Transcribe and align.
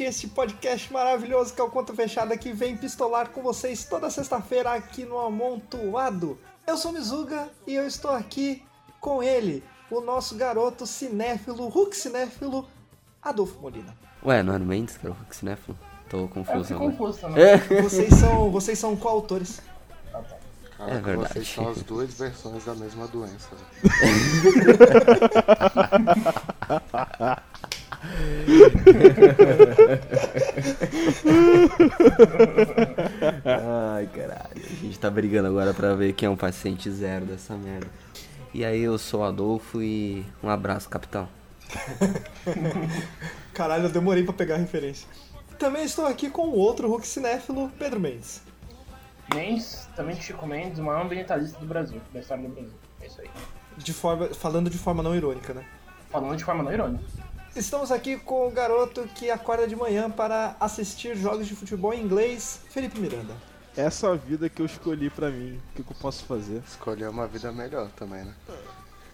gente, 0.00 0.04
esse 0.04 0.28
podcast 0.28 0.92
maravilhoso 0.92 1.54
que 1.54 1.60
é 1.60 1.64
o 1.64 1.70
Conta 1.70 1.94
Fechada 1.94 2.36
que 2.36 2.52
vem 2.52 2.76
pistolar 2.76 3.30
com 3.30 3.42
vocês 3.42 3.84
toda 3.84 4.10
sexta-feira 4.10 4.72
aqui 4.72 5.04
no 5.04 5.18
Amontoado. 5.18 6.38
Eu 6.66 6.76
sou 6.76 6.92
Mizuga 6.92 7.48
e 7.66 7.74
eu 7.74 7.86
estou 7.86 8.10
aqui 8.10 8.62
com 9.00 9.22
ele, 9.22 9.62
o 9.90 10.00
nosso 10.00 10.34
garoto 10.36 10.86
cinéfilo, 10.86 11.68
Hulk 11.68 11.96
cinéfilo, 11.96 12.66
Adolfo 13.22 13.60
Molina. 13.60 13.94
Ué, 14.24 14.42
não 14.42 14.54
era 14.54 14.64
Mendes 14.64 14.96
que 14.96 15.06
era 15.06 15.14
o 15.14 15.18
Hulk 15.18 15.36
cinéfilo? 15.36 15.78
Tô 16.08 16.28
confuso 16.28 16.72
É, 16.72 16.76
agora. 16.76 16.90
confuso 16.92 17.18
também. 17.20 17.44
É. 17.44 17.56
Vocês 17.82 18.14
são, 18.14 18.50
vocês 18.50 18.78
são 18.78 18.96
coautores. 18.96 19.60
Caraca, 20.76 20.96
É 20.96 21.00
verdade. 21.00 21.32
vocês 21.34 21.48
são 21.48 21.68
as 21.68 21.82
duas 21.82 22.12
versões 22.14 22.64
da 22.64 22.74
mesma 22.74 23.06
doença. 23.06 23.48
Ai, 33.44 34.06
caralho. 34.08 34.50
A 34.54 34.82
gente 34.82 34.98
tá 34.98 35.10
brigando 35.10 35.48
agora 35.48 35.72
pra 35.74 35.94
ver 35.94 36.12
quem 36.12 36.26
é 36.26 36.30
um 36.30 36.36
paciente 36.36 36.90
zero 36.90 37.24
dessa 37.24 37.54
merda. 37.54 37.88
E 38.52 38.64
aí, 38.64 38.80
eu 38.80 38.98
sou 38.98 39.20
o 39.20 39.24
Adolfo 39.24 39.80
e 39.80 40.24
um 40.42 40.48
abraço, 40.48 40.88
capitão. 40.88 41.28
Caralho, 43.54 43.84
eu 43.84 43.90
demorei 43.90 44.24
pra 44.24 44.32
pegar 44.32 44.56
a 44.56 44.58
referência. 44.58 45.06
Também 45.58 45.84
estou 45.84 46.06
aqui 46.06 46.30
com 46.30 46.48
o 46.48 46.56
outro 46.56 46.88
Hulk 46.88 47.06
cinéfilo, 47.06 47.70
Pedro 47.78 48.00
Mendes. 48.00 48.42
Mendes, 49.34 49.86
também 49.94 50.16
Chico 50.20 50.46
Mendes, 50.46 50.78
o 50.78 50.82
maior 50.82 51.04
ambientalista 51.04 51.58
do 51.58 51.66
Brasil, 51.66 52.00
da 52.12 52.20
história 52.20 52.42
do 52.42 52.54
Brasil. 52.54 52.72
É 53.00 53.06
isso 53.06 53.20
aí. 53.20 53.30
De 53.76 53.92
forma, 53.92 54.28
falando 54.28 54.68
de 54.68 54.78
forma 54.78 55.02
não 55.02 55.14
irônica, 55.14 55.54
né? 55.54 55.64
Falando 56.10 56.36
de 56.36 56.44
forma 56.44 56.62
não 56.62 56.72
irônica. 56.72 57.04
Estamos 57.54 57.90
aqui 57.90 58.16
com 58.16 58.46
o 58.46 58.50
garoto 58.50 59.08
que 59.14 59.28
acorda 59.28 59.66
de 59.66 59.74
manhã 59.74 60.08
para 60.08 60.54
assistir 60.60 61.16
jogos 61.16 61.48
de 61.48 61.56
futebol 61.56 61.92
em 61.92 62.00
inglês, 62.00 62.60
Felipe 62.70 63.00
Miranda. 63.00 63.34
Essa 63.76 64.06
é 64.06 64.10
a 64.10 64.14
vida 64.14 64.48
que 64.48 64.62
eu 64.62 64.66
escolhi 64.66 65.10
pra 65.10 65.30
mim. 65.30 65.56
O 65.56 65.76
que, 65.76 65.82
que 65.82 65.92
eu 65.92 65.96
posso 66.00 66.24
fazer? 66.24 66.62
Escolher 66.66 67.08
uma 67.08 67.26
vida 67.26 67.50
melhor 67.50 67.88
também, 67.96 68.24
né? 68.24 68.34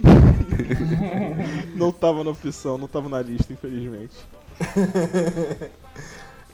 Não 1.75 1.91
tava 1.91 2.23
na 2.23 2.31
opção, 2.31 2.77
não 2.77 2.87
tava 2.87 3.09
na 3.09 3.23
lista, 3.23 3.53
infelizmente. 3.53 4.15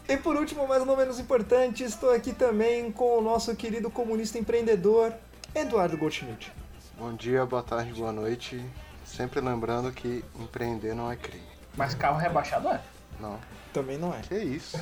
E 0.09 0.17
por 0.17 0.37
último, 0.37 0.67
mas 0.67 0.85
não 0.85 0.97
menos 0.97 1.21
importante, 1.21 1.85
estou 1.85 2.11
aqui 2.13 2.35
também 2.35 2.91
com 2.91 3.19
o 3.19 3.23
nosso 3.23 3.55
querido 3.55 3.89
comunista 3.89 4.37
empreendedor, 4.37 5.15
Eduardo 5.55 5.97
Goldschmidt. 5.97 6.53
Bom 6.99 7.15
dia, 7.15 7.47
boa 7.47 7.63
tarde, 7.63 7.95
boa 7.95 8.13
noite. 8.13 8.63
Sempre 9.07 9.41
lembrando 9.41 9.93
que 9.93 10.23
empreender 10.39 10.93
não 10.95 11.11
é 11.11 11.17
crime. 11.17 11.62
Mas 11.77 11.95
carro 11.95 12.19
rebaixado 12.19 12.69
é. 12.69 12.81
Não. 13.21 13.39
Também 13.73 13.97
não 13.97 14.13
é. 14.15 14.21
Que 14.21 14.37
isso? 14.37 14.77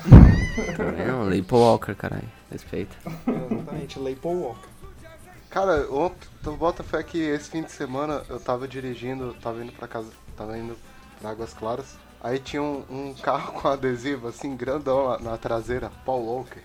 Tá 0.75 0.83
vendo? 0.83 1.23
Lei 1.23 1.41
Paul 1.41 1.61
Walker, 1.61 1.95
caralho. 1.95 2.29
Respeita. 2.51 2.95
Exatamente, 3.27 3.99
Lei 3.99 4.15
Paul 4.15 4.41
Walker. 4.41 4.69
Cara, 5.49 5.85
ontem, 5.91 6.27
tu 6.43 6.51
bota 6.53 6.83
fé 6.83 7.03
que 7.03 7.17
esse 7.19 7.49
fim 7.49 7.61
de 7.61 7.71
semana 7.71 8.23
eu 8.29 8.39
tava 8.39 8.67
dirigindo, 8.67 9.33
tava 9.41 9.63
indo 9.63 9.71
pra 9.71 9.87
casa, 9.87 10.09
tava 10.35 10.57
indo 10.57 10.77
pra 11.19 11.31
Águas 11.31 11.53
Claras. 11.53 11.97
Aí 12.21 12.39
tinha 12.39 12.61
um, 12.61 12.85
um 12.89 13.13
carro 13.13 13.53
com 13.53 13.67
adesivo 13.67 14.27
assim, 14.27 14.55
grandão 14.55 15.09
na, 15.09 15.31
na 15.31 15.37
traseira, 15.37 15.91
Paul 16.05 16.25
Walker. 16.25 16.61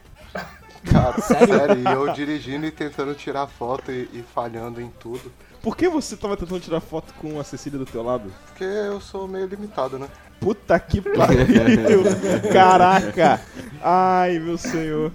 Cara, 0.90 1.20
sério? 1.20 1.78
e 1.78 1.92
eu 1.92 2.12
dirigindo 2.12 2.66
e 2.66 2.70
tentando 2.70 3.14
tirar 3.14 3.46
foto 3.46 3.90
e, 3.90 4.08
e 4.12 4.24
falhando 4.34 4.80
em 4.80 4.88
tudo. 4.88 5.32
Por 5.66 5.76
que 5.76 5.88
você 5.88 6.14
tava 6.16 6.36
tentando 6.36 6.60
tirar 6.60 6.80
foto 6.80 7.12
com 7.14 7.40
a 7.40 7.42
Cecília 7.42 7.76
do 7.76 7.84
teu 7.84 8.00
lado? 8.00 8.32
Porque 8.46 8.62
eu 8.62 9.00
sou 9.00 9.26
meio 9.26 9.46
limitado, 9.48 9.98
né? 9.98 10.06
Puta 10.38 10.78
que 10.78 11.00
pariu! 11.02 12.04
Caraca! 12.52 13.42
Ai, 13.82 14.38
meu 14.38 14.56
senhor. 14.56 15.10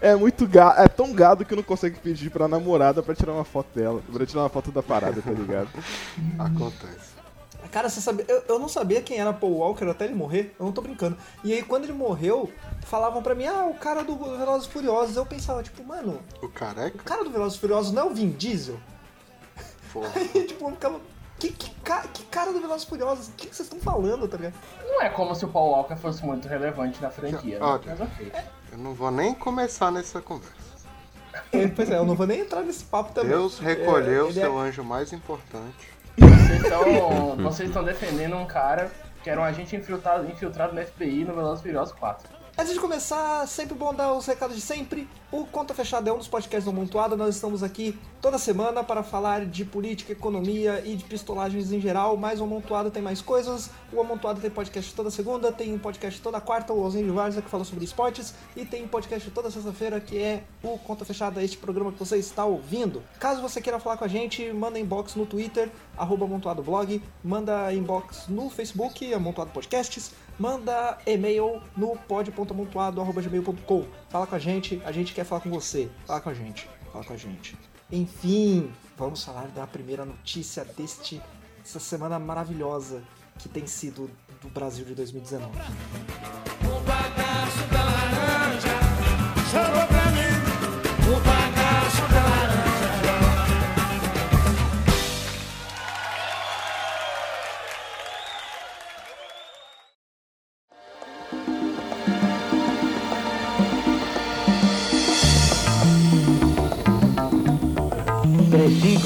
É 0.00 0.14
muito 0.14 0.46
gado, 0.46 0.80
é 0.80 0.86
tão 0.86 1.12
gado 1.12 1.44
que 1.44 1.56
não 1.56 1.62
consegue 1.64 1.98
pedir 1.98 2.30
pra 2.30 2.46
namorada 2.46 3.02
pra 3.02 3.16
tirar 3.16 3.32
uma 3.32 3.42
foto 3.42 3.66
dela. 3.74 4.00
Pra 4.12 4.24
tirar 4.24 4.42
uma 4.42 4.48
foto 4.48 4.70
da 4.70 4.80
parada, 4.80 5.20
tá 5.20 5.32
ligado? 5.32 5.70
Acontece. 6.38 7.16
Cara, 7.72 7.88
você 7.88 8.00
sabia, 8.00 8.24
eu, 8.28 8.44
eu 8.50 8.58
não 8.60 8.68
sabia 8.68 9.02
quem 9.02 9.18
era 9.18 9.32
Paul 9.32 9.54
Walker 9.54 9.86
até 9.90 10.04
ele 10.04 10.14
morrer, 10.14 10.54
eu 10.56 10.66
não 10.66 10.72
tô 10.72 10.82
brincando. 10.82 11.16
E 11.42 11.52
aí 11.52 11.64
quando 11.64 11.82
ele 11.82 11.92
morreu, 11.92 12.48
falavam 12.82 13.24
pra 13.24 13.34
mim, 13.34 13.46
ah, 13.48 13.66
o 13.66 13.74
cara 13.74 14.04
do 14.04 14.14
Velozes 14.16 14.68
e 14.68 14.70
Furiosos. 14.70 15.16
Eu 15.16 15.26
pensava, 15.26 15.64
tipo, 15.64 15.82
mano, 15.82 16.20
O 16.40 16.48
careca? 16.48 16.96
o 16.96 17.02
cara 17.02 17.24
do 17.24 17.30
Velozes 17.30 17.58
e 17.58 17.60
Furiosos 17.60 17.92
não 17.92 18.02
é 18.02 18.04
o 18.04 18.14
Vin 18.14 18.30
Diesel? 18.30 18.78
Aí, 20.14 20.44
tipo, 20.46 20.66
eu 20.68 20.72
ficava, 20.72 21.00
que, 21.38 21.50
que, 21.52 21.70
ca- 21.82 22.04
que 22.12 22.24
cara 22.24 22.52
do 22.52 22.60
Velozes 22.60 22.82
e 22.84 22.88
Furiosos? 22.88 23.28
O 23.28 23.32
que, 23.32 23.46
que 23.48 23.54
vocês 23.56 23.66
estão 23.66 23.80
falando, 23.80 24.26
tá 24.28 24.36
ligado? 24.36 24.54
Não 24.84 25.02
é 25.02 25.08
como 25.08 25.34
se 25.34 25.44
o 25.44 25.48
Paul 25.48 25.70
Walker 25.72 25.96
fosse 25.96 26.24
muito 26.24 26.48
relevante 26.48 27.00
na 27.02 27.10
franquia, 27.10 27.58
né? 27.58 27.64
Olha. 27.64 27.94
Ok. 28.04 28.32
Eu 28.72 28.78
não 28.78 28.94
vou 28.94 29.10
nem 29.10 29.34
começar 29.34 29.90
nessa 29.90 30.20
conversa. 30.20 30.54
É, 31.52 31.68
pois 31.68 31.90
é, 31.90 31.96
eu 31.98 32.04
não 32.06 32.14
vou 32.14 32.26
nem 32.26 32.40
entrar 32.40 32.62
nesse 32.62 32.84
papo 32.84 33.12
também. 33.12 33.30
Deus 33.30 33.58
recolheu 33.58 34.28
É, 34.28 34.32
seu 34.32 34.58
é- 34.58 34.68
anjo 34.68 34.82
mais 34.82 35.12
importante. 35.12 35.90
Vocês 36.18 36.62
estão 36.62 37.36
vocês 37.36 37.68
estão 37.68 37.84
defendendo 37.84 38.36
um 38.36 38.46
cara 38.46 38.90
que 39.22 39.28
era 39.28 39.40
um 39.40 39.44
agente 39.44 39.76
infiltrado, 39.76 40.26
infiltrado 40.30 40.74
no 40.74 40.80
FBI 40.82 41.24
no 41.24 41.34
Velozes 41.34 41.60
e 41.60 41.62
Furiosos 41.64 41.94
4. 41.98 42.35
Antes 42.58 42.72
de 42.72 42.80
começar, 42.80 43.46
sempre 43.46 43.74
bom 43.74 43.92
dar 43.92 44.14
os 44.14 44.24
recados 44.24 44.56
de 44.56 44.62
sempre. 44.62 45.06
O 45.30 45.44
Conta 45.44 45.74
Fechada 45.74 46.08
é 46.08 46.12
um 46.12 46.16
dos 46.16 46.26
podcasts 46.26 46.64
do 46.64 46.70
Amontoado. 46.70 47.14
Nós 47.14 47.34
estamos 47.34 47.62
aqui 47.62 47.98
toda 48.18 48.38
semana 48.38 48.82
para 48.82 49.02
falar 49.02 49.44
de 49.44 49.62
política, 49.62 50.12
economia 50.12 50.82
e 50.82 50.96
de 50.96 51.04
pistolagens 51.04 51.70
em 51.70 51.78
geral. 51.78 52.16
Mas 52.16 52.40
o 52.40 52.44
Amontoado 52.44 52.90
tem 52.90 53.02
mais 53.02 53.20
coisas. 53.20 53.68
O 53.92 54.00
Amontoado 54.00 54.40
tem 54.40 54.48
podcast 54.48 54.94
toda 54.94 55.10
segunda, 55.10 55.52
tem 55.52 55.74
um 55.74 55.78
podcast 55.78 56.18
toda 56.22 56.40
quarta, 56.40 56.72
o 56.72 56.82
Alzheimer 56.82 57.10
de 57.10 57.14
Várzea, 57.14 57.42
que 57.42 57.50
fala 57.50 57.62
sobre 57.62 57.84
esportes. 57.84 58.32
E 58.56 58.64
tem 58.64 58.84
um 58.84 58.88
podcast 58.88 59.30
toda 59.32 59.50
sexta-feira, 59.50 60.00
que 60.00 60.16
é 60.16 60.42
o 60.62 60.78
Conta 60.78 61.04
Fechada, 61.04 61.44
este 61.44 61.58
programa 61.58 61.92
que 61.92 61.98
você 61.98 62.16
está 62.16 62.46
ouvindo. 62.46 63.02
Caso 63.20 63.42
você 63.42 63.60
queira 63.60 63.78
falar 63.78 63.98
com 63.98 64.04
a 64.06 64.08
gente, 64.08 64.50
manda 64.54 64.78
inbox 64.78 65.14
no 65.14 65.26
Twitter, 65.26 65.70
arroba 65.94 66.24
Amontoado 66.24 66.62
Blog. 66.62 67.02
Manda 67.22 67.70
inbox 67.74 68.28
no 68.28 68.48
Facebook, 68.48 69.12
Amontoado 69.12 69.50
Podcasts 69.50 70.14
manda 70.38 70.98
e-mail 71.06 71.62
no 71.76 71.96
pod.amontoado.gmail.com. 72.46 73.86
Fala 74.08 74.26
com 74.26 74.34
a 74.34 74.38
gente, 74.38 74.80
a 74.84 74.92
gente 74.92 75.12
quer 75.12 75.24
falar 75.24 75.40
com 75.40 75.50
você. 75.50 75.88
Fala 76.06 76.20
com 76.20 76.30
a 76.30 76.34
gente, 76.34 76.68
fala 76.92 77.04
com 77.04 77.12
a 77.12 77.16
gente. 77.16 77.56
Enfim, 77.90 78.72
vamos 78.96 79.24
falar 79.24 79.48
da 79.48 79.66
primeira 79.66 80.04
notícia 80.04 80.64
deste 80.64 81.20
essa 81.64 81.80
semana 81.80 82.18
maravilhosa 82.18 83.02
que 83.38 83.48
tem 83.48 83.66
sido 83.66 84.10
do 84.40 84.48
Brasil 84.48 84.84
de 84.84 84.94
2019. 84.94 86.55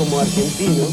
Como 0.01 0.19
argentino, 0.19 0.87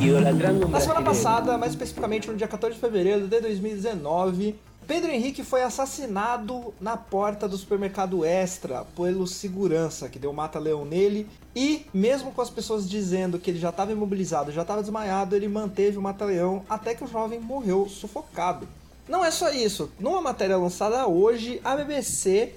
idolatrando 0.00 0.68
Na 0.68 0.78
semana 0.78 1.02
passada, 1.02 1.58
mais 1.58 1.72
especificamente 1.72 2.28
no 2.28 2.36
dia 2.36 2.46
14 2.46 2.76
de 2.76 2.80
fevereiro 2.80 3.26
de 3.26 3.40
2019, 3.40 4.56
Pedro 4.86 5.10
Henrique 5.10 5.42
foi 5.42 5.64
assassinado 5.64 6.72
na 6.80 6.96
porta 6.96 7.48
do 7.48 7.56
supermercado 7.56 8.24
Extra 8.24 8.84
pelo 8.94 9.26
segurança 9.26 10.08
que 10.08 10.16
deu 10.16 10.32
mata-leão 10.32 10.84
nele. 10.84 11.28
E, 11.56 11.86
mesmo 11.92 12.30
com 12.30 12.40
as 12.40 12.48
pessoas 12.48 12.88
dizendo 12.88 13.36
que 13.36 13.50
ele 13.50 13.58
já 13.58 13.70
estava 13.70 13.90
imobilizado, 13.90 14.52
já 14.52 14.62
estava 14.62 14.80
desmaiado, 14.80 15.34
ele 15.34 15.48
manteve 15.48 15.98
o 15.98 16.02
mata-leão 16.02 16.64
até 16.70 16.94
que 16.94 17.02
o 17.02 17.08
jovem 17.08 17.40
morreu 17.40 17.88
sufocado. 17.88 18.68
Não 19.08 19.24
é 19.24 19.32
só 19.32 19.50
isso. 19.50 19.90
Numa 19.98 20.20
matéria 20.20 20.56
lançada 20.56 21.04
hoje, 21.08 21.60
a 21.64 21.74
BBC 21.74 22.52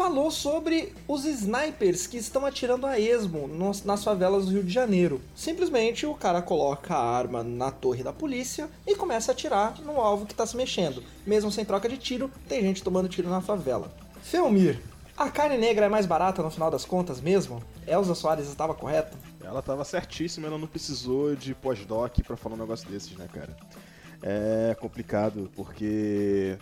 falou 0.00 0.30
sobre 0.30 0.94
os 1.06 1.26
snipers 1.26 2.06
que 2.06 2.16
estão 2.16 2.46
atirando 2.46 2.86
a 2.86 2.98
esmo 2.98 3.46
nas 3.84 4.02
favelas 4.02 4.46
do 4.46 4.52
Rio 4.52 4.64
de 4.64 4.72
Janeiro. 4.72 5.20
Simplesmente 5.36 6.06
o 6.06 6.14
cara 6.14 6.40
coloca 6.40 6.94
a 6.94 7.18
arma 7.18 7.42
na 7.42 7.70
torre 7.70 8.02
da 8.02 8.10
polícia 8.10 8.70
e 8.86 8.96
começa 8.96 9.30
a 9.30 9.34
atirar 9.34 9.78
no 9.82 10.00
alvo 10.00 10.24
que 10.24 10.32
está 10.32 10.46
se 10.46 10.56
mexendo. 10.56 11.04
Mesmo 11.26 11.52
sem 11.52 11.66
troca 11.66 11.86
de 11.86 11.98
tiro, 11.98 12.30
tem 12.48 12.62
gente 12.62 12.82
tomando 12.82 13.10
tiro 13.10 13.28
na 13.28 13.42
favela. 13.42 13.92
Felmir, 14.22 14.80
a 15.14 15.28
carne 15.28 15.58
negra 15.58 15.84
é 15.84 15.88
mais 15.90 16.06
barata 16.06 16.42
no 16.42 16.50
final 16.50 16.70
das 16.70 16.86
contas 16.86 17.20
mesmo? 17.20 17.62
Elza 17.86 18.14
Soares 18.14 18.48
estava 18.48 18.72
correta? 18.72 19.18
Ela 19.44 19.60
tava 19.60 19.84
certíssima, 19.84 20.46
ela 20.46 20.56
não 20.56 20.66
precisou 20.66 21.36
de 21.36 21.54
pós-doc 21.54 22.20
pra 22.26 22.38
falar 22.38 22.54
um 22.54 22.60
negócio 22.60 22.88
desses, 22.88 23.14
né, 23.18 23.28
cara? 23.30 23.54
É 24.22 24.74
complicado, 24.80 25.50
porque. 25.54 26.56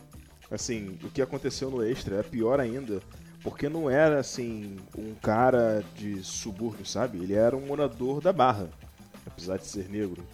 Assim, 0.50 0.98
o 1.04 1.10
que 1.10 1.20
aconteceu 1.20 1.70
no 1.70 1.84
Extra 1.84 2.16
é 2.16 2.22
pior 2.22 2.58
ainda, 2.58 3.02
porque 3.42 3.68
não 3.68 3.88
era, 3.88 4.18
assim, 4.18 4.76
um 4.96 5.14
cara 5.14 5.84
de 5.94 6.22
subúrbio, 6.22 6.84
sabe? 6.84 7.18
Ele 7.18 7.34
era 7.34 7.56
um 7.56 7.66
morador 7.66 8.20
da 8.20 8.32
Barra, 8.32 8.68
apesar 9.26 9.58
de 9.58 9.66
ser 9.66 9.88
negro. 9.88 10.24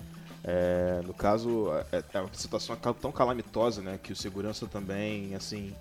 É, 0.42 1.00
no 1.06 1.14
caso, 1.14 1.70
é, 1.92 2.02
é 2.12 2.20
uma 2.20 2.32
situação 2.34 2.76
tão 2.76 3.10
calamitosa, 3.10 3.80
né, 3.80 3.98
que 4.02 4.12
o 4.12 4.16
segurança 4.16 4.66
também, 4.66 5.34
assim, 5.34 5.74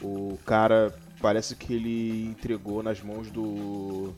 o 0.00 0.38
cara 0.44 0.94
parece 1.20 1.56
que 1.56 1.74
ele 1.74 2.26
entregou 2.26 2.82
nas 2.82 3.00
mãos 3.00 3.30
do, 3.30 4.14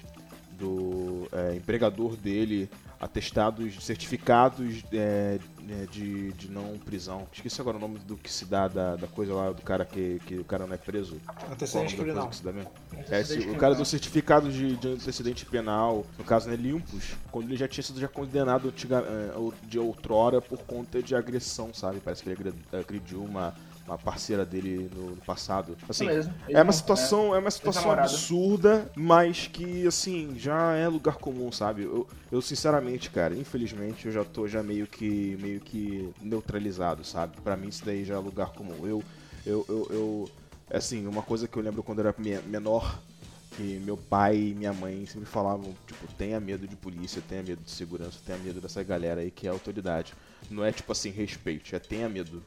do 0.59 1.29
é, 1.33 1.55
empregador 1.55 2.17
dele 2.17 2.69
atestados, 2.99 3.85
certificados 3.85 4.83
é, 4.93 5.39
é, 5.69 5.87
de, 5.91 6.33
de 6.33 6.51
não 6.51 6.79
prisão. 6.79 7.27
Esqueci 7.33 7.61
agora 7.61 7.77
o 7.77 7.81
nome 7.81 7.99
do 7.99 8.17
que 8.17 8.31
se 8.33 8.45
dá 8.47 8.69
da, 8.69 8.97
da 8.97 9.07
coisa 9.07 9.35
lá 9.35 9.53
do 9.53 9.61
cara 9.63 9.85
que, 9.85 10.19
que 10.27 10.37
o 10.39 10.45
cara 10.45 10.67
não 10.67 10.75
é 10.75 10.79
preso. 10.79 11.21
Antecedente 11.51 11.97
Qual 11.97 12.25
é 12.25 12.29
que 12.29 12.37
se 12.37 12.43
dá 12.43 12.53
mesmo? 12.53 12.71
É, 13.11 13.21
esse- 13.21 13.39
o 13.41 13.57
cara 13.57 13.75
do 13.75 13.85
certificado 13.85 14.51
de, 14.51 14.77
de 14.77 14.89
antecedente 14.89 15.45
penal, 15.45 16.07
no 16.19 16.25
caso, 16.25 16.49
né, 16.49 16.57
limpos, 16.57 17.13
quando 17.31 17.49
ele 17.49 17.57
já 17.57 17.69
tinha 17.69 17.85
sido 17.85 18.01
já 18.01 18.09
condenado 18.09 18.69
é, 18.71 19.67
de 19.69 19.79
outrora 19.79 20.41
por 20.41 20.59
conta 20.61 21.03
de 21.03 21.15
agressão, 21.15 21.75
sabe? 21.75 22.01
Parece 22.01 22.23
que 22.23 22.31
ele 22.31 22.41
agre- 22.41 22.55
agrediu 22.73 23.23
uma, 23.23 23.55
uma 23.87 23.97
parceira 23.99 24.45
dele 24.45 24.91
no, 24.95 25.11
no 25.11 25.17
passado. 25.17 25.77
Assim, 25.89 26.07
é 26.09 26.21
ele 26.49 26.61
uma 26.61 26.73
situação, 26.73 27.35
é 27.35 27.39
uma 27.39 27.51
situação 27.51 27.91
absurda, 27.91 28.91
mas 28.97 29.47
que, 29.47 29.87
assim, 29.87 30.35
já 30.39 30.73
é 30.75 30.89
lugar 30.89 31.17
comum, 31.17 31.51
sabe? 31.53 31.83
Eu, 31.85 32.07
eu, 32.31 32.43
sinceramente, 32.43 33.11
cara, 33.11 33.35
infelizmente, 33.35 34.07
eu 34.07 34.13
já 34.13 34.25
tô 34.25 34.49
já 34.49 34.63
meio 34.63 34.87
que, 34.87 35.37
meio 35.41 35.61
que 35.61 36.13
neutralizado, 36.21 37.05
sabe? 37.05 37.41
Pra 37.43 37.57
mim 37.57 37.69
isso 37.69 37.85
daí 37.85 38.05
já 38.05 38.15
é 38.15 38.19
lugar 38.19 38.51
comum. 38.53 38.87
Eu, 38.87 39.03
eu, 39.45 39.65
eu, 39.69 39.87
eu 39.91 40.31
assim, 40.71 41.07
uma 41.07 41.23
coisa 41.23 41.47
que 41.47 41.57
eu 41.57 41.63
lembro 41.63 41.83
quando 41.83 42.01
eu 42.01 42.09
era 42.09 42.15
me- 42.19 42.41
menor, 42.43 42.99
que 43.57 43.79
meu 43.85 43.97
pai 43.97 44.37
e 44.37 44.55
minha 44.55 44.73
mãe 44.73 45.07
sempre 45.07 45.27
falavam, 45.29 45.75
tipo, 45.87 46.07
tenha 46.19 46.39
medo 46.41 46.67
de 46.67 46.77
polícia, 46.77 47.23
tenha 47.27 47.43
medo 47.43 47.63
de 47.63 47.71
segurança, 47.71 48.19
tenha 48.25 48.39
medo 48.39 48.61
dessa 48.61 48.83
galera 48.83 49.21
aí 49.21 49.31
que 49.31 49.47
é 49.47 49.51
autoridade. 49.51 50.13
Não 50.51 50.65
é 50.65 50.73
tipo 50.73 50.91
assim, 50.93 51.11
respeite, 51.11 51.75
é 51.75 51.79
tenha 51.79 52.09
medo. 52.09 52.43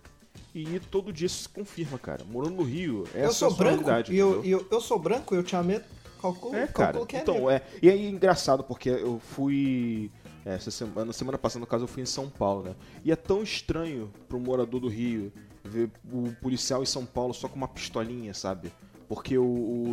E 0.54 0.80
todo 0.80 1.14
dia 1.14 1.28
isso 1.28 1.44
se 1.44 1.50
confirma, 1.50 1.98
cara. 2.00 2.24
Morando 2.26 2.56
no 2.56 2.64
Rio, 2.64 3.04
essa 3.14 3.20
eu 3.20 3.32
sou 3.34 3.50
é 3.50 3.52
a 3.52 3.56
branco 3.56 3.84
realidade, 3.86 4.16
eu, 4.16 4.44
eu, 4.44 4.68
eu 4.70 4.82
sou 4.82 4.98
branco 5.00 5.36
eu 5.36 5.44
tinha 5.44 5.62
medo. 5.64 5.86
Calculo, 6.22 6.54
É, 6.56 6.68
cara. 6.68 6.74
calculo 6.94 7.06
que 7.06 7.16
é 7.16 7.22
então, 7.22 7.36
negro. 7.36 7.50
é. 7.52 7.62
E 7.82 7.90
aí 7.90 8.06
é 8.06 8.10
engraçado, 8.10 8.64
porque 8.64 8.90
eu 8.90 9.20
fui. 9.20 10.12
é, 10.46 10.56
Essa 10.56 10.70
semana, 10.72 11.14
semana 11.14 11.38
passada, 11.38 11.62
no 11.62 11.68
caso, 11.68 11.84
eu 11.86 11.88
fui 11.88 12.04
em 12.04 12.06
São 12.06 12.30
Paulo, 12.30 12.64
né? 12.64 12.76
E 13.06 13.12
é 13.12 13.16
tão 13.16 13.42
estranho 13.42 14.12
pro 14.28 14.40
morador 14.40 14.82
do 14.82 14.88
Rio 14.90 15.32
ver 15.64 15.90
o 16.12 16.32
policial 16.42 16.82
em 16.84 16.86
São 16.86 17.06
Paulo 17.06 17.34
só 17.34 17.48
com 17.48 17.56
uma 17.56 17.68
pistolinha, 17.68 18.34
sabe? 18.34 18.72
Porque 19.08 19.38
o, 19.38 19.44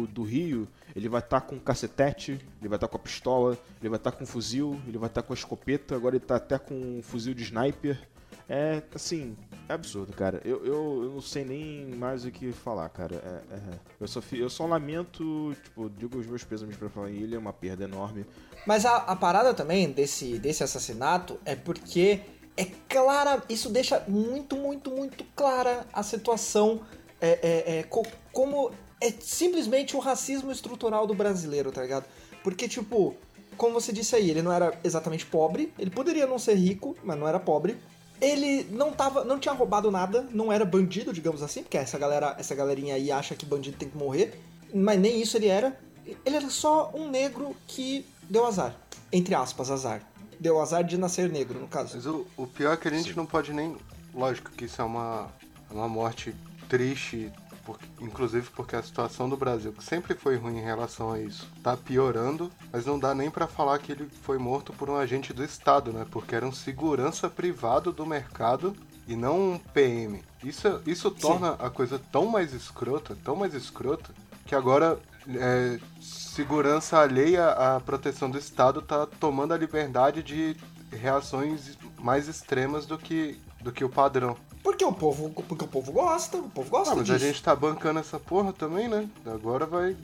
o 0.03 0.07
do 0.11 0.23
Rio, 0.25 0.67
ele 0.95 1.09
vai 1.09 1.21
estar 1.21 1.43
com 1.43 1.59
cacetete, 1.61 2.33
ele 2.61 2.69
vai 2.69 2.77
estar 2.77 2.89
com 2.89 2.97
a 2.97 3.01
pistola, 3.01 3.57
ele 3.81 3.89
vai 3.89 3.97
estar 3.99 4.13
com 4.13 4.25
um 4.25 4.27
fuzil, 4.27 4.81
ele 4.87 4.99
vai 4.99 5.09
estar 5.09 5.23
com 5.23 5.33
a 5.33 5.37
escopeta, 5.37 5.95
agora 5.95 6.17
ele 6.17 6.25
tá 6.25 6.37
até 6.37 6.59
com 6.59 6.75
um 6.75 7.03
fuzil 7.03 7.35
de 7.35 7.43
sniper. 7.45 7.99
É, 8.49 8.83
assim, 8.95 9.37
é 9.69 9.73
absurdo, 9.73 10.13
cara. 10.13 10.41
Eu, 10.45 10.65
eu, 10.65 11.03
eu 11.05 11.11
não 11.11 11.21
sei 11.21 11.45
nem 11.45 11.87
mais 11.97 12.25
o 12.25 12.31
que 12.31 12.53
falar, 12.53 12.89
cara. 12.89 13.17
É, 13.17 13.55
é, 13.55 13.61
eu, 14.01 14.07
só, 14.07 14.21
eu 14.33 14.49
só 14.49 14.67
lamento, 14.67 15.55
tipo, 15.65 15.91
digo 15.91 16.19
os 16.19 16.27
meus 16.27 16.45
pêsames 16.45 16.77
pra 16.77 16.89
família, 16.89 17.37
é 17.37 17.39
uma 17.39 17.53
perda 17.53 17.85
enorme. 17.85 18.25
Mas 18.65 18.85
a, 18.87 18.97
a 18.99 19.17
parada 19.17 19.53
também 19.53 19.91
desse, 19.91 20.39
desse 20.39 20.63
assassinato 20.63 21.39
é 21.45 21.57
porque 21.57 22.21
é 22.57 22.65
clara, 22.89 23.43
isso 23.49 23.69
deixa 23.69 24.05
muito, 24.07 24.57
muito, 24.57 24.91
muito 24.91 25.25
clara 25.35 25.85
a 25.93 26.03
situação, 26.05 26.83
é, 27.21 27.39
é, 27.43 27.79
é, 27.79 27.83
co- 27.83 28.07
como 28.33 28.71
é 29.01 29.11
simplesmente 29.11 29.97
o 29.97 29.99
racismo 29.99 30.53
estrutural 30.53 31.07
do 31.07 31.15
brasileiro, 31.15 31.73
tá 31.73 31.83
ligado? 31.83 32.07
Porque, 32.45 32.69
tipo, 32.69 33.17
como 33.57 33.75
você 33.75 33.93
disse 33.93 34.15
aí, 34.15 34.31
ele 34.31 34.41
não 34.43 34.53
era 34.53 34.73
exatamente 34.85 35.27
pobre, 35.27 35.73
ele 35.79 35.91
poderia 35.91 36.27
não 36.29 36.39
ser 36.39 36.55
rico, 36.55 36.97
mas 37.03 37.19
não 37.19 37.27
era 37.27 37.41
pobre. 37.41 37.77
Ele 38.21 38.65
não 38.71 38.93
tava, 38.93 39.25
não 39.25 39.39
tinha 39.39 39.55
roubado 39.55 39.91
nada, 39.91 40.27
não 40.33 40.53
era 40.53 40.65
bandido, 40.65 41.13
digamos 41.13 41.43
assim, 41.43 41.63
porque 41.63 41.77
essa 41.77 41.99
galera, 41.99 42.35
essa 42.39 42.55
galerinha 42.55 42.95
aí 42.95 43.13
acha 43.13 43.35
que 43.35 43.45
bandido 43.45 43.77
tem 43.77 43.89
que 43.89 43.97
morrer, 43.97 44.41
mas 44.75 44.99
nem 44.99 45.21
isso 45.21 45.37
ele 45.37 45.49
era. 45.49 45.79
Ele 46.25 46.37
era 46.37 46.49
só 46.49 46.93
um 46.95 47.11
negro 47.11 47.55
que 47.67 48.07
deu 48.23 48.47
azar, 48.47 48.75
entre 49.13 49.35
aspas, 49.35 49.71
azar. 49.71 50.03
Deu 50.39 50.61
azar 50.61 50.85
de 50.85 50.97
nascer 50.97 51.31
negro, 51.31 51.59
no 51.59 51.67
caso. 51.67 51.97
Mas 51.97 52.07
o, 52.07 52.27
o 52.37 52.47
pior 52.47 52.75
é 52.75 52.77
que 52.77 52.89
a 52.89 52.91
gente 52.91 53.17
não 53.17 53.27
pode 53.27 53.53
nem. 53.53 53.77
Lógico 54.15 54.51
que 54.53 54.67
isso 54.67 54.81
é 54.81 54.85
uma, 54.85 55.29
uma 55.71 55.89
morte 55.89 56.35
triste, 56.69 57.31
por- 57.67 57.79
inclusive 58.01 58.49
porque 58.55 58.77
a 58.77 58.83
situação 58.83 59.29
do 59.29 59.37
Brasil, 59.37 59.73
que 59.73 59.85
sempre 59.85 60.15
foi 60.15 60.37
ruim 60.37 60.59
em 60.59 60.63
relação 60.65 61.11
a 61.13 61.21
isso, 61.21 61.47
tá 61.63 61.77
piorando, 61.77 62.51
mas 62.73 62.87
não 62.87 62.99
dá 62.99 63.13
nem 63.15 63.29
pra 63.31 63.49
falar 63.49 63.79
que 63.81 63.91
ele 63.93 64.09
foi 64.23 64.39
morto 64.39 64.73
por 64.73 64.89
um 64.89 64.97
agente 64.97 65.33
do 65.33 65.43
Estado, 65.45 65.93
né? 65.93 66.07
Porque 66.11 66.35
era 66.37 66.47
um 66.47 66.53
segurança 66.53 67.29
privado 67.29 67.93
do 67.93 68.07
mercado 68.07 68.75
e 69.09 69.17
não 69.17 69.53
um 69.55 69.59
PM. 69.59 70.23
Isso, 70.43 70.81
isso 70.87 71.11
torna 71.11 71.53
a 71.59 71.69
coisa 71.69 72.01
tão 72.11 72.27
mais 72.27 72.55
escrota, 72.55 73.17
tão 73.25 73.35
mais 73.37 73.53
escrota, 73.53 74.11
que 74.47 74.55
agora 74.55 74.99
é, 75.29 75.79
segurança 76.01 76.99
alheia 76.99 77.49
à 77.51 77.81
proteção 77.81 78.31
do 78.31 78.39
Estado 78.39 78.81
tá 78.81 79.07
tomando 79.07 79.53
a 79.53 79.57
liberdade 79.57 80.23
de 80.23 80.57
reações 80.93 81.77
mais 81.99 82.29
extremas 82.29 82.87
do 82.87 82.97
que, 82.97 83.39
do 83.61 83.73
que 83.73 83.85
o 83.85 83.89
padrão. 83.89 84.37
Porque 84.67 84.85
o 84.85 84.93
povo, 84.93 85.31
porque 85.31 85.65
o 85.65 85.69
povo 85.69 85.93
gosta, 85.93 86.39
o 86.39 86.51
povo 86.51 86.69
gosta 86.69 86.93
Ah, 86.93 86.97
mas 86.97 87.05
disso. 87.07 87.15
a 87.15 87.19
gente 87.29 87.41
tá 87.41 87.55
bancando 87.55 88.01
essa 88.01 88.19
porra 88.19 88.53
também, 88.53 88.89
né? 88.89 89.09
Agora 89.25 89.65
vai. 89.65 89.97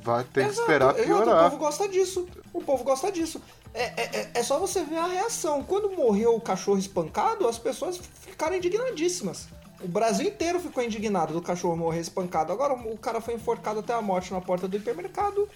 Vai 0.00 0.22
ter 0.22 0.44
que 0.44 0.50
Exato, 0.50 0.60
esperar 0.60 0.90
exato, 0.94 1.04
piorar. 1.04 1.46
O 1.46 1.50
povo 1.50 1.56
gosta 1.64 1.88
disso. 1.88 2.28
O 2.52 2.62
povo 2.62 2.84
gosta 2.84 3.10
disso. 3.10 3.42
É, 3.74 3.82
é, 3.82 4.16
é- 4.20 4.30
é 4.34 4.42
só 4.44 4.60
você 4.60 4.84
ver 4.84 4.98
a 4.98 5.06
reação. 5.08 5.64
Quando 5.64 5.90
morreu 5.90 6.36
o 6.36 6.40
cachorro 6.40 6.78
espancado, 6.78 7.48
as 7.48 7.58
pessoas 7.58 7.96
ficaram 8.20 8.54
indignadíssimas. 8.54 9.48
O 9.82 9.88
Brasil 9.88 10.28
inteiro 10.28 10.60
ficou 10.60 10.80
indignado 10.84 11.32
do 11.32 11.42
cachorro 11.42 11.74
morrer 11.76 11.98
espancado. 11.98 12.52
Agora 12.52 12.74
o 12.74 12.96
cara 12.96 13.20
foi 13.20 13.34
enforcado 13.34 13.80
até 13.80 13.92
a 13.92 14.00
morte 14.00 14.32
na 14.32 14.40
porta 14.40 14.68
do 14.68 14.76
hipermercado 14.76 15.48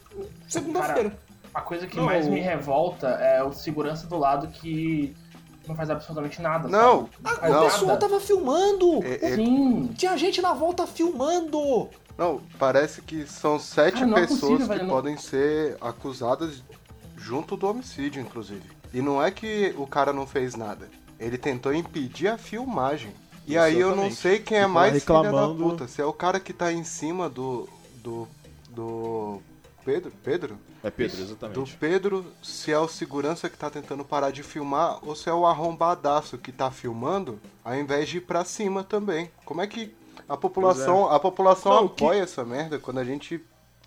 segunda-feira. 0.49 1.17
A 1.55 1.61
coisa 1.61 1.87
que 1.87 1.97
Não, 1.97 2.05
mais 2.05 2.27
me 2.27 2.41
revolta 2.41 3.07
é 3.09 3.43
o 3.45 3.53
segurança 3.53 4.07
do 4.09 4.19
lado 4.19 4.49
que 4.49 5.17
não 5.69 5.77
faz 5.77 5.91
absolutamente 5.91 6.41
nada. 6.43 6.69
Não, 6.69 7.01
sabe? 7.03 7.11
Ah, 7.25 7.49
Não 7.49 7.59
o 7.59 7.61
faz 7.61 7.73
pessoal 7.73 7.87
nada. 7.93 8.01
tava 8.01 8.21
filmando! 8.21 9.05
É- 9.05 9.19
é- 9.27 9.35
Sim. 9.37 9.91
Tinha 9.97 10.17
gente 10.17 10.41
na 10.43 10.53
volta 10.55 10.87
filmando! 10.87 11.89
Não, 12.17 12.41
parece 12.59 13.01
que 13.03 13.27
são 13.27 13.59
sete 13.61 13.95
Cara, 14.01 14.07
não 14.07 14.19
é 14.19 14.21
pessoas 14.23 14.41
possível, 14.41 14.59
que 14.67 14.73
velho, 14.73 14.83
não- 14.85 14.91
podem 14.95 15.17
ser 15.17 15.77
acusadas 15.81 16.63
junto 17.17 17.57
do 17.57 17.69
homicídio, 17.69 18.21
inclusive. 18.21 18.63
E 18.93 19.01
não 19.03 19.23
é 19.23 19.31
que 19.31 19.75
o 19.79 19.87
cara 19.87 20.13
não 20.13 20.27
fez 20.27 20.55
nada. 20.57 20.89
Ele 21.21 21.37
tentou 21.39 21.73
impedir 21.75 22.29
a 22.29 22.39
filmagem. 22.39 23.13
E 23.47 23.57
aí 23.57 23.79
eu 23.81 23.95
não 23.97 24.11
sei 24.11 24.39
quem 24.41 24.59
é 24.59 24.67
mais 24.67 25.03
filha 25.05 25.23
da 25.23 25.23
reclamando. 25.31 25.63
puta. 25.63 25.89
Se 25.89 26.01
é 26.03 26.05
o 26.05 26.13
cara 26.13 26.39
que 26.41 26.53
tá 26.53 26.73
em 26.73 26.85
cima 26.85 27.29
do. 27.29 27.69
do. 28.03 28.27
do. 28.71 29.41
Pedro? 29.85 30.13
Pedro? 30.23 30.59
É 30.83 30.91
Pedro, 30.91 31.17
Do 31.17 31.23
exatamente. 31.23 31.77
Pedro, 31.77 32.33
se 32.43 32.71
é 32.73 32.79
o 32.79 32.87
segurança 32.89 33.49
que 33.51 33.59
tá 33.59 33.69
tentando 33.69 34.05
parar 34.05 34.31
de 34.31 34.43
filmar, 34.43 34.99
ou 35.03 35.15
se 35.17 35.29
é 35.29 35.33
o 35.33 35.45
arrombadaço 35.47 36.39
que 36.39 36.53
tá 36.53 36.71
filmando, 36.71 37.41
ao 37.65 37.75
invés 37.75 38.09
de 38.09 38.19
ir 38.19 38.21
pra 38.23 38.45
cima 38.45 38.85
também. 38.85 39.31
Como 39.45 39.61
é 39.61 39.67
que 39.67 39.93
a 40.29 40.37
população, 40.37 41.09
a 41.11 41.19
população 41.19 41.73
Não, 41.75 41.89
que- 41.89 42.05
apoia 42.05 42.23
essa 42.23 42.45
merda 42.45 42.79
quando 42.79 42.99
a 42.99 43.05
gente 43.05 43.41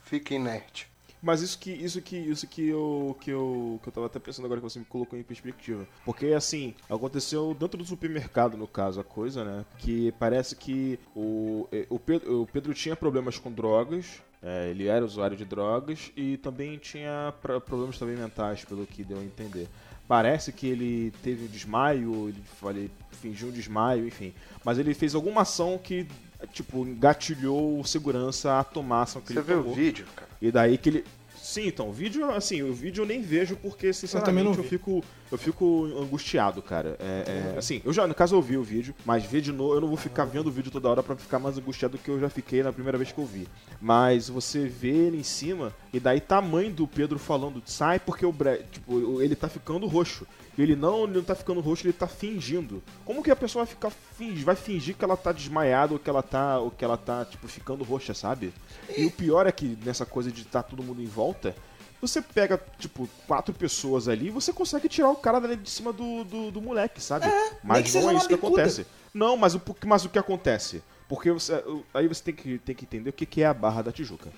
fica 0.04 0.34
inerte? 0.34 0.90
Mas 1.24 1.42
isso 1.42 1.60
que 1.60 1.70
isso 1.72 2.02
que 2.02 2.18
isso 2.18 2.48
que 2.48 2.68
eu 2.68 3.16
que 3.22 3.30
eu 3.30 3.80
que 3.84 3.90
eu 3.90 3.94
tava 3.94 4.08
até 4.08 4.18
pensando 4.18 4.46
agora 4.46 4.60
que 4.60 4.68
você 4.68 4.80
me 4.80 4.86
colocou 4.86 5.18
em 5.20 5.22
perspectiva. 5.22 5.88
Porque 6.04 6.28
assim, 6.34 6.74
aconteceu 6.90 7.54
dentro 7.54 7.78
do 7.78 7.86
supermercado 7.86 8.58
no 8.58 8.68
caso 8.68 9.00
a 9.00 9.04
coisa, 9.04 9.44
né? 9.46 9.64
Que 9.78 10.12
parece 10.14 10.56
que 10.56 11.00
o 11.16 11.68
eh, 11.72 11.86
o 11.92 12.00
Pedro, 12.00 12.42
o 12.42 12.48
Pedro 12.48 12.74
tinha 12.74 12.96
problemas 12.96 13.38
com 13.38 13.52
drogas, 13.52 14.20
é, 14.44 14.70
ele 14.70 14.88
era 14.88 15.06
usuário 15.06 15.38
de 15.38 15.46
drogas 15.46 16.12
e 16.16 16.38
também 16.38 16.78
tinha 16.78 17.34
problemas 17.66 17.98
também 17.98 18.16
mentais, 18.18 18.66
pelo 18.66 18.86
que 18.88 19.04
deu 19.04 19.20
a 19.20 19.24
entender. 19.24 19.68
Parece 20.08 20.52
que 20.52 20.68
ele 20.68 21.14
teve 21.24 21.46
um 21.46 21.48
desmaio, 21.48 22.28
ele 22.30 22.42
falei, 22.60 22.90
fingiu 23.12 23.48
um 23.50 23.52
desmaio, 23.52 24.06
enfim. 24.08 24.34
Mas 24.66 24.78
ele 24.78 24.94
fez 24.94 25.16
alguma 25.16 25.42
ação 25.42 25.78
que, 25.82 26.06
tipo, 26.52 26.86
engatilhou 26.86 27.80
o 27.80 27.86
segurança 27.86 28.60
a 28.60 28.64
tomar 28.64 28.98
a 28.98 29.02
ação 29.04 29.22
que 29.22 29.28
Você 29.32 29.40
ele 29.40 29.42
vê 29.42 29.54
o 29.54 29.60
tomou. 29.62 29.76
vídeo, 29.76 30.06
cara? 30.16 30.30
E 30.42 30.52
daí 30.52 30.78
que 30.78 30.90
ele. 30.90 31.06
Sim, 31.42 31.68
então, 31.68 31.90
o 31.90 31.92
vídeo, 31.92 32.30
assim, 32.30 32.62
o 32.62 32.72
vídeo 32.72 33.02
eu 33.02 33.06
nem 33.06 33.20
vejo 33.20 33.56
porque, 33.56 33.92
sinceramente, 33.92 34.58
eu, 34.58 34.64
vi. 34.64 34.70
fico, 34.70 35.04
eu 35.32 35.38
fico 35.40 35.86
angustiado, 36.00 36.62
cara. 36.62 36.96
É, 37.00 37.54
é, 37.56 37.58
assim, 37.58 37.82
eu 37.84 37.92
já, 37.92 38.06
no 38.06 38.14
caso, 38.14 38.36
eu 38.36 38.42
vi 38.44 38.58
o 38.58 38.64
vídeo, 38.64 38.94
mas 39.04 39.26
ver 39.26 39.42
de 39.42 39.52
novo, 39.52 39.74
eu 39.74 39.82
não 39.82 39.88
vou 39.88 39.98
ficar 39.98 40.24
vendo 40.24 40.48
o 40.48 40.52
vídeo 40.52 40.72
toda 40.72 40.88
hora 40.88 41.02
pra 41.02 41.16
ficar 41.16 41.40
mais 41.40 41.58
angustiado 41.58 41.98
do 41.98 42.04
que 42.04 42.10
eu 42.10 42.20
já 42.20 42.30
fiquei 42.30 42.62
na 42.62 42.72
primeira 42.72 42.96
vez 42.96 43.12
que 43.12 43.18
eu 43.18 43.26
vi. 43.26 43.48
Mas 43.82 44.30
você 44.30 44.68
vê 44.68 44.90
ele 44.90 45.18
em 45.18 45.24
cima, 45.24 45.74
e 45.92 46.00
daí 46.00 46.22
mãe 46.44 46.70
do 46.70 46.88
Pedro 46.88 47.18
falando, 47.18 47.62
sai 47.66 48.00
porque 48.00 48.24
o 48.24 48.32
Bre... 48.32 48.64
tipo, 48.72 49.20
ele 49.20 49.36
tá 49.36 49.50
ficando 49.50 49.88
roxo. 49.88 50.28
E 50.62 50.64
ele 50.64 50.76
não, 50.76 51.06
ele 51.06 51.14
não 51.14 51.24
tá 51.24 51.34
ficando 51.34 51.60
roxo, 51.60 51.86
ele 51.88 51.94
tá 51.94 52.06
fingindo. 52.08 52.84
Como 53.04 53.24
que 53.24 53.32
a 53.32 53.36
pessoa 53.36 53.66
vai 53.66 53.74
ficar 53.74 53.90
fingi- 53.90 54.44
vai 54.44 54.56
fingir 54.56 54.96
que 54.96 55.04
ela 55.04 55.18
tá 55.18 55.32
desmaiada 55.32 55.94
ou 55.94 56.00
que 56.00 56.08
ela 56.10 56.22
tá, 56.22 56.60
ou 56.60 56.70
que 56.70 56.86
ela 56.86 56.98
tá 56.98 57.26
tipo 57.26 57.48
ficando 57.48 57.84
roxa, 57.84 58.14
sabe? 58.14 58.54
E 58.96 59.06
o 59.06 59.12
pior 59.12 59.48
é 59.48 59.52
que 59.52 59.76
nessa 59.84 60.06
coisa 60.06 60.32
de 60.32 60.42
estar 60.44 60.62
todo 60.62 60.84
mundo 60.84 61.02
em 61.02 61.08
volta, 61.08 61.56
você 62.00 62.22
pega, 62.22 62.62
tipo, 62.78 63.10
quatro 63.28 63.54
pessoas 63.56 64.08
ali 64.08 64.28
e 64.28 64.32
você 64.32 64.54
consegue 64.54 64.88
tirar 64.88 65.10
o 65.10 65.16
cara 65.16 65.56
de 65.56 65.70
cima 65.70 65.92
do, 65.92 66.24
do, 66.24 66.52
do 66.52 66.62
moleque, 66.62 67.02
sabe? 67.02 67.26
nem 67.28 67.52
mas 67.64 67.94
não 67.96 68.10
é 68.12 68.16
isso 68.16 68.28
que 68.28 68.36
bicuda. 68.36 68.54
acontece. 68.62 68.86
Não, 69.14 69.36
mas 69.36 69.56
o, 69.56 69.62
mas 69.86 70.06
o 70.06 70.10
que 70.10 70.20
acontece? 70.20 70.84
Porque 71.10 71.32
você, 71.32 71.64
aí 71.94 72.08
você 72.08 72.24
tem 72.24 72.34
que, 72.36 72.58
tem 72.60 72.74
que 72.76 72.86
entender 72.86 73.10
o 73.10 73.14
que 73.14 73.26
que 73.26 73.42
é 73.42 73.46
a 73.48 73.54
Barra 73.54 73.82
da 73.82 73.92
Tijuca. 73.92 74.30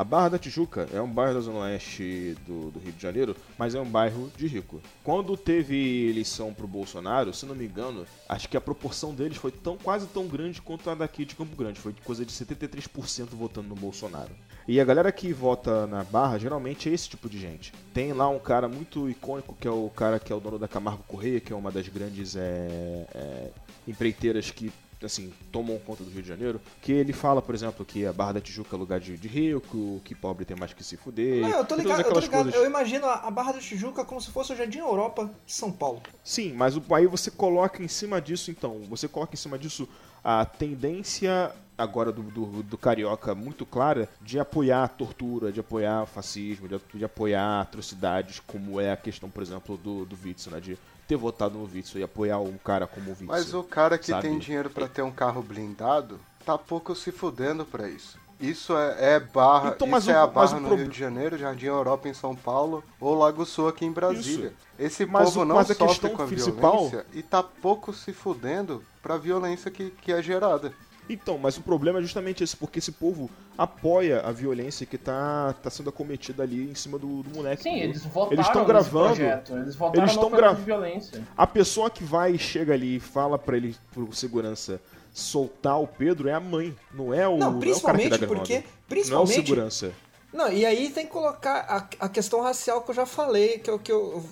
A 0.00 0.04
Barra 0.04 0.30
da 0.30 0.38
Tijuca 0.38 0.88
é 0.94 1.02
um 1.02 1.12
bairro 1.12 1.34
da 1.34 1.40
Zona 1.40 1.58
Oeste 1.58 2.34
do, 2.46 2.70
do 2.70 2.78
Rio 2.78 2.90
de 2.90 3.02
Janeiro, 3.02 3.36
mas 3.58 3.74
é 3.74 3.80
um 3.80 3.84
bairro 3.84 4.32
de 4.34 4.46
rico. 4.46 4.80
Quando 5.04 5.36
teve 5.36 6.08
eleição 6.08 6.54
pro 6.54 6.66
Bolsonaro, 6.66 7.34
se 7.34 7.44
não 7.44 7.54
me 7.54 7.66
engano, 7.66 8.06
acho 8.26 8.48
que 8.48 8.56
a 8.56 8.62
proporção 8.62 9.14
deles 9.14 9.36
foi 9.36 9.50
tão, 9.52 9.76
quase 9.76 10.06
tão 10.06 10.26
grande 10.26 10.62
quanto 10.62 10.88
a 10.88 10.94
daqui 10.94 11.26
de 11.26 11.36
Campo 11.36 11.54
Grande. 11.54 11.78
Foi 11.78 11.94
coisa 12.02 12.24
de 12.24 12.32
73% 12.32 13.26
votando 13.32 13.68
no 13.68 13.74
Bolsonaro. 13.74 14.30
E 14.66 14.80
a 14.80 14.84
galera 14.86 15.12
que 15.12 15.34
vota 15.34 15.86
na 15.86 16.02
Barra 16.02 16.38
geralmente 16.38 16.88
é 16.88 16.94
esse 16.94 17.06
tipo 17.06 17.28
de 17.28 17.38
gente. 17.38 17.70
Tem 17.92 18.14
lá 18.14 18.26
um 18.26 18.38
cara 18.38 18.68
muito 18.68 19.06
icônico 19.10 19.54
que 19.54 19.68
é 19.68 19.70
o 19.70 19.90
cara 19.94 20.18
que 20.18 20.32
é 20.32 20.34
o 20.34 20.40
dono 20.40 20.58
da 20.58 20.66
Camargo 20.66 21.04
Correia, 21.06 21.40
que 21.40 21.52
é 21.52 21.56
uma 21.56 21.70
das 21.70 21.86
grandes 21.88 22.36
é, 22.36 23.06
é, 23.14 23.50
empreiteiras 23.86 24.50
que 24.50 24.72
assim, 25.02 25.32
tomam 25.50 25.78
conta 25.78 26.04
do 26.04 26.10
Rio 26.10 26.22
de 26.22 26.28
Janeiro, 26.28 26.60
que 26.82 26.92
ele 26.92 27.12
fala, 27.12 27.40
por 27.40 27.54
exemplo, 27.54 27.84
que 27.84 28.04
a 28.06 28.12
Barra 28.12 28.32
da 28.34 28.40
Tijuca 28.40 28.76
é 28.76 28.78
lugar 28.78 29.00
de, 29.00 29.16
de 29.16 29.28
rico, 29.28 30.00
que 30.04 30.14
pobre 30.14 30.44
tem 30.44 30.56
mais 30.56 30.72
que 30.72 30.84
se 30.84 30.96
fuder. 30.96 31.40
Não, 31.42 31.58
eu 31.58 31.64
tô 31.64 31.74
ligado, 31.74 32.00
eu 32.02 32.12
tô 32.12 32.20
ligado. 32.20 32.42
coisas. 32.42 32.54
Eu 32.60 32.66
imagino 32.66 33.06
a 33.06 33.30
Barra 33.30 33.52
da 33.52 33.58
Tijuca 33.60 34.04
como 34.04 34.20
se 34.20 34.30
fosse 34.30 34.52
o 34.52 34.56
Jardim 34.56 34.78
Europa 34.80 35.30
de 35.46 35.52
São 35.52 35.72
Paulo. 35.72 36.02
Sim, 36.22 36.52
mas 36.52 36.76
o- 36.76 36.82
aí 36.94 37.06
você 37.06 37.30
coloca 37.30 37.82
em 37.82 37.88
cima 37.88 38.20
disso, 38.20 38.50
então, 38.50 38.80
você 38.88 39.08
coloca 39.08 39.34
em 39.34 39.38
cima 39.38 39.58
disso 39.58 39.88
a 40.22 40.44
tendência 40.44 41.52
agora 41.80 42.12
do, 42.12 42.22
do, 42.22 42.62
do 42.62 42.78
carioca 42.78 43.34
muito 43.34 43.64
clara 43.66 44.08
de 44.20 44.38
apoiar 44.38 44.84
a 44.84 44.88
tortura, 44.88 45.50
de 45.50 45.60
apoiar 45.60 46.02
o 46.02 46.06
fascismo, 46.06 46.68
de, 46.68 46.80
de 46.94 47.04
apoiar 47.04 47.60
atrocidades, 47.62 48.40
como 48.46 48.80
é 48.80 48.92
a 48.92 48.96
questão, 48.96 49.28
por 49.30 49.42
exemplo, 49.42 49.76
do, 49.76 50.04
do 50.04 50.16
Witzel, 50.24 50.52
né? 50.52 50.60
De 50.60 50.78
ter 51.08 51.16
votado 51.16 51.58
no 51.58 51.64
Witzel 51.64 52.00
e 52.00 52.04
apoiar 52.04 52.38
um 52.38 52.56
cara 52.58 52.86
como 52.86 53.06
o 53.06 53.10
Witzel. 53.10 53.26
Mas 53.26 53.52
o 53.54 53.62
cara 53.64 53.98
que 53.98 54.06
sabe? 54.10 54.28
tem 54.28 54.38
dinheiro 54.38 54.70
pra 54.70 54.86
ter 54.86 55.02
um 55.02 55.10
carro 55.10 55.42
blindado, 55.42 56.20
tá 56.46 56.56
pouco 56.56 56.94
se 56.94 57.10
fudendo 57.10 57.64
pra 57.64 57.88
isso. 57.88 58.18
Isso 58.38 58.74
é, 58.74 59.16
é 59.16 59.20
barra, 59.20 59.72
Então, 59.74 59.86
mas 59.86 60.04
isso 60.04 60.12
o- 60.12 60.14
é 60.14 60.18
a 60.18 60.26
barra 60.26 60.58
no 60.58 60.74
Rio 60.74 60.88
de 60.88 60.98
Janeiro, 60.98 61.36
Jardim 61.36 61.66
Europa 61.66 62.08
em 62.08 62.14
São 62.14 62.34
Paulo 62.34 62.82
ou 62.98 63.14
Lago 63.14 63.44
Sul 63.44 63.68
aqui 63.68 63.84
em 63.84 63.92
Brasília. 63.92 64.46
Isso. 64.46 64.56
Esse 64.78 65.04
Mas 65.04 65.24
povo 65.24 65.40
o- 65.42 65.44
não 65.44 65.62
sofre 65.62 66.08
com 66.08 66.22
a 66.22 66.26
principal- 66.26 66.72
violência 66.88 67.06
e 67.12 67.22
tá 67.22 67.42
pouco 67.42 67.92
se 67.92 68.14
fudendo 68.14 68.82
pra 69.02 69.18
violência 69.18 69.70
que, 69.70 69.90
que 69.90 70.10
é 70.10 70.22
gerada. 70.22 70.72
Então, 71.12 71.36
mas 71.38 71.56
o 71.56 71.60
problema 71.62 71.98
é 71.98 72.02
justamente 72.02 72.44
esse, 72.44 72.56
porque 72.56 72.78
esse 72.78 72.92
povo 72.92 73.28
apoia 73.58 74.20
a 74.20 74.30
violência 74.30 74.86
que 74.86 74.96
tá, 74.96 75.54
tá 75.62 75.68
sendo 75.68 75.90
acometida 75.90 76.42
ali 76.42 76.70
em 76.70 76.74
cima 76.74 76.98
do, 76.98 77.22
do 77.22 77.30
moleque. 77.36 77.62
Sim, 77.64 77.70
entendeu? 77.70 77.90
eles 77.90 78.04
votaram 78.06 78.32
Eles 78.32 78.46
estão 78.46 78.60
nesse 78.62 78.72
gravando. 78.72 79.06
projeto. 79.16 79.56
Eles 79.56 79.76
votaram 79.76 80.02
eles 80.04 80.12
estão 80.14 80.30
gra- 80.30 80.52
de 80.52 80.62
violência. 80.62 81.26
A 81.36 81.46
pessoa 81.46 81.90
que 81.90 82.04
vai 82.04 82.32
e 82.32 82.38
chega 82.38 82.72
ali 82.74 82.96
e 82.96 83.00
fala 83.00 83.38
pra 83.38 83.56
ele, 83.56 83.76
pro 83.92 84.12
segurança, 84.14 84.80
soltar 85.12 85.80
o 85.80 85.86
Pedro 85.86 86.28
é 86.28 86.32
a 86.32 86.40
mãe, 86.40 86.74
não 86.94 87.12
é 87.12 87.26
o, 87.26 87.36
Não, 87.36 87.52
não 87.52 87.62
é 87.62 87.72
o 87.72 87.80
cara 87.80 87.98
que 87.98 88.08
dá 88.08 88.16
principalmente 88.18 88.26
porque. 88.26 88.54
Não 88.54 88.60
é 88.60 88.64
o 88.64 88.86
Principalmente. 88.88 89.32
segurança. 89.34 89.92
Não, 90.32 90.52
e 90.52 90.64
aí 90.64 90.90
tem 90.90 91.06
que 91.06 91.10
colocar 91.12 91.88
a, 92.00 92.04
a 92.06 92.08
questão 92.08 92.40
racial 92.40 92.82
que 92.82 92.90
eu 92.92 92.94
já 92.94 93.04
falei, 93.04 93.58
que 93.58 93.68
eu, 93.68 93.78
que 93.80 93.90
eu. 93.90 94.24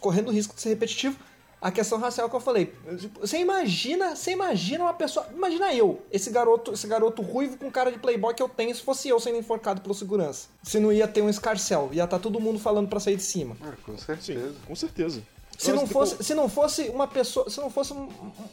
correndo 0.00 0.28
o 0.28 0.32
risco 0.32 0.54
de 0.56 0.60
ser 0.60 0.70
repetitivo. 0.70 1.16
A 1.66 1.70
questão 1.72 1.98
racial 1.98 2.30
que 2.30 2.36
eu 2.36 2.40
falei. 2.40 2.72
Você 3.20 3.38
imagina, 3.38 4.14
você 4.14 4.30
imagina 4.30 4.84
uma 4.84 4.94
pessoa. 4.94 5.26
Imagina 5.34 5.74
eu, 5.74 6.00
esse 6.12 6.30
garoto, 6.30 6.72
esse 6.72 6.86
garoto 6.86 7.22
ruivo 7.22 7.56
com 7.56 7.68
cara 7.72 7.90
de 7.90 7.98
playboy 7.98 8.32
que 8.34 8.40
eu 8.42 8.48
tenho, 8.48 8.72
se 8.72 8.82
fosse 8.82 9.08
eu 9.08 9.18
sendo 9.18 9.36
enforcado 9.38 9.80
pelo 9.80 9.92
segurança. 9.92 10.46
Se 10.62 10.78
não 10.78 10.92
ia 10.92 11.08
ter 11.08 11.22
um 11.22 11.28
escarcel, 11.28 11.88
ia 11.92 12.04
estar 12.04 12.20
todo 12.20 12.38
mundo 12.38 12.60
falando 12.60 12.86
pra 12.88 13.00
sair 13.00 13.16
de 13.16 13.24
cima. 13.24 13.56
É, 13.66 13.72
com 13.84 13.98
Sim, 13.98 14.04
certeza. 14.04 14.54
com 14.64 14.76
certeza. 14.76 15.22
Se 15.58 15.72
não, 15.72 15.78
tipo, 15.80 15.92
fosse, 15.92 16.22
se 16.22 16.34
não 16.34 16.48
fosse 16.48 16.82
uma 16.90 17.08
pessoa, 17.08 17.50
se 17.50 17.58
não 17.60 17.68
fosse 17.68 17.92
um- 17.94 18.08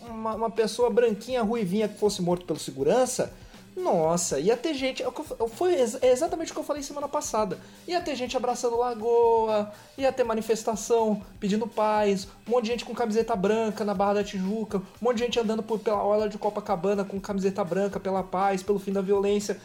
uma, 0.09 0.33
uma 0.35 0.49
pessoa 0.49 0.89
branquinha, 0.89 1.43
ruivinha 1.43 1.87
que 1.87 1.99
fosse 1.99 2.19
morto 2.19 2.45
pelo 2.47 2.57
segurança, 2.57 3.31
nossa, 3.75 4.39
ia 4.39 4.55
ter 4.55 4.73
gente. 4.73 5.01
é 5.01 5.07
Foi 5.55 5.73
é 5.73 6.11
exatamente 6.11 6.51
o 6.51 6.53
que 6.53 6.59
eu 6.59 6.63
falei 6.63 6.83
semana 6.83 7.07
passada. 7.07 7.59
Ia 7.87 8.01
ter 8.01 8.15
gente 8.15 8.37
abraçando 8.37 8.77
lagoa, 8.77 9.71
ia 9.97 10.11
ter 10.11 10.23
manifestação 10.23 11.21
pedindo 11.39 11.67
paz, 11.67 12.27
um 12.47 12.51
monte 12.51 12.65
de 12.65 12.71
gente 12.71 12.85
com 12.85 12.93
camiseta 12.93 13.35
branca 13.35 13.83
na 13.83 13.93
Barra 13.93 14.15
da 14.15 14.23
Tijuca, 14.23 14.77
um 14.77 14.83
monte 15.01 15.17
de 15.17 15.23
gente 15.23 15.39
andando 15.39 15.63
por, 15.63 15.79
pela 15.79 16.03
orla 16.03 16.29
de 16.29 16.37
Copacabana 16.37 17.03
com 17.03 17.19
camiseta 17.19 17.63
branca 17.63 17.99
pela 17.99 18.23
paz, 18.23 18.61
pelo 18.61 18.77
fim 18.77 18.91
da 18.91 19.01
violência. 19.01 19.59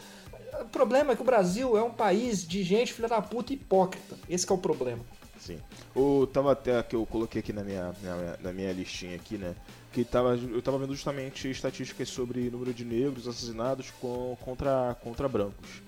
O 0.61 0.65
problema 0.65 1.13
é 1.13 1.15
que 1.15 1.21
o 1.21 1.25
Brasil 1.25 1.77
é 1.77 1.83
um 1.83 1.91
país 1.91 2.45
de 2.45 2.63
gente 2.63 2.93
filha 2.93 3.07
da 3.07 3.21
puta 3.21 3.53
hipócrita. 3.53 4.17
Esse 4.27 4.49
é 4.49 4.53
o 4.53 4.57
problema. 4.57 5.03
Sim. 5.39 5.59
O, 5.95 6.27
tava 6.27 6.51
até 6.51 6.81
que 6.83 6.95
eu 6.95 7.05
coloquei 7.05 7.39
aqui 7.39 7.53
na 7.53 7.63
minha, 7.63 7.93
na, 8.03 8.37
na 8.41 8.53
minha 8.53 8.71
listinha 8.73 9.15
aqui, 9.15 9.37
né? 9.37 9.55
Que 9.91 10.03
tava, 10.03 10.35
eu 10.35 10.61
tava 10.61 10.77
vendo 10.77 10.93
justamente 10.93 11.49
estatísticas 11.49 12.09
sobre 12.09 12.49
número 12.49 12.73
de 12.73 12.83
negros 12.85 13.27
assassinados 13.27 13.89
com, 13.99 14.37
contra, 14.41 14.95
contra 15.01 15.27
brancos. 15.27 15.81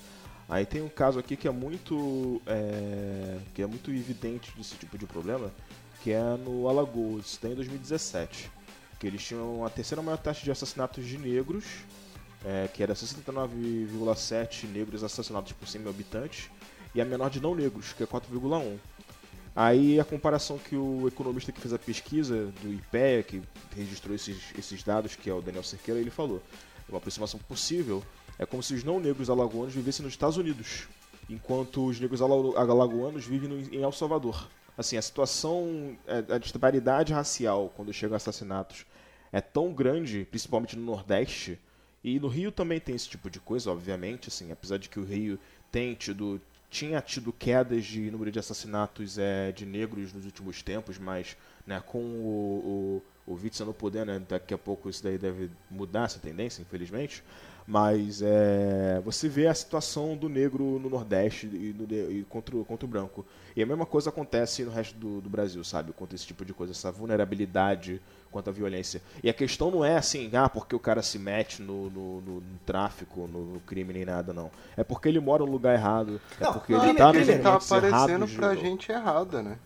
Aí 0.49 0.65
tem 0.65 0.81
um 0.81 0.89
caso 0.89 1.19
aqui 1.19 1.37
que 1.37 1.47
é 1.47 1.51
muito 1.51 2.41
é, 2.45 3.37
que 3.53 3.61
é 3.61 3.67
muito 3.67 3.91
evidente 3.91 4.51
desse 4.57 4.75
tipo 4.75 4.97
de 4.97 5.05
problema, 5.05 5.51
que 6.03 6.11
é 6.11 6.21
no 6.37 6.67
Alagoas, 6.67 7.37
tem 7.37 7.51
em 7.51 7.55
2017, 7.55 8.51
que 8.99 9.07
eles 9.07 9.23
tinham 9.23 9.65
a 9.65 9.69
terceira 9.69 10.01
maior 10.01 10.17
taxa 10.17 10.43
de 10.43 10.51
assassinatos 10.51 11.05
de 11.05 11.17
negros, 11.17 11.65
é, 12.43 12.67
que 12.67 12.81
era 12.81 12.93
69,7 12.93 14.65
negros 14.67 15.03
assassinados 15.03 15.51
por 15.53 15.67
100 15.67 15.81
mil 15.81 15.89
habitantes, 15.89 16.49
e 16.93 16.99
a 16.99 17.05
menor 17.05 17.29
de 17.29 17.39
não 17.39 17.55
negros, 17.55 17.93
que 17.93 18.03
é 18.03 18.05
4,1. 18.05 18.77
Aí 19.55 19.99
a 19.99 20.05
comparação 20.05 20.57
que 20.57 20.75
o 20.75 21.07
economista 21.07 21.51
que 21.51 21.59
fez 21.59 21.73
a 21.73 21.79
pesquisa 21.79 22.45
do 22.61 22.71
IPEA, 22.71 23.23
que 23.23 23.41
registrou 23.75 24.15
esses, 24.15 24.37
esses 24.57 24.81
dados, 24.83 25.15
que 25.15 25.29
é 25.29 25.33
o 25.33 25.41
Daniel 25.41 25.63
Cerqueira, 25.63 25.99
ele 25.99 26.09
falou: 26.09 26.41
uma 26.87 26.97
aproximação 26.97 27.39
possível 27.39 28.03
é 28.39 28.45
como 28.45 28.63
se 28.63 28.73
os 28.73 28.83
não 28.83 28.99
negros 28.99 29.29
alagoanos 29.29 29.73
vivessem 29.73 30.03
nos 30.03 30.13
Estados 30.13 30.37
Unidos, 30.37 30.87
enquanto 31.29 31.85
os 31.85 31.99
negros 31.99 32.21
ala- 32.21 32.59
alagoanos 32.59 33.25
vivem 33.25 33.49
no- 33.49 33.59
em 33.75 33.81
El 33.81 33.91
Salvador. 33.91 34.49
Assim, 34.77 34.95
a 34.95 35.01
situação, 35.01 35.97
é, 36.07 36.33
a 36.33 36.37
disparidade 36.37 37.11
racial 37.11 37.71
quando 37.75 37.91
chegam 37.93 38.15
assassinatos 38.15 38.85
é 39.33 39.41
tão 39.41 39.73
grande, 39.73 40.25
principalmente 40.29 40.77
no 40.77 40.83
Nordeste, 40.85 41.59
e 42.03 42.19
no 42.19 42.29
Rio 42.29 42.51
também 42.51 42.79
tem 42.79 42.95
esse 42.95 43.07
tipo 43.09 43.29
de 43.29 43.39
coisa, 43.39 43.69
obviamente, 43.69 44.29
assim, 44.29 44.51
apesar 44.51 44.77
de 44.77 44.89
que 44.89 44.99
o 44.99 45.03
Rio 45.03 45.37
tem 45.71 45.93
tido 45.93 46.41
tinha 46.71 47.01
tido 47.01 47.33
quedas 47.33 47.83
de 47.83 48.09
número 48.09 48.31
de 48.31 48.39
assassinatos 48.39 49.17
é, 49.17 49.51
de 49.51 49.65
negros 49.65 50.13
nos 50.13 50.25
últimos 50.25 50.63
tempos, 50.63 50.97
mas 50.97 51.35
né, 51.67 51.83
com 51.85 51.99
o, 51.99 53.03
o, 53.27 53.33
o 53.33 53.35
Witzel 53.35 53.65
no 53.65 53.73
poder, 53.73 54.05
né, 54.05 54.21
daqui 54.27 54.53
a 54.53 54.57
pouco 54.57 54.89
isso 54.89 55.03
daí 55.03 55.17
deve 55.17 55.51
mudar 55.69 56.05
essa 56.05 56.17
tendência, 56.17 56.61
infelizmente. 56.61 57.21
Mas 57.67 58.21
é, 58.21 59.01
você 59.03 59.27
vê 59.27 59.47
a 59.47 59.53
situação 59.53 60.15
do 60.15 60.29
negro 60.29 60.79
no 60.79 60.89
Nordeste 60.89 61.45
e, 61.45 61.75
no, 61.77 61.85
e 62.11 62.23
contra, 62.23 62.57
contra 62.63 62.85
o 62.85 62.89
branco. 62.89 63.25
E 63.55 63.61
a 63.61 63.65
mesma 63.65 63.85
coisa 63.85 64.09
acontece 64.09 64.63
no 64.63 64.71
resto 64.71 64.97
do, 64.97 65.21
do 65.21 65.29
Brasil, 65.29 65.63
sabe? 65.65 65.91
Contra 65.91 66.15
esse 66.15 66.25
tipo 66.25 66.45
de 66.45 66.53
coisa, 66.53 66.71
essa 66.71 66.91
vulnerabilidade 66.91 68.01
quanto 68.31 68.49
à 68.49 68.53
violência. 68.53 69.01
E 69.23 69.29
a 69.29 69.33
questão 69.33 69.69
não 69.69 69.83
é 69.83 69.97
assim, 69.97 70.29
ah, 70.33 70.47
porque 70.49 70.75
o 70.75 70.79
cara 70.79 71.01
se 71.01 71.19
mete 71.19 71.61
no, 71.61 71.89
no, 71.89 72.21
no- 72.21 72.35
no 72.41 72.59
tráfico, 72.65 73.27
no, 73.31 73.39
no 73.45 73.59
crime 73.61 73.93
nem 73.93 74.05
nada, 74.05 74.31
não. 74.33 74.49
É 74.77 74.83
porque 74.83 75.09
ele 75.09 75.19
mora 75.19 75.45
no 75.45 75.51
lugar 75.51 75.73
errado, 75.75 76.19
é 76.39 76.43
Não, 76.45 76.53
porque 76.53 76.73
não, 76.73 76.83
ele 76.85 76.93
primeiro- 76.93 76.97
tá 76.97 77.05
nos 77.13 77.17
primeiro- 77.17 77.31
Ele 77.33 77.43
tá 77.43 77.55
aparecendo 77.55 78.09
errados. 78.23 78.33
pra 78.35 78.55
gente 78.55 78.91
errada, 78.91 79.43
né? 79.43 79.57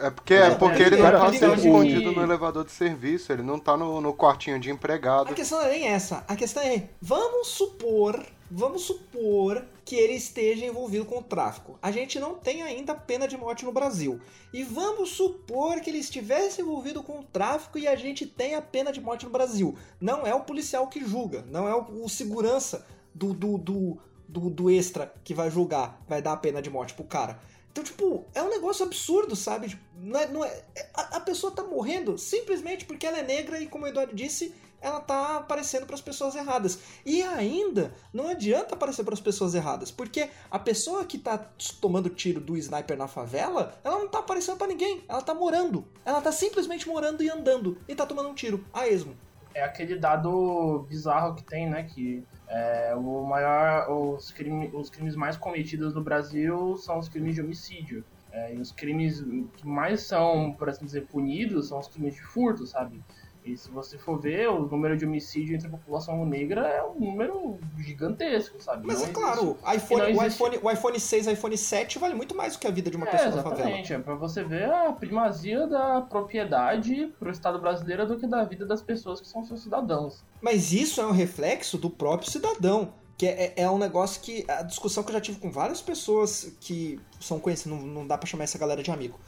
É 0.00 0.10
porque, 0.10 0.34
é 0.34 0.54
porque 0.54 0.82
ele 0.82 0.96
não 0.96 1.10
tá 1.10 1.32
sendo 1.32 1.54
escondido 1.54 2.12
no 2.12 2.22
elevador 2.22 2.64
de 2.64 2.72
serviço, 2.72 3.32
ele 3.32 3.42
não 3.42 3.58
tá 3.58 3.76
no, 3.76 4.00
no 4.00 4.12
quartinho 4.12 4.58
de 4.60 4.70
empregado. 4.70 5.30
A 5.30 5.34
questão 5.34 5.58
não 5.58 5.66
é 5.66 5.70
nem 5.70 5.86
essa. 5.88 6.22
A 6.28 6.36
questão 6.36 6.62
é, 6.62 6.88
vamos 7.00 7.48
supor, 7.48 8.22
vamos 8.50 8.82
supor 8.82 9.64
que 9.84 9.94
ele 9.94 10.14
esteja 10.14 10.66
envolvido 10.66 11.04
com 11.04 11.18
o 11.18 11.22
tráfico. 11.22 11.78
A 11.80 11.90
gente 11.90 12.18
não 12.18 12.34
tem 12.34 12.62
ainda 12.62 12.94
pena 12.94 13.28
de 13.28 13.36
morte 13.36 13.64
no 13.64 13.72
Brasil. 13.72 14.20
E 14.52 14.62
vamos 14.62 15.10
supor 15.10 15.80
que 15.80 15.90
ele 15.90 15.98
estivesse 15.98 16.60
envolvido 16.60 17.02
com 17.02 17.20
o 17.20 17.24
tráfico 17.24 17.78
e 17.78 17.86
a 17.86 17.94
gente 17.94 18.26
tenha 18.26 18.60
pena 18.60 18.92
de 18.92 19.00
morte 19.00 19.24
no 19.24 19.30
Brasil. 19.30 19.76
Não 20.00 20.26
é 20.26 20.34
o 20.34 20.40
policial 20.40 20.88
que 20.88 21.04
julga, 21.04 21.44
não 21.48 21.68
é 21.68 21.74
o, 21.74 22.04
o 22.04 22.08
segurança 22.08 22.86
do, 23.14 23.32
do, 23.32 23.58
do, 23.58 23.98
do, 24.28 24.50
do 24.50 24.70
extra 24.70 25.12
que 25.24 25.34
vai 25.34 25.50
julgar, 25.50 26.02
vai 26.08 26.20
dar 26.20 26.32
a 26.32 26.36
pena 26.36 26.60
de 26.60 26.70
morte 26.70 26.94
pro 26.94 27.04
cara. 27.04 27.38
Então, 27.70 27.84
tipo, 27.84 28.24
é 28.34 28.42
um 28.42 28.48
negócio 28.48 28.86
absurdo, 28.86 29.36
sabe? 29.36 29.78
Não 29.94 30.18
é, 30.18 30.26
não 30.26 30.42
é, 30.42 30.64
a, 30.94 31.18
a 31.18 31.20
pessoa 31.20 31.52
tá 31.52 31.62
morrendo 31.62 32.16
simplesmente 32.16 32.86
porque 32.86 33.06
ela 33.06 33.18
é 33.18 33.22
negra 33.22 33.60
e, 33.60 33.66
como 33.66 33.84
o 33.84 33.88
Eduardo 33.88 34.14
disse, 34.14 34.54
ela 34.80 35.00
tá 35.00 35.36
aparecendo 35.36 35.86
para 35.86 35.94
as 35.94 36.00
pessoas 36.00 36.34
erradas. 36.34 36.78
E 37.04 37.22
ainda 37.22 37.92
não 38.12 38.28
adianta 38.28 38.74
aparecer 38.74 39.04
para 39.04 39.14
as 39.14 39.20
pessoas 39.20 39.54
erradas, 39.54 39.90
porque 39.90 40.28
a 40.50 40.58
pessoa 40.58 41.04
que 41.04 41.18
tá 41.18 41.38
tomando 41.80 42.08
tiro 42.08 42.40
do 42.40 42.56
sniper 42.56 42.96
na 42.96 43.08
favela, 43.08 43.74
ela 43.82 43.98
não 43.98 44.08
tá 44.08 44.18
aparecendo 44.18 44.56
para 44.56 44.66
ninguém, 44.66 45.04
ela 45.08 45.22
tá 45.22 45.34
morando. 45.34 45.84
Ela 46.04 46.20
tá 46.20 46.32
simplesmente 46.32 46.88
morando 46.88 47.22
e 47.22 47.30
andando 47.30 47.78
e 47.88 47.94
tá 47.94 48.06
tomando 48.06 48.28
um 48.28 48.34
tiro 48.34 48.64
a 48.72 48.88
esmo. 48.88 49.16
É 49.54 49.62
aquele 49.62 49.98
dado 49.98 50.84
bizarro 50.88 51.34
que 51.34 51.42
tem, 51.42 51.68
né? 51.68 51.82
Que 51.84 52.22
é, 52.46 52.94
o 52.94 53.24
maior, 53.24 53.90
os, 53.90 54.30
crime, 54.30 54.70
os 54.72 54.90
crimes 54.90 55.16
mais 55.16 55.36
cometidos 55.36 55.94
no 55.94 56.02
Brasil 56.02 56.76
são 56.76 56.98
os 56.98 57.08
crimes 57.08 57.34
de 57.34 57.40
homicídio. 57.40 58.04
É, 58.30 58.54
e 58.54 58.60
os 58.60 58.70
crimes 58.70 59.24
que 59.56 59.66
mais 59.66 60.02
são, 60.02 60.52
por 60.52 60.68
assim 60.68 60.84
dizer, 60.84 61.06
punidos 61.06 61.68
são 61.68 61.78
os 61.78 61.88
crimes 61.88 62.14
de 62.14 62.22
furto, 62.22 62.66
sabe? 62.66 63.02
E 63.46 63.56
se 63.56 63.70
você 63.70 63.96
for 63.96 64.18
ver, 64.20 64.48
o 64.50 64.66
número 64.66 64.96
de 64.96 65.06
homicídio 65.06 65.54
entre 65.54 65.68
a 65.68 65.70
população 65.70 66.26
negra 66.26 66.66
é 66.66 66.82
um 66.82 66.98
número 66.98 67.58
gigantesco, 67.78 68.60
sabe? 68.60 68.84
Mas 68.84 69.00
Não 69.00 69.06
é 69.06 69.12
claro, 69.12 69.56
iPhone, 69.74 70.02
o, 70.02 70.08
existe- 70.08 70.26
iPhone, 70.26 70.58
o 70.62 70.70
iPhone 70.70 70.98
6 71.00 71.26
e 71.26 71.30
o 71.30 71.32
iPhone 71.32 71.56
7 71.56 71.98
vale 72.00 72.14
muito 72.14 72.36
mais 72.36 72.54
do 72.54 72.58
que 72.58 72.66
a 72.66 72.70
vida 72.72 72.90
de 72.90 72.96
uma 72.96 73.06
É, 73.06 73.10
pessoa 73.12 73.30
na 73.36 73.42
favela. 73.44 73.60
exatamente. 73.62 73.92
É 73.92 73.98
pra 74.00 74.14
você 74.16 74.42
ver 74.42 74.68
a 74.68 74.92
primazia 74.92 75.64
da 75.68 76.00
propriedade 76.00 77.06
pro 77.20 77.30
Estado 77.30 77.60
brasileiro 77.60 78.04
do 78.06 78.18
que 78.18 78.26
da 78.26 78.42
vida 78.44 78.66
das 78.66 78.82
pessoas 78.82 79.20
que 79.20 79.28
são 79.28 79.44
seus 79.44 79.62
cidadãos. 79.62 80.24
Mas 80.42 80.72
isso 80.72 81.00
é 81.00 81.06
um 81.06 81.12
reflexo 81.12 81.78
do 81.78 81.88
próprio 81.88 82.30
cidadão. 82.30 82.92
Que 83.18 83.26
é, 83.28 83.54
é 83.56 83.70
um 83.70 83.78
negócio 83.78 84.20
que. 84.20 84.44
A 84.46 84.60
discussão 84.62 85.02
que 85.02 85.08
eu 85.08 85.14
já 85.14 85.20
tive 85.22 85.38
com 85.40 85.50
várias 85.50 85.80
pessoas 85.80 86.54
que 86.60 87.00
são 87.18 87.40
conhecidas, 87.40 87.78
não, 87.78 87.86
não 87.86 88.06
dá 88.06 88.18
pra 88.18 88.26
chamar 88.26 88.44
essa 88.44 88.58
galera 88.58 88.82
de 88.82 88.90
amigo. 88.90 89.18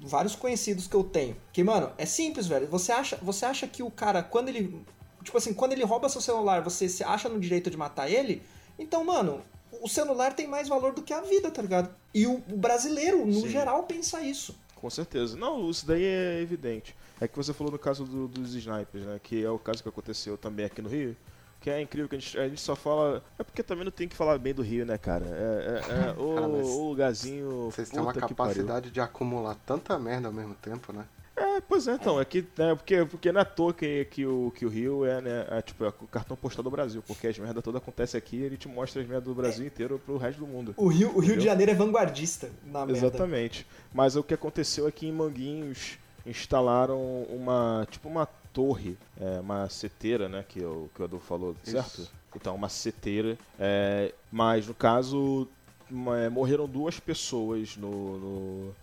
Vários 0.00 0.36
conhecidos 0.36 0.86
que 0.86 0.94
eu 0.94 1.02
tenho. 1.02 1.36
Que, 1.52 1.64
mano, 1.64 1.90
é 1.98 2.06
simples, 2.06 2.46
velho. 2.46 2.66
Você 2.68 2.92
acha, 2.92 3.16
você 3.20 3.44
acha 3.44 3.66
que 3.66 3.82
o 3.82 3.90
cara, 3.90 4.22
quando 4.22 4.48
ele. 4.48 4.84
Tipo 5.22 5.38
assim, 5.38 5.52
quando 5.54 5.72
ele 5.72 5.84
rouba 5.84 6.08
seu 6.08 6.20
celular, 6.20 6.62
você 6.62 6.88
se 6.88 7.02
acha 7.02 7.28
no 7.28 7.40
direito 7.40 7.70
de 7.70 7.76
matar 7.76 8.08
ele? 8.10 8.42
Então, 8.78 9.04
mano, 9.04 9.42
o 9.80 9.88
celular 9.88 10.32
tem 10.34 10.46
mais 10.46 10.68
valor 10.68 10.92
do 10.92 11.02
que 11.02 11.12
a 11.12 11.20
vida, 11.22 11.50
tá 11.50 11.62
ligado? 11.62 11.94
E 12.12 12.26
o, 12.26 12.34
o 12.50 12.56
brasileiro, 12.56 13.24
no 13.26 13.40
Sim. 13.40 13.48
geral, 13.48 13.82
pensa 13.84 14.20
isso. 14.20 14.54
Com 14.76 14.90
certeza. 14.90 15.36
Não, 15.36 15.70
isso 15.70 15.86
daí 15.86 16.04
é 16.04 16.40
evidente. 16.42 16.94
É 17.20 17.26
que 17.26 17.36
você 17.36 17.52
falou 17.54 17.72
no 17.72 17.78
caso 17.78 18.04
do- 18.04 18.28
dos 18.28 18.54
snipers, 18.54 19.06
né? 19.06 19.18
Que 19.22 19.42
é 19.44 19.50
o 19.50 19.58
caso 19.58 19.82
que 19.82 19.88
aconteceu 19.88 20.36
também 20.36 20.66
aqui 20.66 20.82
no 20.82 20.88
Rio. 20.90 21.16
Que 21.64 21.70
é 21.70 21.80
incrível 21.80 22.10
que 22.10 22.16
a 22.16 22.18
gente, 22.18 22.38
a 22.38 22.46
gente 22.46 22.60
só 22.60 22.76
fala. 22.76 23.24
É 23.38 23.42
porque 23.42 23.62
também 23.62 23.86
não 23.86 23.90
tem 23.90 24.06
que 24.06 24.14
falar 24.14 24.36
bem 24.36 24.52
do 24.52 24.60
Rio, 24.60 24.84
né, 24.84 24.98
cara? 24.98 25.24
É, 25.24 25.30
é- 25.30 26.08
é 26.08 26.20
o, 26.20 26.34
Cara, 26.36 26.46
o 26.46 26.88
lugarzinho. 26.90 27.70
Vocês 27.70 27.88
têm 27.88 28.00
uma 28.00 28.12
que 28.12 28.20
capacidade 28.20 28.90
de 28.90 29.00
acumular 29.00 29.56
tanta 29.64 29.98
merda 29.98 30.28
ao 30.28 30.34
mesmo 30.34 30.52
tempo, 30.56 30.92
né? 30.92 31.06
É, 31.34 31.62
pois 31.62 31.88
é, 31.88 31.94
então. 31.94 32.20
É 32.20 32.24
que, 32.26 32.44
né, 32.58 32.74
porque, 32.74 33.06
porque 33.06 33.32
não 33.32 33.38
é 33.38 33.42
à 33.42 33.46
toa 33.46 33.72
que, 33.72 34.04
que, 34.10 34.26
o, 34.26 34.52
que 34.54 34.66
o 34.66 34.68
Rio 34.68 35.06
é, 35.06 35.22
né, 35.22 35.46
é, 35.52 35.62
tipo, 35.62 35.86
é 35.86 35.88
o 35.88 36.06
cartão 36.06 36.36
postal 36.36 36.62
do 36.62 36.70
Brasil. 36.70 37.02
Porque 37.06 37.28
as 37.28 37.38
merdas 37.38 37.64
todas 37.64 37.80
acontecem 37.80 38.18
aqui 38.18 38.36
e 38.36 38.42
ele 38.42 38.58
te 38.58 38.68
mostra 38.68 39.00
as 39.00 39.08
merdas 39.08 39.24
do 39.24 39.34
Brasil 39.34 39.66
inteiro 39.66 39.98
pro 40.04 40.18
resto 40.18 40.40
do 40.40 40.46
mundo. 40.46 40.74
O 40.76 40.88
Rio, 40.88 41.16
o 41.16 41.18
Rio 41.20 41.38
de 41.38 41.44
Janeiro 41.44 41.72
é 41.72 41.74
vanguardista 41.74 42.50
na 42.66 42.84
merda. 42.84 43.06
Exatamente. 43.06 43.66
Mas 43.90 44.16
o 44.16 44.22
que 44.22 44.34
aconteceu 44.34 44.86
aqui 44.86 45.06
em 45.08 45.12
Manguinhos 45.12 45.96
instalaram 46.26 47.22
uma 47.30 47.86
tipo 47.90 48.06
uma 48.06 48.28
torre, 48.54 48.96
é, 49.20 49.40
uma 49.40 49.68
seteira, 49.68 50.28
né, 50.28 50.44
que 50.48 50.64
o 50.64 50.88
que 50.94 51.02
o 51.02 51.04
Adolfo 51.04 51.26
falou, 51.26 51.54
certo? 51.62 52.00
Isso. 52.02 52.12
Então 52.34 52.54
uma 52.54 52.68
seteira, 52.70 53.36
é, 53.58 54.14
mas 54.32 54.66
no 54.66 54.72
caso 54.74 55.46
uma- 55.90 56.18
é, 56.18 56.28
morreram 56.30 56.66
duas 56.66 56.98
pessoas 56.98 57.76
no, 57.76 58.18
no- 58.18 58.74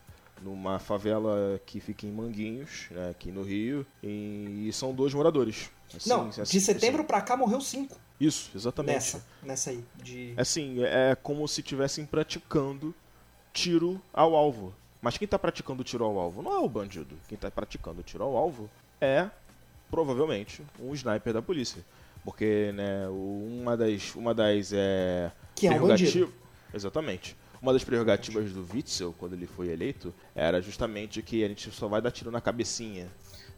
numa 0.43 0.77
favela 0.79 1.59
que 1.65 1.79
fica 1.79 2.05
em 2.05 2.11
Manguinhos, 2.11 2.87
né, 2.91 3.09
aqui 3.11 3.31
no 3.31 3.43
Rio, 3.43 3.85
e, 4.03 4.69
são 4.73 4.93
dois 4.93 5.13
moradores. 5.13 5.69
Assim, 5.95 6.09
Não, 6.09 6.27
assim, 6.29 6.43
de 6.43 6.59
setembro 6.61 7.01
assim. 7.01 7.07
pra 7.07 7.21
cá 7.21 7.35
morreu 7.37 7.59
cinco 7.61 7.97
Isso, 8.19 8.49
exatamente. 8.55 8.93
nessa, 8.95 9.25
nessa 9.43 9.69
aí. 9.71 9.83
De... 10.01 10.33
Assim, 10.37 10.83
é 10.83 11.15
como 11.21 11.47
se 11.47 11.61
estivessem 11.61 12.05
praticando 12.05 12.93
tiro 13.53 14.01
ao 14.13 14.35
alvo. 14.35 14.73
Mas 15.01 15.17
quem 15.17 15.25
está 15.25 15.37
praticando 15.37 15.83
tiro 15.83 16.05
ao 16.05 16.17
alvo 16.17 16.41
não 16.41 16.53
é 16.53 16.59
o 16.59 16.69
bandido. 16.69 17.15
Quem 17.27 17.35
está 17.35 17.51
praticando 17.51 18.01
tiro 18.03 18.23
ao 18.23 18.37
alvo 18.37 18.69
é, 19.01 19.29
provavelmente, 19.91 20.63
um 20.79 20.93
sniper 20.93 21.33
da 21.33 21.41
polícia. 21.41 21.83
Porque, 22.23 22.71
né, 22.73 23.07
uma 23.09 23.75
das, 23.75 24.15
uma 24.15 24.33
das 24.33 24.71
é, 24.73 25.31
Que 25.55 25.67
é 25.67 25.71
um 25.71 25.87
bandido. 25.87 26.31
Exatamente. 26.73 27.35
Uma 27.61 27.73
das 27.73 27.83
prerrogativas 27.83 28.51
do 28.51 28.65
Witzel, 28.73 29.13
quando 29.19 29.33
ele 29.33 29.45
foi 29.45 29.69
eleito, 29.69 30.13
era 30.33 30.61
justamente 30.61 31.21
que 31.21 31.43
a 31.43 31.47
gente 31.47 31.69
só 31.71 31.87
vai 31.87 32.01
dar 32.01 32.09
tiro 32.11 32.31
na 32.31 32.39
cabecinha. 32.41 33.07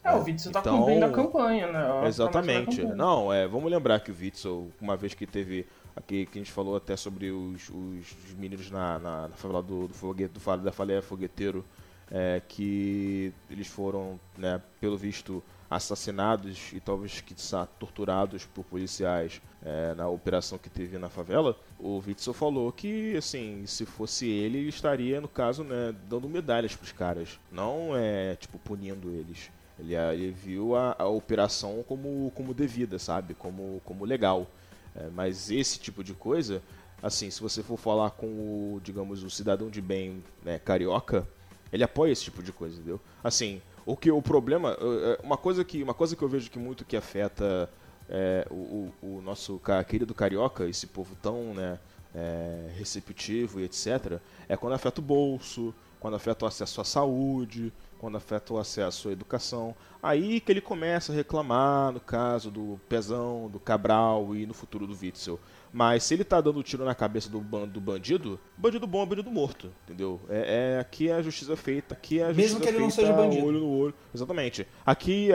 É, 0.04 0.14
o 0.14 0.24
Witzel 0.24 0.52
tá 0.52 0.60
Então- 0.60 0.80
cumprindo 0.80 1.06
a 1.06 1.10
campanha, 1.12 1.68
né? 1.72 1.80
Da 2.02 2.08
Exatamente. 2.08 2.78
campanha. 2.78 2.96
Não, 2.96 3.32
é, 3.32 3.48
vamos 3.48 3.72
lembrar 3.72 4.00
que 4.02 4.12
o 4.12 4.16
Witzel, 4.20 4.70
uma 4.82 4.98
vez 4.98 5.14
que 5.14 5.26
teve. 5.28 5.66
Aqui 5.96 6.26
que 6.26 6.40
a 6.40 6.42
gente 6.42 6.52
falou 6.52 6.76
até 6.76 6.98
sobre 6.98 7.30
os, 7.30 7.70
os- 7.70 8.16
os 8.26 8.34
meninos 8.36 8.72
na, 8.72 8.98
na, 8.98 9.28
na 9.28 9.36
favela 9.36 9.62
do, 9.62 9.88
do, 9.88 9.94
foguete, 9.94 10.34
do 10.34 10.40
Fale- 10.40 10.64
da 10.64 10.72
Falha 10.72 11.02
Fogueteiro, 11.04 11.64
é, 12.12 12.42
que 12.48 13.32
eles 13.48 13.68
foram, 13.68 14.20
né, 14.36 14.60
pelo 14.82 14.98
visto, 14.98 15.42
assassinados 15.76 16.72
e 16.74 16.80
talvez 16.80 17.22
que 17.22 17.36
torturados 17.80 18.46
por 18.46 18.64
policiais 18.64 19.42
é, 19.64 19.94
na 19.96 20.08
operação 20.08 20.58
que 20.58 20.70
teve 20.70 20.98
na 20.98 21.10
favela, 21.10 21.58
o 21.80 22.02
Witzel 22.06 22.34
falou 22.34 22.72
que, 22.72 23.16
assim, 23.16 23.66
se 23.66 23.86
fosse 23.86 24.28
ele, 24.28 24.60
ele 24.60 24.70
estaria, 24.70 25.22
no 25.22 25.28
caso, 25.28 25.64
né, 25.64 25.96
dando 26.10 26.28
medalhas 26.30 26.76
pros 26.76 26.92
caras. 26.92 27.40
Não 27.52 27.96
é, 27.96 28.36
tipo, 28.36 28.60
punindo 28.60 29.10
eles. 29.10 29.50
Ele, 29.80 29.96
ele 29.96 30.32
viu 30.32 30.76
a, 30.76 30.96
a 31.00 31.08
operação 31.08 31.84
como, 31.88 32.32
como 32.36 32.54
devida, 32.54 33.00
sabe? 33.00 33.34
Como, 33.34 33.82
como 33.86 34.06
legal. 34.06 34.48
É, 34.96 35.10
mas 35.10 35.50
esse 35.50 35.80
tipo 35.80 36.04
de 36.04 36.14
coisa, 36.14 36.62
assim, 37.02 37.30
se 37.30 37.42
você 37.42 37.64
for 37.64 37.78
falar 37.78 38.12
com 38.12 38.28
o, 38.28 38.82
digamos, 38.84 39.24
o 39.24 39.30
cidadão 39.30 39.70
de 39.70 39.82
bem 39.82 40.24
né, 40.44 40.60
carioca, 40.60 41.28
ele 41.72 41.84
apoia 41.84 42.12
esse 42.12 42.26
tipo 42.26 42.44
de 42.44 42.52
coisa, 42.52 42.76
entendeu? 42.76 43.02
Assim, 43.24 43.62
o 43.86 43.98
que 43.98 44.12
o 44.12 44.22
problema, 44.22 44.78
é, 44.80 45.20
uma 45.24 45.38
coisa 45.38 45.64
que, 45.64 45.84
uma 45.84 45.94
coisa 45.94 46.16
que 46.16 46.22
eu 46.22 46.30
vejo 46.30 46.50
que 46.50 46.60
muito 46.60 46.86
que 46.86 46.96
afeta 46.96 47.70
é, 48.10 48.48
o, 48.50 48.92
o, 49.02 49.22
nosso 49.22 49.60
querido 49.88 50.14
carioca, 50.14 50.68
esse 50.68 50.88
povo 50.88 51.16
tão, 51.22 51.54
né, 51.54 51.80
é, 52.14 52.72
receptivo 52.76 53.60
e 53.60 53.64
etc, 53.64 54.20
é 54.48 54.56
quando 54.56 54.74
afeta 54.74 55.02
o 55.02 55.04
bolso, 55.04 55.74
quando 56.00 56.16
afeta 56.16 56.46
o 56.46 56.48
acesso 56.48 56.82
à 56.82 56.84
saúde, 56.84 57.72
quando 57.98 58.18
afeta 58.18 58.54
o 58.54 58.58
acesso 58.58 59.08
à 59.08 59.12
educação. 59.12 59.74
Aí 60.02 60.42
que 60.42 60.52
ele 60.52 60.60
começa 60.60 61.14
a 61.14 61.16
reclamar, 61.16 61.94
no 61.94 62.00
caso 62.00 62.52
do 62.52 62.80
Pezão, 62.90 63.50
do 63.50 63.60
Cabral 63.60 64.36
e 64.36 64.46
no 64.46 64.54
futuro 64.54 64.86
do 64.86 64.94
Witzel. 64.94 65.40
Mas 65.76 66.04
se 66.04 66.14
ele 66.14 66.24
tá 66.24 66.40
dando 66.40 66.62
tiro 66.62 66.86
na 66.86 66.94
cabeça 66.94 67.28
do, 67.30 67.42
ban- 67.42 67.68
do 67.68 67.82
bandido, 67.82 68.40
bandido 68.56 68.86
bom 68.86 69.02
é 69.02 69.06
bandido 69.08 69.32
morto, 69.32 69.72
entendeu? 69.84 70.22
É, 70.30 70.76
é- 70.76 70.80
aqui 70.80 71.10
é 71.10 71.14
a 71.16 71.22
justiça 71.24 71.56
feita, 71.56 71.96
aqui 71.96 72.20
é 72.20 72.26
a 72.26 72.28
Mesmo 72.28 72.42
justiça 72.44 72.62
que 72.62 72.70
ele 72.70 72.78
não 72.78 72.92
feita 72.92 73.02
seja 73.10 73.14
bandido. 73.14 73.46
olho 73.46 73.60
no 73.60 73.70
olho. 73.70 73.94
Exatamente. 74.14 74.68
Aqui, 74.86 75.30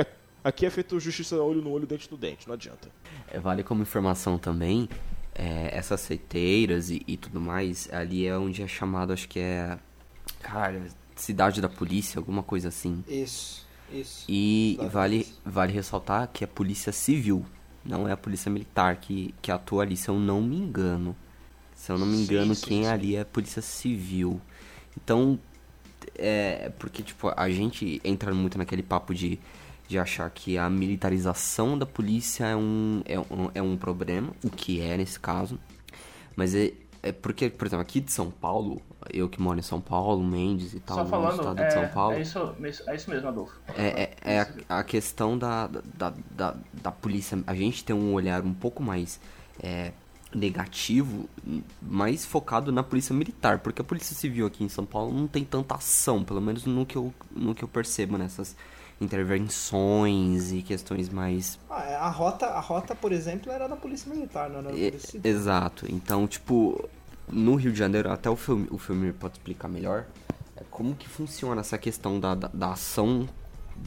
aqui 0.45 0.65
é 0.65 0.71
feito 0.71 1.01
justiça 1.01 1.37
olho 1.43 1.61
no 1.61 1.73
olho, 1.73 1.89
dente 1.89 2.09
no 2.11 2.17
dente, 2.17 2.47
não 2.47 2.55
adianta. 2.55 2.89
É, 3.27 3.41
Vale 3.41 3.65
como 3.65 3.83
informação 3.83 4.39
também, 4.39 4.89
é, 5.35 5.77
essas 5.77 6.01
seteiras 6.03 6.89
e, 6.89 7.03
e 7.09 7.17
tudo 7.17 7.41
mais, 7.41 7.89
ali 7.93 8.25
é 8.25 8.39
onde 8.39 8.63
é 8.63 8.69
chamado, 8.69 9.13
acho 9.13 9.29
que 9.29 9.41
é. 9.41 9.77
Cara, 10.41 10.87
cidade 11.17 11.61
da 11.61 11.69
polícia, 11.69 12.17
alguma 12.19 12.45
coisa 12.45 12.69
assim. 12.69 13.03
Isso, 13.09 13.67
isso. 13.93 14.25
E 14.29 14.79
vale, 14.93 15.27
vale 15.45 15.73
ressaltar 15.73 16.29
que 16.33 16.45
é 16.45 16.47
a 16.47 16.49
polícia 16.49 16.93
civil, 16.93 17.45
não 17.89 18.07
é 18.07 18.13
a 18.13 18.17
polícia 18.17 18.51
militar 18.51 18.97
que, 18.97 19.35
que 19.41 19.51
atua 19.51 19.83
ali, 19.83 19.97
se 19.97 20.09
eu 20.09 20.19
não 20.19 20.43
me 20.43 20.57
engano. 20.57 21.17
Se 21.75 21.91
eu 21.91 21.99
não 21.99 22.07
me 22.07 22.17
Sim, 22.17 22.23
engano, 22.25 22.55
sim, 22.55 22.67
quem 22.67 22.83
sim. 22.85 22.89
ali 22.89 23.17
é 23.17 23.23
a 23.23 23.25
polícia 23.25 23.63
civil. 23.63 24.41
Então, 24.97 25.39
é 26.15 26.71
porque, 26.79 27.03
tipo, 27.03 27.33
a 27.35 27.49
gente 27.49 28.01
entra 28.05 28.35
muito 28.35 28.59
naquele 28.59 28.83
papo 28.83 29.15
de, 29.15 29.39
de 29.89 29.99
achar 29.99 30.29
que 30.31 30.59
a 30.59 30.69
militarização 30.69 31.79
da 31.79 31.87
polícia 31.87 32.45
é 32.45 32.57
um, 32.57 33.03
é, 33.07 33.19
um, 33.19 33.51
é 33.55 33.63
um 33.63 33.77
problema, 33.77 34.33
o 34.45 34.51
que 34.51 34.81
é 34.81 34.97
nesse 34.97 35.19
caso. 35.19 35.59
Mas 36.37 36.55
é, 36.55 36.73
é 37.03 37.13
porque, 37.13 37.49
por 37.49 37.67
exemplo, 37.67 37.83
aqui 37.83 38.01
de 38.01 38.13
São 38.13 38.31
Paulo, 38.31 38.83
eu 39.13 39.29
que 39.29 39.41
moro 39.41 39.59
em 39.59 39.63
São 39.63 39.81
Paulo, 39.81 40.23
Mendes 40.23 40.75
e 40.75 40.81
tal, 40.81 40.99
Só 40.99 41.05
no 41.05 41.11
falando, 41.11 41.39
estado 41.39 41.61
é, 41.61 41.67
de 41.67 41.73
São 41.73 41.89
Paulo. 41.89 42.17
é, 42.17 42.23
isso, 42.23 42.55
é 42.87 42.97
isso 42.97 43.11
mesmo, 43.11 43.29
Adolfo. 43.29 43.55
É, 43.77 43.87
é, 44.03 44.17
é 44.25 44.41
a, 44.41 44.79
a 44.79 44.85
questão 44.85 45.39
da, 45.39 45.67
da, 45.67 46.13
da, 46.31 46.57
da 46.73 46.93
polícia. 46.93 47.39
A 47.47 47.55
gente 47.55 47.85
tem 47.85 47.95
um 47.95 48.13
olhar 48.13 48.43
um 48.43 48.55
pouco 48.55 48.83
mais 48.83 49.21
é, 49.63 49.93
negativo, 50.35 51.29
mais 51.81 52.27
focado 52.27 52.71
na 52.73 52.83
polícia 52.83 53.15
militar, 53.15 53.61
porque 53.61 53.81
a 53.81 53.85
polícia 53.85 54.15
civil 54.15 54.47
aqui 54.47 54.65
em 54.65 54.69
São 54.69 54.85
Paulo 54.85 55.13
não 55.13 55.27
tem 55.27 55.45
tanta 55.45 55.75
ação, 55.77 56.23
pelo 56.23 56.41
menos 56.41 56.67
no 56.67 56.85
que 56.85 56.97
eu, 56.97 57.13
no 57.35 57.55
que 57.55 57.63
eu 57.63 57.69
percebo 57.69 58.19
nessas 58.19 58.57
intervenções 59.01 60.53
e 60.53 60.63
questões 60.63 61.09
mais 61.09 61.59
Ah, 61.71 61.85
é, 61.85 61.95
a 61.95 62.09
rota, 62.09 62.47
a 62.47 62.61
rota, 62.61 62.95
por 62.95 63.13
exemplo, 63.13 63.51
era 63.53 63.69
da 63.69 63.77
polícia 63.77 64.13
militar, 64.13 64.49
não 64.51 64.59
era 64.59 64.69
da 64.69 64.75
polícia 64.75 65.11
civil. 65.11 65.31
Exato. 65.31 65.87
Então, 65.89 66.27
tipo, 66.27 66.89
no 67.29 67.55
Rio 67.55 67.73
de 67.73 67.79
Janeiro, 67.79 68.11
até 68.11 68.29
o 68.29 68.37
filme, 68.37 68.67
o 68.71 68.79
filme 68.79 69.13
pode 69.13 69.35
explicar 69.35 69.69
melhor, 69.69 70.07
é 70.57 70.63
como 70.71 70.95
que 70.95 71.09
funciona 71.09 71.61
essa 71.61 71.79
questão 71.79 72.19
da, 72.19 72.35
da, 72.35 72.49
da 72.49 72.73
ação, 72.73 73.29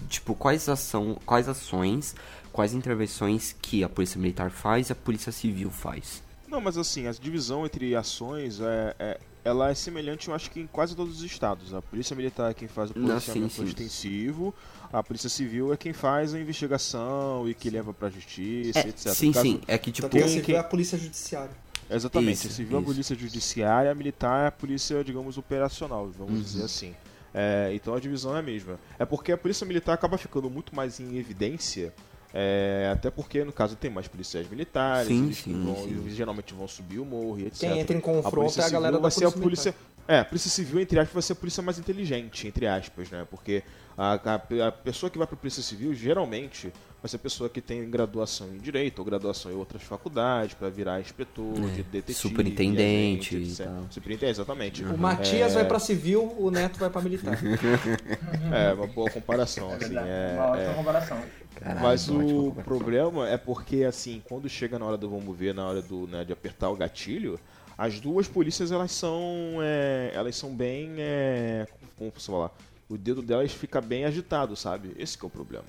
tipo, 0.07 0.33
quais, 0.33 0.69
ação, 0.69 1.17
quais 1.25 1.49
ações, 1.49 2.15
quais 2.51 2.73
intervenções 2.73 3.55
que 3.61 3.83
a 3.83 3.89
Polícia 3.89 4.19
Militar 4.19 4.49
faz 4.49 4.89
e 4.89 4.93
a 4.93 4.95
Polícia 4.95 5.31
Civil 5.31 5.69
faz. 5.69 6.23
Não, 6.51 6.59
mas 6.59 6.77
assim, 6.77 7.07
a 7.07 7.11
divisão 7.13 7.65
entre 7.65 7.95
ações 7.95 8.59
é, 8.59 8.93
é- 8.99 9.19
ela 9.43 9.69
é 9.71 9.73
semelhante, 9.73 10.27
eu 10.27 10.35
acho 10.35 10.51
que 10.51 10.59
em 10.59 10.67
quase 10.67 10.93
todos 10.95 11.17
os 11.19 11.23
estados. 11.23 11.73
A 11.73 11.81
polícia 11.81 12.13
militar 12.13 12.51
é 12.51 12.53
quem 12.53 12.67
faz 12.67 12.91
o 12.91 12.93
policiamento 12.93 13.63
extensivo, 13.63 14.53
a 14.91 15.01
polícia 15.01 15.29
civil 15.29 15.71
é 15.73 15.77
quem 15.77 15.93
faz 15.93 16.33
a 16.33 16.39
investigação 16.39 17.47
e 17.49 17.53
que 17.53 17.69
leva 17.69 17.93
pra 17.93 18.09
justiça, 18.09 18.79
É, 18.79 18.89
etc. 18.89 19.13
sim, 19.13 19.31
caso- 19.31 19.45
sim. 19.47 19.61
É 19.65 19.77
que, 19.77 19.91
tipo, 19.93 20.09
Tanto 20.09 20.17
que 20.17 20.23
a 20.23 20.27
civil 20.27 20.55
é 20.57 20.59
a 20.59 20.63
polícia 20.63 20.97
judiciária. 20.97 21.55
Exatamente, 21.89 22.33
Isso, 22.39 22.47
a 22.47 22.51
civil 22.51 22.77
é 22.77 22.81
a 22.81 22.83
polícia 22.83 23.15
judiciária, 23.15 23.89
a 23.91 23.95
militar 23.95 24.43
é 24.43 24.47
a 24.47 24.51
polícia, 24.51 25.03
digamos, 25.05 25.37
operacional, 25.37 26.11
vamos 26.17 26.33
Uhum. 26.35 26.41
dizer 26.41 26.63
assim. 26.65 26.93
É, 27.33 27.71
então 27.73 27.95
a 27.95 27.99
divisão 27.99 28.35
é 28.35 28.39
a 28.39 28.43
mesma. 28.43 28.77
É 28.99 29.05
porque 29.05 29.31
a 29.31 29.37
polícia 29.37 29.65
militar 29.65 29.93
acaba 29.93 30.17
ficando 30.17 30.49
muito 30.49 30.75
mais 30.75 30.99
em 30.99 31.17
evidência. 31.17 31.93
É, 32.33 32.89
até 32.93 33.11
porque, 33.11 33.43
no 33.43 33.51
caso, 33.51 33.75
tem 33.75 33.91
mais 33.91 34.07
policiais 34.07 34.49
militares, 34.49 35.07
Sim, 35.07 35.25
eles, 35.25 35.37
que 35.41 35.43
sim, 35.51 35.63
vão- 35.63 35.75
sim. 35.75 35.89
eles 35.99 36.13
geralmente 36.15 36.53
vão 36.53 36.67
subir 36.67 36.99
o 36.99 37.05
morro 37.05 37.39
e 37.39 37.45
etc. 37.47 37.59
Quem 37.59 37.79
entra 37.79 37.95
em 37.95 37.99
A 37.99 38.01
confronto 38.01 38.35
polícia 38.35 38.61
é 38.61 38.65
a 38.65 38.69
galera 38.69 38.93
da 38.95 39.01
vai 39.01 39.11
ser 39.11 39.25
a 39.25 39.31
polícia, 39.31 39.73
polícia. 39.73 39.75
É, 40.07 40.19
a 40.19 40.25
polícia 40.25 40.49
civil, 40.49 40.79
entre 40.79 40.99
aspas, 40.99 41.13
vai 41.13 41.21
ser 41.23 41.33
a 41.33 41.35
polícia 41.35 41.63
mais 41.63 41.79
inteligente, 41.79 42.47
entre 42.47 42.67
aspas, 42.67 43.09
né? 43.09 43.25
Porque 43.29 43.63
a, 43.97 44.13
a, 44.13 44.67
a 44.67 44.71
pessoa 44.71 45.09
que 45.09 45.17
vai 45.17 45.25
pra 45.27 45.37
polícia 45.37 45.61
civil, 45.63 45.93
geralmente, 45.93 46.71
vai 47.01 47.09
ser 47.09 47.15
a 47.15 47.19
pessoa 47.19 47.49
que 47.49 47.61
tem 47.61 47.89
graduação 47.89 48.47
em 48.53 48.57
direito 48.57 48.99
ou 48.99 49.05
graduação 49.05 49.51
em 49.51 49.55
outras 49.55 49.81
faculdades 49.83 50.53
pra 50.55 50.69
virar 50.69 50.99
inspetor, 50.99 51.55
É, 51.57 51.67
de 51.75 51.83
detetive, 51.83 52.13
superintendente 52.13 53.35
agente, 53.37 53.51
e. 53.89 53.93
Superintendente, 53.93 54.31
exatamente. 54.31 54.83
O 54.83 54.97
Matias 54.97 55.51
É, 55.51 55.55
vai 55.55 55.65
pra 55.67 55.79
civil, 55.79 56.35
o 56.37 56.51
Neto 56.51 56.77
vai 56.79 56.89
pra 56.89 57.01
militar. 57.01 57.37
É, 58.51 58.73
uma 58.73 58.87
boa 58.87 59.09
comparação, 59.09 59.71
É 59.71 59.75
assim. 59.75 59.95
É, 59.97 60.33
Uma 60.35 60.45
ótima 60.47 60.71
é. 60.71 60.73
comparação. 60.75 61.21
Caralho, 61.55 61.81
Mas 61.81 62.09
ótima 62.09 62.23
o 62.23 62.27
comparação. 62.45 62.63
problema 62.63 63.29
é 63.29 63.37
porque, 63.37 63.83
assim, 63.83 64.21
quando 64.27 64.49
chega 64.49 64.77
na 64.77 64.85
hora 64.85 64.97
do 64.97 65.09
vamos 65.09 65.37
ver, 65.37 65.53
na 65.53 65.65
hora 65.67 65.81
do, 65.81 66.07
né, 66.07 66.23
de 66.25 66.33
apertar 66.33 66.69
o 66.69 66.75
gatilho, 66.75 67.39
as 67.77 67.99
duas 67.99 68.27
polícias, 68.27 68.71
elas 68.71 68.91
são, 68.91 69.57
é, 69.61 70.11
elas 70.13 70.35
são 70.35 70.53
bem, 70.55 70.91
é, 70.97 71.67
como 71.97 72.11
posso 72.11 72.31
falar, 72.31 72.51
o 72.89 72.97
dedo 72.97 73.21
delas 73.21 73.51
fica 73.53 73.79
bem 73.81 74.05
agitado, 74.05 74.55
sabe? 74.55 74.93
Esse 74.97 75.17
que 75.17 75.25
é 75.25 75.27
o 75.27 75.29
problema. 75.29 75.65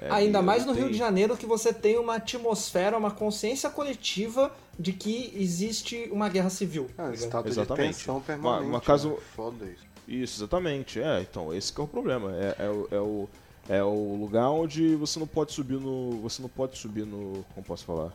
É, 0.00 0.10
Ainda 0.10 0.42
mais 0.42 0.66
no 0.66 0.74
tem- 0.74 0.82
Rio 0.82 0.92
de 0.92 0.98
Janeiro 0.98 1.36
que 1.36 1.46
você 1.46 1.72
tem 1.72 1.96
uma 1.98 2.16
atmosfera, 2.16 2.98
uma 2.98 3.10
consciência 3.12 3.70
coletiva 3.70 4.52
de 4.78 4.92
que 4.92 5.32
existe 5.36 6.08
uma 6.10 6.28
guerra 6.28 6.50
civil. 6.50 6.90
É, 6.98 7.02
um 7.04 7.12
estado 7.12 7.48
Exatamente. 7.48 7.92
de 7.92 7.98
tensão 7.98 8.16
Uma- 8.16 8.20
permanente. 8.24 8.66
uma 8.68 8.80
caso- 8.80 9.10
né? 9.10 9.16
Foda 9.36 9.64
isso. 9.64 9.84
Isso, 10.06 10.38
exatamente. 10.38 11.00
É, 11.00 11.20
então, 11.22 11.54
esse 11.54 11.72
que 11.72 11.80
é 11.80 11.84
o 11.84 11.86
problema. 11.86 12.32
É, 12.36 12.56
é, 12.58 12.68
o, 12.68 12.88
é, 12.90 12.98
o, 13.00 13.28
é 13.68 13.82
o 13.84 14.16
lugar 14.20 14.50
onde 14.50 14.94
você 14.96 15.18
não 15.18 15.26
pode 15.28 15.52
subir 15.52 15.78
no. 15.80 16.20
Você 16.22 16.42
não 16.42 16.48
pode 16.48 16.76
subir 16.76 17.06
no. 17.06 17.42
Como 17.54 17.64
posso 17.64 17.84
falar? 17.86 18.12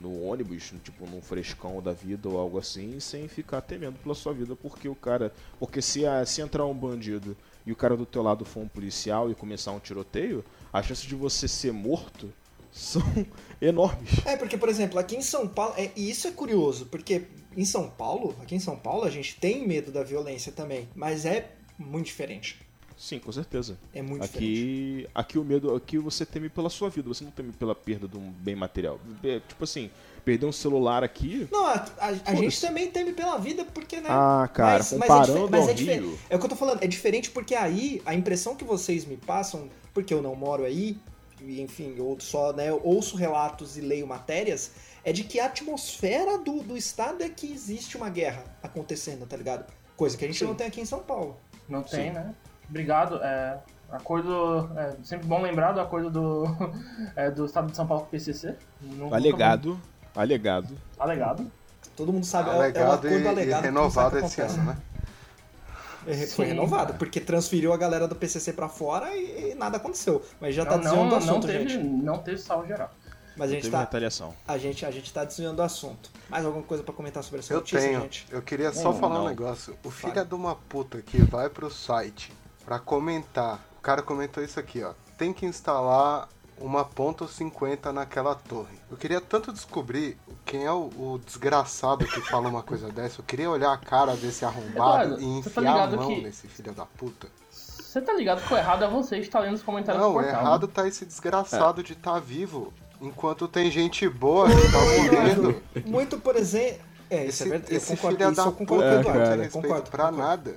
No 0.00 0.24
ônibus, 0.24 0.72
tipo, 0.82 1.06
num 1.06 1.20
frescão 1.20 1.82
da 1.82 1.92
vida 1.92 2.28
ou 2.28 2.38
algo 2.38 2.58
assim, 2.58 2.98
sem 3.00 3.28
ficar 3.28 3.60
temendo 3.60 3.98
pela 3.98 4.14
sua 4.14 4.32
vida, 4.32 4.56
porque 4.56 4.88
o 4.88 4.94
cara. 4.94 5.32
Porque 5.58 5.82
se, 5.82 6.02
se 6.26 6.40
entrar 6.40 6.64
um 6.64 6.74
bandido 6.74 7.36
e 7.66 7.72
o 7.72 7.76
cara 7.76 7.96
do 7.96 8.06
teu 8.06 8.22
lado 8.22 8.44
for 8.44 8.60
um 8.60 8.68
policial 8.68 9.30
e 9.30 9.34
começar 9.34 9.72
um 9.72 9.78
tiroteio, 9.78 10.44
as 10.72 10.86
chances 10.86 11.04
de 11.04 11.14
você 11.14 11.46
ser 11.46 11.72
morto 11.72 12.32
são 12.72 13.02
enormes. 13.60 14.24
É, 14.24 14.36
porque, 14.36 14.56
por 14.56 14.68
exemplo, 14.68 14.98
aqui 14.98 15.16
em 15.16 15.22
São 15.22 15.46
Paulo, 15.46 15.74
é, 15.76 15.90
e 15.94 16.08
isso 16.08 16.26
é 16.26 16.30
curioso, 16.30 16.86
porque 16.86 17.26
em 17.56 17.64
São 17.64 17.90
Paulo, 17.90 18.34
aqui 18.40 18.54
em 18.54 18.60
São 18.60 18.76
Paulo, 18.76 19.04
a 19.04 19.10
gente 19.10 19.38
tem 19.38 19.66
medo 19.66 19.90
da 19.90 20.02
violência 20.02 20.52
também, 20.52 20.88
mas 20.94 21.26
é 21.26 21.52
muito 21.78 22.06
diferente. 22.06 22.69
Sim, 23.00 23.18
com 23.18 23.32
certeza. 23.32 23.78
É 23.94 24.02
muito 24.02 24.20
diferente. 24.24 25.06
Aqui, 25.06 25.08
aqui 25.14 25.38
o 25.38 25.42
medo, 25.44 25.74
aqui 25.74 25.96
você 25.96 26.26
teme 26.26 26.50
pela 26.50 26.68
sua 26.68 26.90
vida, 26.90 27.08
você 27.08 27.24
não 27.24 27.30
teme 27.30 27.50
pela 27.50 27.74
perda 27.74 28.06
de 28.06 28.18
um 28.18 28.30
bem 28.30 28.54
material. 28.54 29.00
É, 29.24 29.40
Tipo 29.40 29.64
assim, 29.64 29.90
perder 30.22 30.44
um 30.44 30.52
celular 30.52 31.02
aqui. 31.02 31.48
Não, 31.50 31.64
a, 31.64 31.76
a- 31.98 32.14
a 32.26 32.34
gente 32.34 32.60
também 32.60 32.90
teme 32.90 33.14
pela 33.14 33.38
vida, 33.38 33.64
porque, 33.64 34.02
né? 34.02 34.08
Ah, 34.10 34.46
cara, 34.52 34.80
mas, 34.80 34.90
comparando 34.90 35.48
mas 35.48 35.50
é, 35.50 35.50
mas 35.50 35.68
é 35.70 35.72
diferente. 35.72 36.04
Rio. 36.08 36.18
É 36.28 36.36
o 36.36 36.38
que 36.38 36.44
eu 36.44 36.50
tô 36.50 36.56
falando, 36.56 36.84
é 36.84 36.86
diferente 36.86 37.30
porque 37.30 37.54
aí 37.54 38.02
a 38.04 38.14
impressão 38.14 38.54
que 38.54 38.64
vocês 38.64 39.06
me 39.06 39.16
passam, 39.16 39.70
porque 39.94 40.12
eu 40.12 40.20
não 40.20 40.36
moro 40.36 40.64
aí, 40.64 40.98
e, 41.40 41.58
enfim, 41.62 41.94
eu 41.96 42.18
só 42.20 42.52
né, 42.52 42.68
eu 42.68 42.82
ouço 42.84 43.16
relatos 43.16 43.78
e 43.78 43.80
leio 43.80 44.06
matérias, 44.06 44.72
é 45.02 45.10
de 45.10 45.24
que 45.24 45.40
a 45.40 45.46
atmosfera 45.46 46.36
do, 46.36 46.62
do 46.62 46.76
estado 46.76 47.22
é 47.22 47.30
que 47.30 47.50
existe 47.50 47.96
uma 47.96 48.10
guerra 48.10 48.44
acontecendo, 48.62 49.24
tá 49.26 49.38
ligado? 49.38 49.64
Coisa 49.96 50.18
que 50.18 50.24
a 50.26 50.28
gente 50.28 50.38
Sim. 50.40 50.44
não 50.44 50.54
tem 50.54 50.66
aqui 50.66 50.82
em 50.82 50.84
São 50.84 51.00
Paulo. 51.00 51.38
Não 51.66 51.82
tem, 51.82 52.08
Sim. 52.08 52.10
né? 52.10 52.34
Obrigado. 52.70 53.16
É, 53.22 53.58
acordo. 53.90 54.70
É, 54.76 54.94
sempre 55.02 55.26
bom 55.26 55.42
lembrar 55.42 55.72
do 55.72 55.80
acordo 55.80 56.08
do, 56.10 56.44
é, 57.14 57.30
do 57.30 57.44
Estado 57.44 57.70
de 57.70 57.76
São 57.76 57.86
Paulo 57.86 58.02
com 58.04 58.08
o 58.08 58.10
PCC. 58.10 58.56
Nunca- 58.80 59.16
Alegado. 59.16 59.78
Alegado. 60.14 60.76
Alegado. 60.98 61.50
Todo 61.96 62.12
mundo 62.12 62.24
sabe, 62.24 62.48
é 62.48 62.52
o- 62.52 62.54
é 62.54 62.58
o 62.58 62.62
Alegado 62.62 63.06
acordo 63.06 63.18
e, 63.24 63.28
alegado. 63.28 63.62
e 63.62 63.66
renovado 63.66 64.18
esse 64.18 64.40
acontece. 64.40 64.58
ano, 64.60 64.70
né? 64.70 64.76
É, 66.06 66.14
Foi 66.28 66.46
Sim, 66.46 66.52
renovado, 66.52 66.94
porque 66.94 67.20
transferiu 67.20 67.74
a 67.74 67.76
galera 67.76 68.08
do 68.08 68.14
PCC 68.16 68.54
pra 68.54 68.68
fora 68.70 69.14
e, 69.14 69.50
e 69.50 69.54
nada 69.54 69.76
aconteceu. 69.76 70.24
Mas 70.40 70.54
já 70.54 70.64
tá 70.64 70.76
não, 70.76 70.80
desviando 70.82 71.08
do 71.10 71.14
assunto, 71.16 71.32
não 71.32 71.40
teve, 71.40 71.68
gente. 71.68 71.84
não 71.84 72.18
teve 72.18 72.38
salvo 72.38 72.66
geral. 72.66 72.90
Mas 73.36 73.50
a 73.50 73.54
gente 73.54 73.62
Teve 73.70 73.72
tá. 73.86 74.30
A 74.48 74.58
gente, 74.58 74.84
a 74.86 74.90
gente 74.90 75.12
tá 75.12 75.24
desviando 75.24 75.56
do 75.56 75.62
assunto. 75.62 76.10
Mais 76.28 76.44
alguma 76.44 76.64
coisa 76.64 76.82
pra 76.82 76.92
comentar 76.94 77.22
sobre 77.22 77.40
essa 77.40 77.52
Eu 77.52 77.58
notícia, 77.58 77.80
tenho. 77.80 78.00
gente? 78.00 78.26
Eu 78.30 78.42
queria 78.42 78.72
só 78.72 78.92
Não, 78.92 78.98
falar 78.98 79.14
não. 79.16 79.24
um 79.24 79.28
negócio. 79.28 79.76
O 79.84 79.90
filho 79.90 80.12
Fala. 80.14 80.26
de 80.26 80.34
uma 80.34 80.54
puta 80.54 81.00
que 81.02 81.18
vai 81.22 81.48
pro 81.48 81.70
site 81.70 82.32
pra 82.64 82.78
comentar. 82.78 83.60
O 83.78 83.80
cara 83.82 84.02
comentou 84.02 84.42
isso 84.42 84.58
aqui, 84.60 84.82
ó. 84.82 84.92
Tem 85.16 85.32
que 85.32 85.46
instalar 85.46 86.28
uma 86.58 86.84
ponto 86.84 87.24
.50 87.26 87.90
naquela 87.92 88.34
torre. 88.34 88.78
Eu 88.90 88.96
queria 88.96 89.20
tanto 89.20 89.52
descobrir 89.52 90.18
quem 90.44 90.64
é 90.66 90.72
o, 90.72 90.90
o 90.96 91.20
desgraçado 91.24 92.04
que 92.04 92.20
fala 92.20 92.48
uma 92.48 92.62
coisa 92.62 92.88
dessa. 92.92 93.20
Eu 93.20 93.24
queria 93.24 93.50
olhar 93.50 93.72
a 93.72 93.78
cara 93.78 94.14
desse 94.14 94.44
arrombado 94.44 95.14
Eduardo, 95.14 95.20
e 95.22 95.42
tá 95.42 95.48
enfiar 95.50 95.60
a 95.60 95.72
ligado 95.86 95.96
mão 95.96 96.08
que- 96.08 96.20
nesse 96.22 96.46
filho 96.48 96.72
da 96.72 96.84
puta. 96.84 97.28
Você 97.50 98.00
tá 98.00 98.12
ligado 98.12 98.46
que 98.46 98.54
o 98.54 98.56
errado 98.56 98.84
é 98.84 98.88
você 98.88 99.18
estar 99.18 99.40
lendo 99.40 99.54
os 99.54 99.62
comentários 99.62 100.00
Não, 100.00 100.10
do 100.12 100.20
portal. 100.20 100.40
errado 100.40 100.66
né? 100.68 100.72
tá 100.72 100.86
esse 100.86 101.04
desgraçado 101.04 101.82
de 101.82 101.94
estar 101.94 102.20
vivo. 102.20 102.72
Enquanto 103.00 103.48
tem 103.48 103.70
gente 103.70 104.06
boa 104.08 104.46
que 104.46 104.54
tá 104.70 104.78
morrendo. 104.78 105.62
Muito, 105.86 106.18
por 106.20 106.36
exemplo. 106.36 106.78
É, 107.08 107.24
isso 107.24 107.42
Esse, 107.42 107.52
é 107.52 107.62
esse 107.76 107.96
filho 107.96 108.16
da 108.32 108.44
puta 108.52 108.74
não 108.74 109.02
tem 109.02 109.42
respeito 109.42 109.50
concordo, 109.52 109.90
pra 109.90 110.04
concordo, 110.04 110.16
nada. 110.18 110.56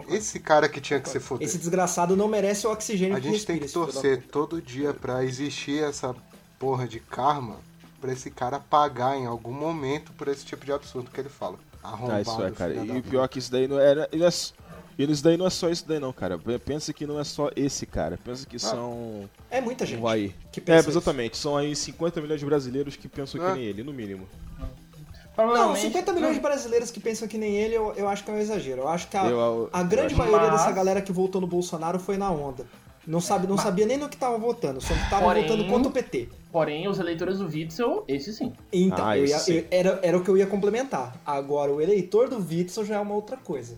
Concordo. 0.00 0.16
Esse 0.16 0.38
cara 0.40 0.68
que 0.68 0.80
tinha 0.80 1.00
que 1.00 1.08
se 1.08 1.18
foder. 1.20 1.46
Esse 1.46 1.58
desgraçado 1.58 2.16
não 2.16 2.28
merece 2.28 2.66
o 2.66 2.70
oxigênio 2.70 3.16
A 3.16 3.20
gente 3.20 3.46
tem 3.46 3.58
que 3.58 3.68
torcer 3.68 4.22
todo 4.30 4.60
dia 4.60 4.92
pra 4.92 5.24
existir 5.24 5.82
essa 5.82 6.14
porra 6.58 6.86
de 6.86 7.00
karma 7.00 7.56
pra 8.00 8.12
esse 8.12 8.30
cara 8.30 8.60
pagar 8.60 9.16
em 9.16 9.24
algum 9.26 9.52
momento 9.52 10.12
por 10.12 10.28
esse 10.28 10.44
tipo 10.44 10.64
de 10.64 10.72
absurdo 10.72 11.10
que 11.10 11.18
ele 11.20 11.30
fala. 11.30 11.58
Arrombado, 11.82 12.12
Ah, 12.18 12.20
isso 12.20 12.42
é, 12.42 12.50
cara. 12.50 12.74
E 12.74 12.98
o 12.98 13.02
pior 13.02 13.24
é 13.24 13.28
que 13.28 13.38
isso 13.38 13.50
daí 13.50 13.66
não 13.66 13.78
era. 13.78 14.08
Não 14.12 14.26
é, 14.26 14.28
isso 14.28 15.24
daí 15.24 15.36
não 15.36 15.46
é 15.46 15.50
só 15.50 15.68
isso 15.70 15.86
daí 15.88 15.98
não, 15.98 16.12
cara. 16.12 16.38
Pensa 16.64 16.92
que 16.92 17.06
não 17.06 17.18
é 17.18 17.24
só 17.24 17.50
esse 17.56 17.84
cara. 17.86 18.18
Pensa 18.22 18.46
que 18.46 18.58
são. 18.58 19.28
É 19.50 19.60
muita 19.60 19.84
gente. 19.86 20.00
Vai. 20.00 20.34
que 20.52 20.60
É, 20.60 20.62
pensa 20.62 20.80
isso. 20.80 20.90
exatamente. 20.98 21.36
São 21.36 21.56
aí 21.56 21.74
50 21.74 22.20
milhões 22.20 22.40
de 22.40 22.46
brasileiros 22.46 22.94
que 22.96 23.08
pensam 23.08 23.42
É. 23.42 23.50
que 23.52 23.58
nem 23.58 23.66
ele, 23.66 23.82
no 23.82 23.92
mínimo. 23.92 24.28
Não, 25.36 25.44
Provavelmente. 25.46 25.80
50 25.82 26.12
milhões 26.12 26.34
de 26.34 26.40
brasileiros 26.40 26.90
que 26.90 27.00
pensam 27.00 27.26
que 27.26 27.36
nem 27.36 27.56
ele, 27.56 27.74
eu, 27.74 27.92
eu 27.96 28.08
acho 28.08 28.22
que 28.24 28.30
é 28.30 28.34
um 28.34 28.38
exagero. 28.38 28.82
Eu 28.82 28.88
acho 28.88 29.08
que 29.08 29.16
a, 29.16 29.26
Eu- 29.26 29.68
a 29.72 29.82
grande 29.82 30.14
maioria 30.14 30.48
Mas- 30.48 30.60
dessa 30.60 30.72
galera 30.72 31.02
que 31.02 31.12
votou 31.12 31.40
no 31.40 31.46
Bolsonaro 31.46 31.98
foi 31.98 32.16
na 32.16 32.30
onda. 32.30 32.64
Não, 33.06 33.20
sabe, 33.20 33.46
não 33.46 33.58
sabia 33.58 33.84
nem 33.84 33.98
no 33.98 34.08
que 34.08 34.16
tava 34.16 34.38
votando, 34.38 34.80
só 34.80 34.94
tava 35.10 35.24
Porém- 35.26 35.42
votando 35.42 35.66
contra 35.66 35.88
o 35.88 35.92
PT. 35.92 36.28
Porém, 36.50 36.88
os 36.88 36.98
eleitores 36.98 37.38
do 37.38 37.46
Witzel, 37.46 38.02
esse 38.08 38.32
sim. 38.32 38.52
Então, 38.72 39.04
Ah, 39.06 39.18
eu 39.18 39.26
ia- 39.26 39.38
sim. 39.38 39.56
eu- 39.56 39.66
era, 39.70 40.00
era 40.02 40.16
o 40.16 40.22
que 40.24 40.30
eu 40.30 40.38
ia 40.38 40.46
complementar. 40.46 41.14
Agora, 41.26 41.70
o 41.70 41.82
eleitor 41.82 42.28
do 42.30 42.36
Witzel 42.38 42.84
já 42.86 42.94
é 42.96 43.00
uma 43.00 43.14
outra 43.14 43.36
coisa. 43.36 43.76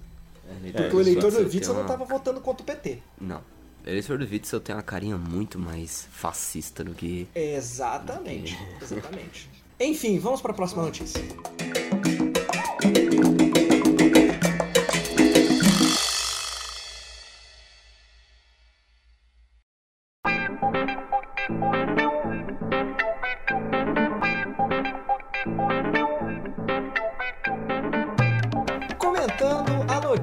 Porque 0.62 0.80
É, 0.80 0.94
o 0.94 1.00
eleitor 1.00 1.32
do 1.32 1.38
Witzel 1.40 1.74
não 1.74 1.80
uma- 1.80 1.88
tava 1.88 2.04
votando 2.04 2.40
contra 2.40 2.62
o 2.62 2.66
PT. 2.66 2.98
Não. 3.20 3.38
O 3.84 3.88
eleitor 3.88 4.16
do 4.18 4.24
Witzel 4.30 4.60
tem 4.60 4.76
uma 4.76 4.82
carinha 4.82 5.16
muito 5.16 5.58
mais 5.58 6.06
fascista 6.12 6.84
do 6.84 6.94
que. 6.94 7.26
Exatamente. 7.34 8.56
Exatamente. 8.80 9.50
Enfim, 9.78 10.18
vamos 10.18 10.40
para 10.40 10.52
a 10.52 10.54
próxima 10.54 10.82
notícia. 10.82 11.22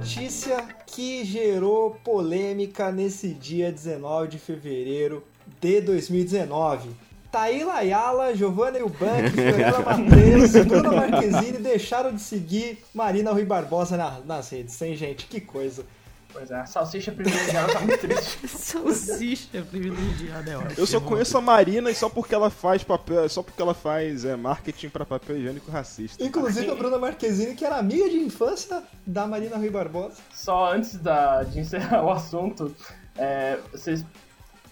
Notícia 0.03 0.57
que 0.85 1.23
gerou 1.23 1.91
polêmica 2.03 2.91
nesse 2.91 3.29
dia 3.29 3.71
19 3.71 4.27
de 4.27 4.37
fevereiro 4.37 5.23
de 5.61 5.79
2019. 5.81 6.89
Taíla 7.33 7.73
Ayala, 7.77 8.35
Giovanna 8.35 8.77
Eubank, 8.77 9.31
Fiorella 9.31 9.79
Matheus, 9.79 10.51
Bruna 10.67 10.91
Marquezine 10.91 11.57
deixaram 11.57 12.13
de 12.13 12.21
seguir 12.21 12.77
Marina 12.93 13.31
Rui 13.31 13.43
Barbosa 13.43 13.97
na- 13.97 14.19
nas 14.23 14.49
redes, 14.51 14.79
hein, 14.83 14.95
gente? 14.95 15.25
Que 15.25 15.41
coisa. 15.41 15.83
Pois 16.31 16.51
é, 16.51 16.55
a 16.55 16.65
salsicha 16.67 17.11
privilegiada 17.11 17.73
tá 17.73 17.79
muito 17.79 17.97
triste. 17.99 18.39
Salsicha 18.47 19.61
privilegiada 19.69 20.51
é 20.51 20.57
ótimo. 20.57 20.73
Eu 20.77 20.85
só 20.85 20.99
conheço 20.99 21.35
a 21.35 21.41
Marina 21.41 21.89
e 21.89 21.95
só 21.95 22.07
porque 22.07 22.35
ela 22.35 22.51
faz 22.51 22.83
papel, 22.83 23.27
só 23.29 23.41
porque 23.41 23.59
ela 23.61 23.73
faz 23.73 24.25
é, 24.25 24.35
marketing 24.35 24.89
pra 24.89 25.03
papel 25.03 25.37
higiênico 25.37 25.71
racista. 25.71 26.23
Inclusive 26.23 26.69
a 26.69 26.75
Bruna 26.75 26.99
Marquezine, 26.99 27.55
que 27.55 27.65
era 27.65 27.77
amiga 27.77 28.07
de 28.09 28.17
infância 28.17 28.83
da 29.07 29.25
Marina 29.25 29.57
Rui 29.57 29.69
Barbosa. 29.71 30.17
Só 30.33 30.71
antes 30.73 30.97
da, 30.97 31.41
de 31.43 31.59
encerrar 31.59 32.03
o 32.03 32.11
assunto, 32.11 32.75
é, 33.17 33.57
vocês 33.71 34.03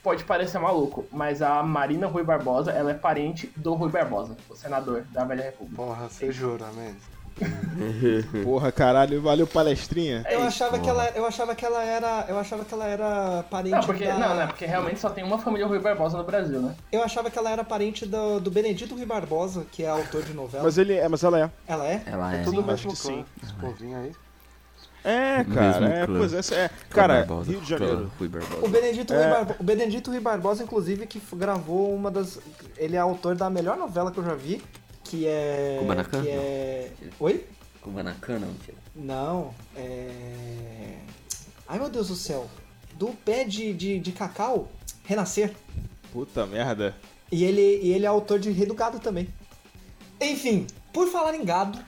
pode 0.04 0.24
parecer 0.24 0.60
maluco, 0.60 1.06
mas 1.12 1.42
a 1.42 1.62
Marina 1.64 2.08
Rui 2.08 2.24
Barbosa, 2.24 2.72
ela 2.72 2.92
é 2.92 2.94
parente 2.94 3.52
do 3.56 3.74
Rui 3.74 3.90
Barbosa, 3.90 4.36
o 4.50 4.56
senador 4.56 5.04
da 5.12 5.24
Velha 5.24 5.44
República. 5.44 5.82
Porra, 5.82 6.10
você 6.10 6.32
jura 6.32 6.66
mesmo? 6.74 7.00
Porra, 8.44 8.72
caralho, 8.72 9.22
valeu 9.22 9.48
palestrinha. 9.48 10.24
Eu 10.30 10.40
isso, 10.40 10.48
achava, 10.48 10.80
que 10.80 10.90
ela, 10.90 11.08
eu 11.16 11.26
achava 11.26 11.56
que 11.56 11.66
ela 11.66 11.84
era. 11.84 12.26
Eu 12.28 12.38
achava 12.38 12.64
que 12.66 12.74
ela 12.74 12.86
era 12.86 13.44
parente 13.50 13.76
Não, 13.76 13.84
porque, 13.84 14.06
da. 14.06 14.18
não, 14.18 14.36
não, 14.36 14.48
porque 14.48 14.66
realmente 14.66 15.00
só 15.00 15.10
tem 15.10 15.24
uma 15.24 15.40
família 15.40 15.66
Rui 15.66 15.80
Barbosa 15.80 16.18
no 16.18 16.24
Brasil, 16.24 16.62
né? 16.62 16.76
Eu 16.92 17.02
achava 17.02 17.32
que 17.32 17.40
ela 17.40 17.50
era 17.50 17.64
parente 17.64 18.06
do, 18.06 18.40
do 18.40 18.52
Benedito 18.52 18.96
Rui 18.96 19.06
Barbosa, 19.06 19.66
que 19.72 19.84
é 19.84 19.90
autor 19.90 20.24
de 20.24 20.34
novela. 20.34 20.64
Mas 20.64 20.78
ele 20.78 20.94
é, 20.94 21.08
mas 21.08 21.24
ela 21.24 21.40
é. 21.40 21.50
Ela 21.68 21.88
é? 21.88 22.04
Ela 22.06 22.36
é. 22.36 22.44
Tudo 22.44 22.60
acho 22.60 22.68
mesmo 22.68 22.92
que 22.92 22.98
sim. 22.98 23.26
Esse 23.42 23.54
povinho 23.54 23.98
aí. 23.98 24.12
É, 25.04 25.44
cara, 25.44 25.88
é, 25.90 26.06
pois 26.06 26.32
é, 26.34 26.38
essa 26.40 26.54
é. 26.56 26.70
Cara, 26.90 27.20
Barbosa, 27.20 27.52
Rio 27.52 27.62
de 27.62 27.70
Janeiro. 27.70 28.12
Rui 28.20 28.28
Barbosa. 28.28 28.66
O 28.66 28.70
Benedito, 28.70 29.14
É. 29.14 29.18
Rui 29.24 29.32
Barbo- 29.34 29.56
o 29.60 29.64
Benedito 29.64 30.12
Rui 30.12 30.20
Barbosa, 30.20 30.64
inclusive, 30.64 31.08
que 31.08 31.20
gravou 31.36 31.94
uma 31.96 32.12
das. 32.12 32.40
Ele 32.78 32.96
é 32.96 33.00
autor 33.00 33.36
da 33.36 33.50
melhor 33.50 33.78
novela 33.78 34.12
que 34.12 34.20
eu 34.20 34.24
já 34.24 34.36
vi, 34.36 34.62
que 35.04 35.26
é. 35.26 35.78
Kubanacan? 35.80 36.22
Que 36.22 36.30
é. 36.30 36.92
Oi? 37.20 37.46
Kubanacan, 37.82 38.40
não, 38.40 38.54
tio. 38.64 38.76
Não, 38.96 39.54
é. 39.76 40.98
Ai 41.68 41.80
meu 41.80 41.90
Deus 41.90 42.10
do 42.10 42.16
céu. 42.16 42.48
Do 42.96 43.08
pé 43.26 43.44
de, 43.44 43.74
de, 43.74 44.00
de 44.00 44.12
cacau, 44.12 44.70
Renascer. 45.04 45.52
Puta 46.14 46.46
merda. 46.46 46.96
E 47.32 47.44
ele, 47.44 47.80
e 47.82 47.92
ele 47.94 48.06
é 48.06 48.08
autor 48.10 48.38
de 48.38 48.52
Rei 48.52 48.68
do 48.68 48.76
Gado 48.76 49.00
também. 49.00 49.28
Enfim, 50.20 50.68
por 50.94 51.08
falar 51.08 51.34
em 51.34 51.44
gado, 51.46 51.80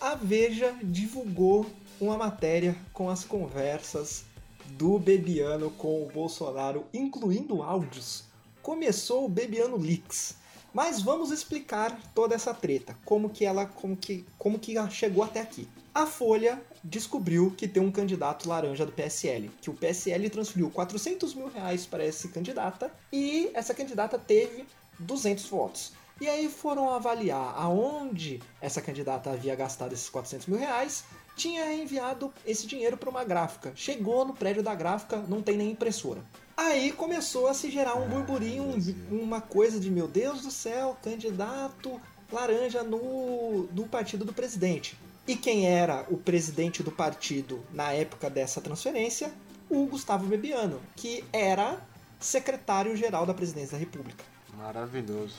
a 0.00 0.14
Veja 0.16 0.72
divulgou 0.82 1.66
uma 2.00 2.16
matéria 2.16 2.76
com 2.92 3.08
as 3.08 3.24
conversas 3.24 4.24
do 4.70 4.98
Bebiano 4.98 5.70
com 5.70 6.02
o 6.02 6.10
Bolsonaro, 6.12 6.84
incluindo 6.92 7.62
áudios. 7.62 8.24
Começou 8.62 9.24
o 9.24 9.28
Bebiano 9.28 9.76
Leaks. 9.76 10.34
Mas 10.74 11.00
vamos 11.00 11.30
explicar 11.30 11.98
toda 12.14 12.34
essa 12.34 12.52
treta, 12.52 12.94
como 13.04 13.30
que 13.30 13.46
ela, 13.46 13.64
como 13.64 13.96
que, 13.96 14.26
como 14.38 14.58
que 14.58 14.74
chegou 14.90 15.24
até 15.24 15.40
aqui. 15.40 15.66
A 15.94 16.04
Folha 16.04 16.60
descobriu 16.84 17.54
que 17.56 17.66
tem 17.66 17.82
um 17.82 17.90
candidato 17.90 18.46
laranja 18.46 18.84
do 18.84 18.92
PSL, 18.92 19.50
que 19.62 19.70
o 19.70 19.74
PSL 19.74 20.28
transferiu 20.28 20.68
400 20.68 21.32
mil 21.32 21.48
reais 21.48 21.86
para 21.86 22.04
essa 22.04 22.28
candidata 22.28 22.92
e 23.10 23.50
essa 23.54 23.72
candidata 23.72 24.18
teve 24.18 24.66
200 24.98 25.46
votos. 25.46 25.92
E 26.20 26.28
aí 26.28 26.50
foram 26.50 26.90
avaliar 26.90 27.54
aonde 27.56 28.42
essa 28.60 28.82
candidata 28.82 29.30
havia 29.30 29.54
gastado 29.54 29.94
esses 29.94 30.10
400 30.10 30.46
mil 30.46 30.58
reais, 30.58 31.04
tinha 31.36 31.72
enviado 31.74 32.32
esse 32.46 32.66
dinheiro 32.66 32.96
para 32.96 33.10
uma 33.10 33.22
gráfica. 33.22 33.72
Chegou 33.76 34.24
no 34.24 34.34
prédio 34.34 34.62
da 34.62 34.74
gráfica, 34.74 35.18
não 35.28 35.42
tem 35.42 35.56
nem 35.56 35.70
impressora. 35.70 36.20
Aí 36.56 36.90
começou 36.90 37.46
a 37.46 37.54
se 37.54 37.70
gerar 37.70 37.94
um 37.96 38.08
burburinho, 38.08 38.64
um- 38.64 39.20
uma 39.22 39.40
coisa 39.42 39.78
de 39.78 39.90
meu 39.90 40.08
Deus 40.08 40.40
do 40.40 40.50
céu, 40.50 40.96
candidato 41.02 42.00
laranja 42.32 42.82
no, 42.82 43.64
no 43.72 43.86
partido 43.86 44.24
do 44.24 44.32
presidente. 44.32 44.98
E 45.28 45.36
quem 45.36 45.66
era 45.68 46.06
o 46.08 46.16
presidente 46.16 46.82
do 46.82 46.90
partido 46.90 47.62
na 47.72 47.92
época 47.92 48.30
dessa 48.30 48.60
transferência? 48.60 49.30
O 49.68 49.84
Gustavo 49.86 50.24
Bebiano, 50.26 50.80
que 50.96 51.24
era 51.32 51.80
secretário-geral 52.18 53.26
da 53.26 53.34
presidência 53.34 53.72
da 53.72 53.78
República. 53.78 54.24
Maravilhoso. 54.56 55.34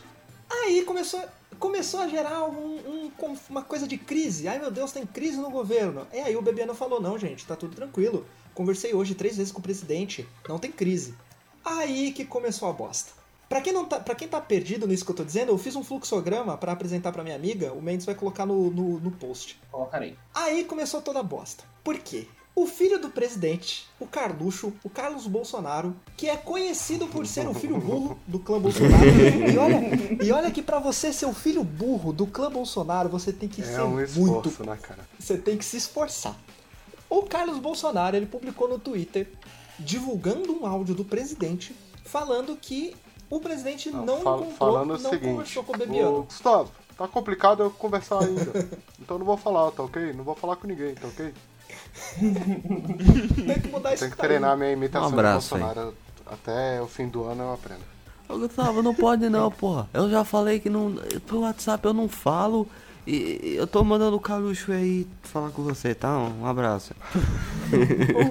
Aí 0.49 0.83
começou, 0.83 1.21
começou 1.59 1.99
a 2.01 2.07
gerar 2.07 2.43
um- 2.45 3.11
um 3.25 3.37
uma 3.49 3.61
coisa 3.61 3.87
de 3.87 3.97
crise. 3.97 4.47
Ai 4.47 4.59
meu 4.59 4.71
Deus, 4.71 4.91
tem 4.91 5.05
crise 5.05 5.37
no 5.37 5.49
governo. 5.49 6.07
E 6.13 6.19
aí 6.19 6.35
o 6.35 6.41
Bebiano 6.41 6.73
falou: 6.73 7.01
não, 7.01 7.17
gente, 7.17 7.45
tá 7.45 7.55
tudo 7.55 7.75
tranquilo. 7.75 8.25
Conversei 8.53 8.93
hoje 8.93 9.13
três 9.15 9.37
vezes 9.37 9.51
com 9.51 9.59
o 9.59 9.63
presidente, 9.63 10.27
não 10.47 10.57
tem 10.59 10.71
crise. 10.71 11.13
Aí 11.63 12.11
que 12.11 12.25
começou 12.25 12.69
a 12.69 12.73
bosta. 12.73 13.11
Pra 13.49 13.61
quem, 13.61 13.71
não 13.71 13.85
tá, 13.85 13.99
pra 13.99 14.13
quem 14.15 14.27
tá 14.27 14.41
perdido 14.41 14.85
nisso 14.87 15.05
que 15.05 15.11
eu 15.11 15.15
tô 15.15 15.23
dizendo, 15.23 15.51
eu 15.51 15.57
fiz 15.57 15.73
um 15.75 15.83
fluxograma 15.83 16.57
pra 16.57 16.73
apresentar 16.73 17.13
pra 17.13 17.23
minha 17.23 17.35
amiga, 17.35 17.71
o 17.71 17.81
Mendes 17.81 18.05
vai 18.05 18.13
colocar 18.13 18.45
no, 18.45 18.69
no, 18.71 18.99
no 18.99 19.11
post. 19.11 19.57
Colocarei. 19.71 20.17
Aí 20.33 20.65
começou 20.65 21.01
toda 21.01 21.19
a 21.19 21.23
bosta. 21.23 21.63
Por 21.83 21.97
quê? 21.99 22.27
O 22.59 22.65
filho 22.65 22.97
do 22.99 23.09
presidente, 23.09 23.85
o 23.99 24.07
Carluxo, 24.07 24.73
o 24.83 24.89
Carlos 24.89 25.27
Bolsonaro, 25.27 25.95
que 26.17 26.27
é 26.27 26.35
conhecido 26.35 27.05
por 27.05 27.27
ser 27.27 27.47
o 27.47 27.53
filho 27.53 27.77
burro 27.77 28.17
do 28.25 28.39
clã 28.39 28.59
Bolsonaro. 28.59 29.05
E 29.05 29.55
olha, 29.59 30.23
e 30.25 30.31
olha 30.31 30.49
que 30.49 30.63
pra 30.63 30.79
você 30.79 31.13
ser 31.13 31.27
o 31.27 31.33
filho 31.33 31.63
burro 31.63 32.11
do 32.11 32.25
clã 32.25 32.49
Bolsonaro, 32.51 33.09
você 33.09 33.31
tem 33.31 33.47
que 33.47 33.61
É 33.61 33.65
ser 33.65 33.81
um 33.81 34.01
esforço, 34.01 34.31
muito. 34.49 34.65
né, 34.65 34.75
cara? 34.81 35.07
Você 35.19 35.37
tem 35.37 35.55
que 35.55 35.63
se 35.63 35.77
esforçar. 35.77 36.35
O 37.07 37.21
Carlos 37.21 37.59
Bolsonaro, 37.59 38.17
ele 38.17 38.25
publicou 38.25 38.67
no 38.67 38.79
Twitter, 38.79 39.27
divulgando 39.77 40.51
um 40.59 40.65
áudio 40.65 40.95
do 40.95 41.05
presidente, 41.05 41.75
falando 42.03 42.57
que 42.59 42.95
o 43.29 43.39
presidente 43.39 43.91
não, 43.91 44.21
fal- 44.21 44.37
encontrou, 44.39 44.57
falando 44.57 44.95
o 44.95 44.97
não 44.97 45.09
seguinte, 45.11 45.29
conversou 45.29 45.63
com 45.63 45.73
o 45.75 45.77
Bebiano. 45.77 46.23
Gustavo, 46.23 46.71
tá 46.97 47.07
complicado 47.07 47.61
eu 47.61 47.69
conversar 47.69 48.23
ainda. 48.23 48.67
então 48.99 49.19
não 49.19 49.25
vou 49.27 49.37
falar, 49.37 49.69
tá 49.69 49.83
ok? 49.83 50.11
Não 50.13 50.23
vou 50.23 50.33
falar 50.33 50.55
com 50.55 50.65
ninguém, 50.65 50.95
tá 50.95 51.07
ok? 51.07 51.31
Tem 52.19 53.59
que 53.61 53.67
mudar 53.69 53.93
isso 53.93 54.03
Tem 54.03 54.11
que 54.11 54.17
treinar 54.17 54.57
minha 54.57 54.71
imitação 54.71 55.07
Um 55.07 55.11
do 55.11 55.19
abraço 55.19 55.55
aí. 55.55 55.61
Bolsonaro. 55.61 55.93
Até 56.25 56.81
o 56.81 56.87
fim 56.87 57.07
do 57.07 57.23
ano 57.23 57.43
eu 57.43 57.53
aprendo. 57.53 57.81
Ô 58.27 58.37
Gustavo, 58.37 58.83
não 58.83 58.93
pode 58.93 59.29
não, 59.29 59.49
porra. 59.49 59.87
Eu 59.93 60.09
já 60.09 60.23
falei 60.25 60.59
que 60.59 60.69
não. 60.69 60.93
Pelo 61.25 61.41
WhatsApp 61.41 61.85
eu 61.85 61.93
não 61.93 62.09
falo. 62.09 62.67
E 63.05 63.55
eu 63.55 63.65
tô 63.65 63.81
mandando 63.85 64.17
o 64.17 64.19
Caluxo 64.19 64.69
aí 64.73 65.07
falar 65.23 65.49
com 65.51 65.63
você, 65.63 65.95
tá? 65.95 66.17
Um 66.17 66.45
abraço. 66.45 66.93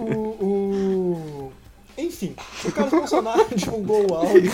o, 0.06 0.44
o- 0.44 1.52
Enfim, 1.96 2.34
o 2.62 2.72
Carlos 2.72 2.92
Bolsonaro 2.92 3.46
divulgou 3.56 4.10
o 4.10 4.14
áudio 4.14 4.52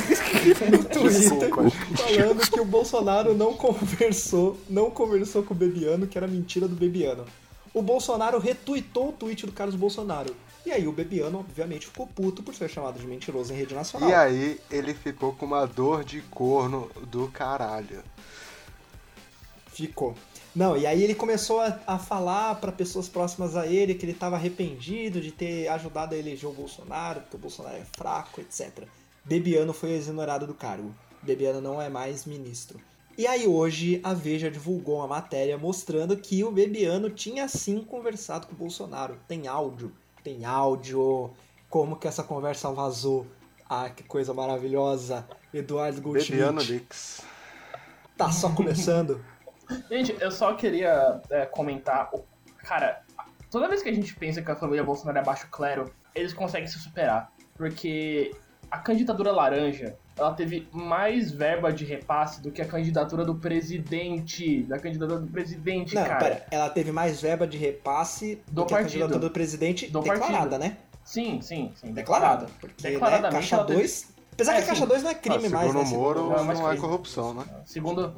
no 0.70 0.84
Twitter 0.84 1.50
falando 1.50 2.50
que 2.50 2.60
o 2.60 2.64
Bolsonaro 2.64 3.34
não 3.34 3.54
conversou, 3.54 4.56
não 4.70 4.90
conversou 4.92 5.42
com 5.42 5.52
o 5.54 5.56
Bebiano, 5.56 6.06
que 6.06 6.16
era 6.16 6.28
mentira 6.28 6.68
do 6.68 6.76
Bebiano. 6.76 7.24
O 7.74 7.80
Bolsonaro 7.80 8.38
retuitou 8.38 9.08
o 9.08 9.12
tweet 9.12 9.46
do 9.46 9.52
Carlos 9.52 9.76
Bolsonaro. 9.76 10.36
E 10.64 10.70
aí 10.70 10.86
o 10.86 10.92
Bebiano, 10.92 11.40
obviamente, 11.40 11.86
ficou 11.86 12.06
puto 12.06 12.42
por 12.42 12.54
ser 12.54 12.68
chamado 12.68 12.98
de 12.98 13.06
mentiroso 13.06 13.52
em 13.52 13.56
rede 13.56 13.74
nacional. 13.74 14.08
E 14.08 14.14
aí 14.14 14.60
ele 14.70 14.94
ficou 14.94 15.32
com 15.32 15.46
uma 15.46 15.66
dor 15.66 16.04
de 16.04 16.20
corno 16.22 16.90
do 17.10 17.28
caralho. 17.28 18.02
Ficou. 19.66 20.14
Não, 20.54 20.76
e 20.76 20.86
aí 20.86 21.02
ele 21.02 21.14
começou 21.14 21.60
a, 21.60 21.80
a 21.86 21.98
falar 21.98 22.56
para 22.56 22.70
pessoas 22.70 23.08
próximas 23.08 23.56
a 23.56 23.66
ele 23.66 23.94
que 23.94 24.04
ele 24.04 24.12
estava 24.12 24.36
arrependido 24.36 25.20
de 25.20 25.32
ter 25.32 25.66
ajudado 25.68 26.14
a 26.14 26.18
eleger 26.18 26.48
o 26.48 26.52
Bolsonaro, 26.52 27.22
porque 27.22 27.36
o 27.36 27.40
Bolsonaro 27.40 27.76
é 27.76 27.86
fraco, 27.96 28.40
etc. 28.40 28.84
Bebiano 29.24 29.72
foi 29.72 29.92
exonerado 29.92 30.46
do 30.46 30.52
cargo. 30.52 30.94
Bebiano 31.22 31.60
não 31.60 31.80
é 31.80 31.88
mais 31.88 32.26
ministro. 32.26 32.78
E 33.16 33.26
aí 33.26 33.46
hoje 33.46 34.00
a 34.02 34.14
Veja 34.14 34.50
divulgou 34.50 34.96
uma 34.96 35.06
matéria 35.06 35.58
mostrando 35.58 36.16
que 36.16 36.42
o 36.42 36.50
Bebiano 36.50 37.10
tinha 37.10 37.46
sim 37.46 37.82
conversado 37.84 38.46
com 38.46 38.54
o 38.54 38.56
Bolsonaro. 38.56 39.18
Tem 39.28 39.46
áudio, 39.46 39.92
tem 40.24 40.44
áudio. 40.44 41.30
Como 41.68 41.96
que 41.96 42.08
essa 42.08 42.22
conversa 42.22 42.70
vazou? 42.72 43.26
Ah, 43.68 43.90
que 43.90 44.02
coisa 44.02 44.32
maravilhosa. 44.34 45.26
Eduardo 45.52 46.00
Bebiano 46.00 46.54
Goldschmidt. 46.54 46.72
Leaks. 46.72 47.22
Tá 48.16 48.30
só 48.30 48.50
começando. 48.54 49.22
Gente, 49.90 50.14
eu 50.20 50.30
só 50.30 50.54
queria 50.54 51.20
é, 51.30 51.46
comentar. 51.46 52.10
o- 52.12 52.24
Cara, 52.58 53.02
toda 53.50 53.68
vez 53.68 53.82
que 53.82 53.88
a 53.88 53.92
gente 53.94 54.14
pensa 54.14 54.42
que 54.42 54.50
a 54.50 54.56
família 54.56 54.84
Bolsonaro 54.84 55.18
é 55.18 55.22
baixo 55.24 55.48
clero, 55.50 55.92
eles 56.14 56.32
conseguem 56.32 56.66
se 56.68 56.78
superar. 56.78 57.32
Porque 57.56 58.32
a 58.72 58.78
candidatura 58.78 59.30
laranja, 59.30 59.94
ela 60.16 60.32
teve 60.32 60.66
mais 60.72 61.30
verba 61.30 61.70
de 61.70 61.84
repasse 61.84 62.40
do 62.40 62.50
que 62.50 62.62
a 62.62 62.64
candidatura 62.64 63.22
do 63.22 63.34
presidente. 63.34 64.62
Da 64.62 64.78
candidatura 64.78 65.20
do 65.20 65.26
presidente, 65.26 65.94
Não, 65.94 66.02
cara. 66.04 66.18
pera, 66.18 66.46
ela 66.50 66.70
teve 66.70 66.90
mais 66.90 67.20
verba 67.20 67.46
de 67.46 67.58
repasse 67.58 68.36
do, 68.46 68.62
Do 68.62 68.66
que 68.66 68.72
a 68.72 68.78
partido. 68.78 68.92
candidatura 69.00 69.18
do 69.20 69.30
presidente 69.30 69.88
Do 69.88 70.00
declarada, 70.00 70.28
partido. 70.36 70.58
né? 70.58 70.78
Sim, 71.04 71.42
sim, 71.42 71.70
sim. 71.74 71.92
Declarada. 71.92 72.46
Declarada. 72.80 73.28
Porque, 73.28 73.28
né, 73.28 73.30
caixa 73.32 73.56
ela 73.56 73.64
teve- 73.66 73.78
2... 73.80 74.12
Apesar 74.32 74.52
É, 74.52 74.56
que 74.56 74.62
a 74.62 74.66
caixa 74.68 74.80
sim. 74.82 74.88
2 74.88 75.02
não 75.02 75.10
é 75.10 75.12
Ah, 75.12 75.16
crime 75.16 75.48
mais, 75.50 75.66
segundo 75.66 75.84
né? 75.84 75.90
o 75.90 75.98
Moro, 76.00 76.20
Não, 76.22 76.28
não, 76.38 76.44
mas 76.44 76.58
é 76.58 76.62
crime. 76.62 76.78
corrupção, 76.80 77.34
né? 77.34 77.44
Segundo, 77.66 78.14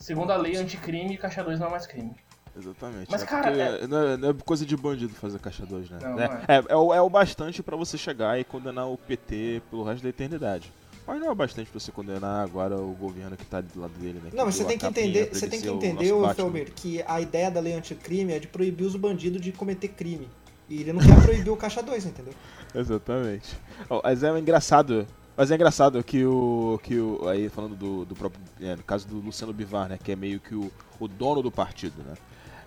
segundo 0.00 0.32
a 0.32 0.36
lei 0.36 0.56
anticrime, 0.56 1.16
caixa 1.16 1.44
2 1.44 1.60
não 1.60 1.68
é 1.68 1.70
mais 1.70 1.86
crime. 1.86 2.10
Exatamente. 2.56 3.10
Mas, 3.10 3.22
é 3.22 3.26
cara, 3.26 3.50
é- 3.50 3.86
Não, 3.86 3.98
é, 4.08 4.16
não 4.16 4.30
é 4.30 4.34
coisa 4.34 4.64
de 4.64 4.76
bandido 4.76 5.12
fazer 5.14 5.38
caixa 5.38 5.66
2, 5.66 5.90
né? 5.90 5.98
Não, 6.00 6.18
é, 6.20 6.28
não 6.28 6.34
é. 6.46 6.64
é 6.68 6.76
o, 6.76 6.94
é 6.94 7.00
o 7.00 7.10
bastante 7.10 7.62
pra 7.62 7.76
você 7.76 7.98
chegar 7.98 8.38
e 8.38 8.44
condenar 8.44 8.88
o 8.88 8.96
PT 8.96 9.62
pelo 9.70 9.84
resto 9.84 10.02
da 10.02 10.08
eternidade. 10.08 10.72
Mas 11.06 11.20
não 11.20 11.26
é 11.26 11.30
o 11.30 11.34
bastante 11.34 11.70
pra 11.70 11.78
você 11.78 11.92
condenar 11.92 12.42
agora 12.42 12.76
o 12.76 12.94
governo 12.94 13.36
que 13.36 13.44
tá 13.44 13.60
do 13.60 13.80
lado 13.80 13.92
dele, 13.98 14.20
né? 14.24 14.30
Não, 14.32 14.46
mas 14.46 14.54
você 14.54 14.64
tem 14.64 14.76
a 14.76 14.78
que 14.78 14.86
capinha 14.86 15.06
entender, 15.06 15.34
você 15.34 15.46
tem 15.46 15.60
que 15.60 15.68
o 15.68 15.74
entender, 15.74 16.12
Batman. 16.12 16.34
Felmer, 16.34 16.72
que 16.74 17.04
a 17.06 17.20
ideia 17.20 17.50
da 17.50 17.60
lei 17.60 17.74
anticrime 17.74 18.32
é 18.32 18.38
de 18.38 18.46
proibir 18.48 18.86
os 18.86 18.96
bandidos 18.96 19.40
de 19.40 19.52
cometer 19.52 19.88
crime. 19.88 20.28
E 20.68 20.80
ele 20.80 20.94
não 20.94 21.00
quer 21.00 21.22
proibir 21.22 21.50
o 21.50 21.56
caixa 21.56 21.82
2, 21.82 22.06
entendeu? 22.06 22.32
Exatamente. 22.74 23.54
Ó, 23.90 24.00
Mas 24.02 24.22
é 24.22 24.38
engraçado. 24.38 25.06
Mas 25.36 25.50
é 25.50 25.56
engraçado 25.56 26.02
que 26.02 26.24
o. 26.24 26.80
que 26.82 26.98
o 26.98 27.28
Aí 27.28 27.48
falando 27.50 27.74
do, 27.74 28.04
do 28.04 28.14
próprio. 28.14 28.40
é, 28.60 28.76
no 28.76 28.82
caso 28.82 29.06
do 29.06 29.18
Luciano 29.18 29.52
Bivar, 29.52 29.88
né? 29.88 29.98
Que 30.02 30.12
é 30.12 30.16
meio 30.16 30.40
que 30.40 30.54
o, 30.54 30.70
o 30.98 31.06
dono 31.08 31.42
do 31.42 31.50
partido, 31.50 32.02
né? 32.02 32.14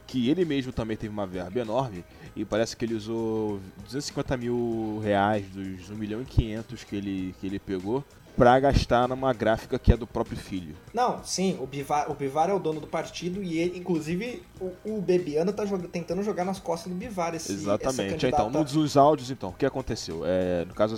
Que 0.08 0.30
ele 0.30 0.46
mesmo 0.46 0.72
também 0.72 0.96
teve 0.96 1.13
uma 1.13 1.28
verba 1.28 1.60
enorme 1.60 2.04
e 2.36 2.46
parece 2.46 2.76
que 2.76 2.86
ele 2.86 2.96
usou 2.96 3.60
250 3.84 4.38
mil 4.38 5.00
reais 5.04 5.46
dos 5.48 5.89
1 5.89 5.96
milhão 5.96 6.22
e 6.22 6.26
500 6.26 6.84
que 6.86 6.96
ele, 6.96 7.36
que 7.39 7.46
ele 7.46 7.60
pegou 7.60 8.04
pra 8.38 8.60
gastar 8.60 9.08
numa 9.08 9.34
gráfica 9.34 9.80
que 9.80 9.91
é 9.91 9.98
do 9.98 10.06
próprio 10.06 10.38
filho. 10.38 10.76
Não, 10.93 11.24
sim, 11.24 11.58
o 11.60 11.65
Bivar, 11.65 12.10
o 12.10 12.13
Bivar 12.13 12.50
é 12.52 12.54
o 12.54 12.60
dono 12.60 12.80
do 12.80 12.86
partido 12.86 13.41
e 13.41 13.58
ele, 13.58 13.80
inclusive, 13.80 14.43
o, 14.62 14.72
o 14.86 15.02
Bebiano 15.02 15.52
tá 15.52 15.63
tentando 15.91 16.22
jogar 16.22 16.46
nas 16.46 16.60
costas 16.60 16.93
do 16.93 16.98
Bivar 16.98 17.34
esse 17.34 17.52
Exatamente. 17.52 18.28
Então, 18.28 18.52
nos 18.52 18.76
os 18.76 18.96
áudios, 18.96 19.32
então, 19.32 19.50
o 19.50 19.54
que 19.54 19.65
aconteceu? 19.65 20.22
É, 20.24 20.63
no 20.65 20.76
caso, 20.76 20.96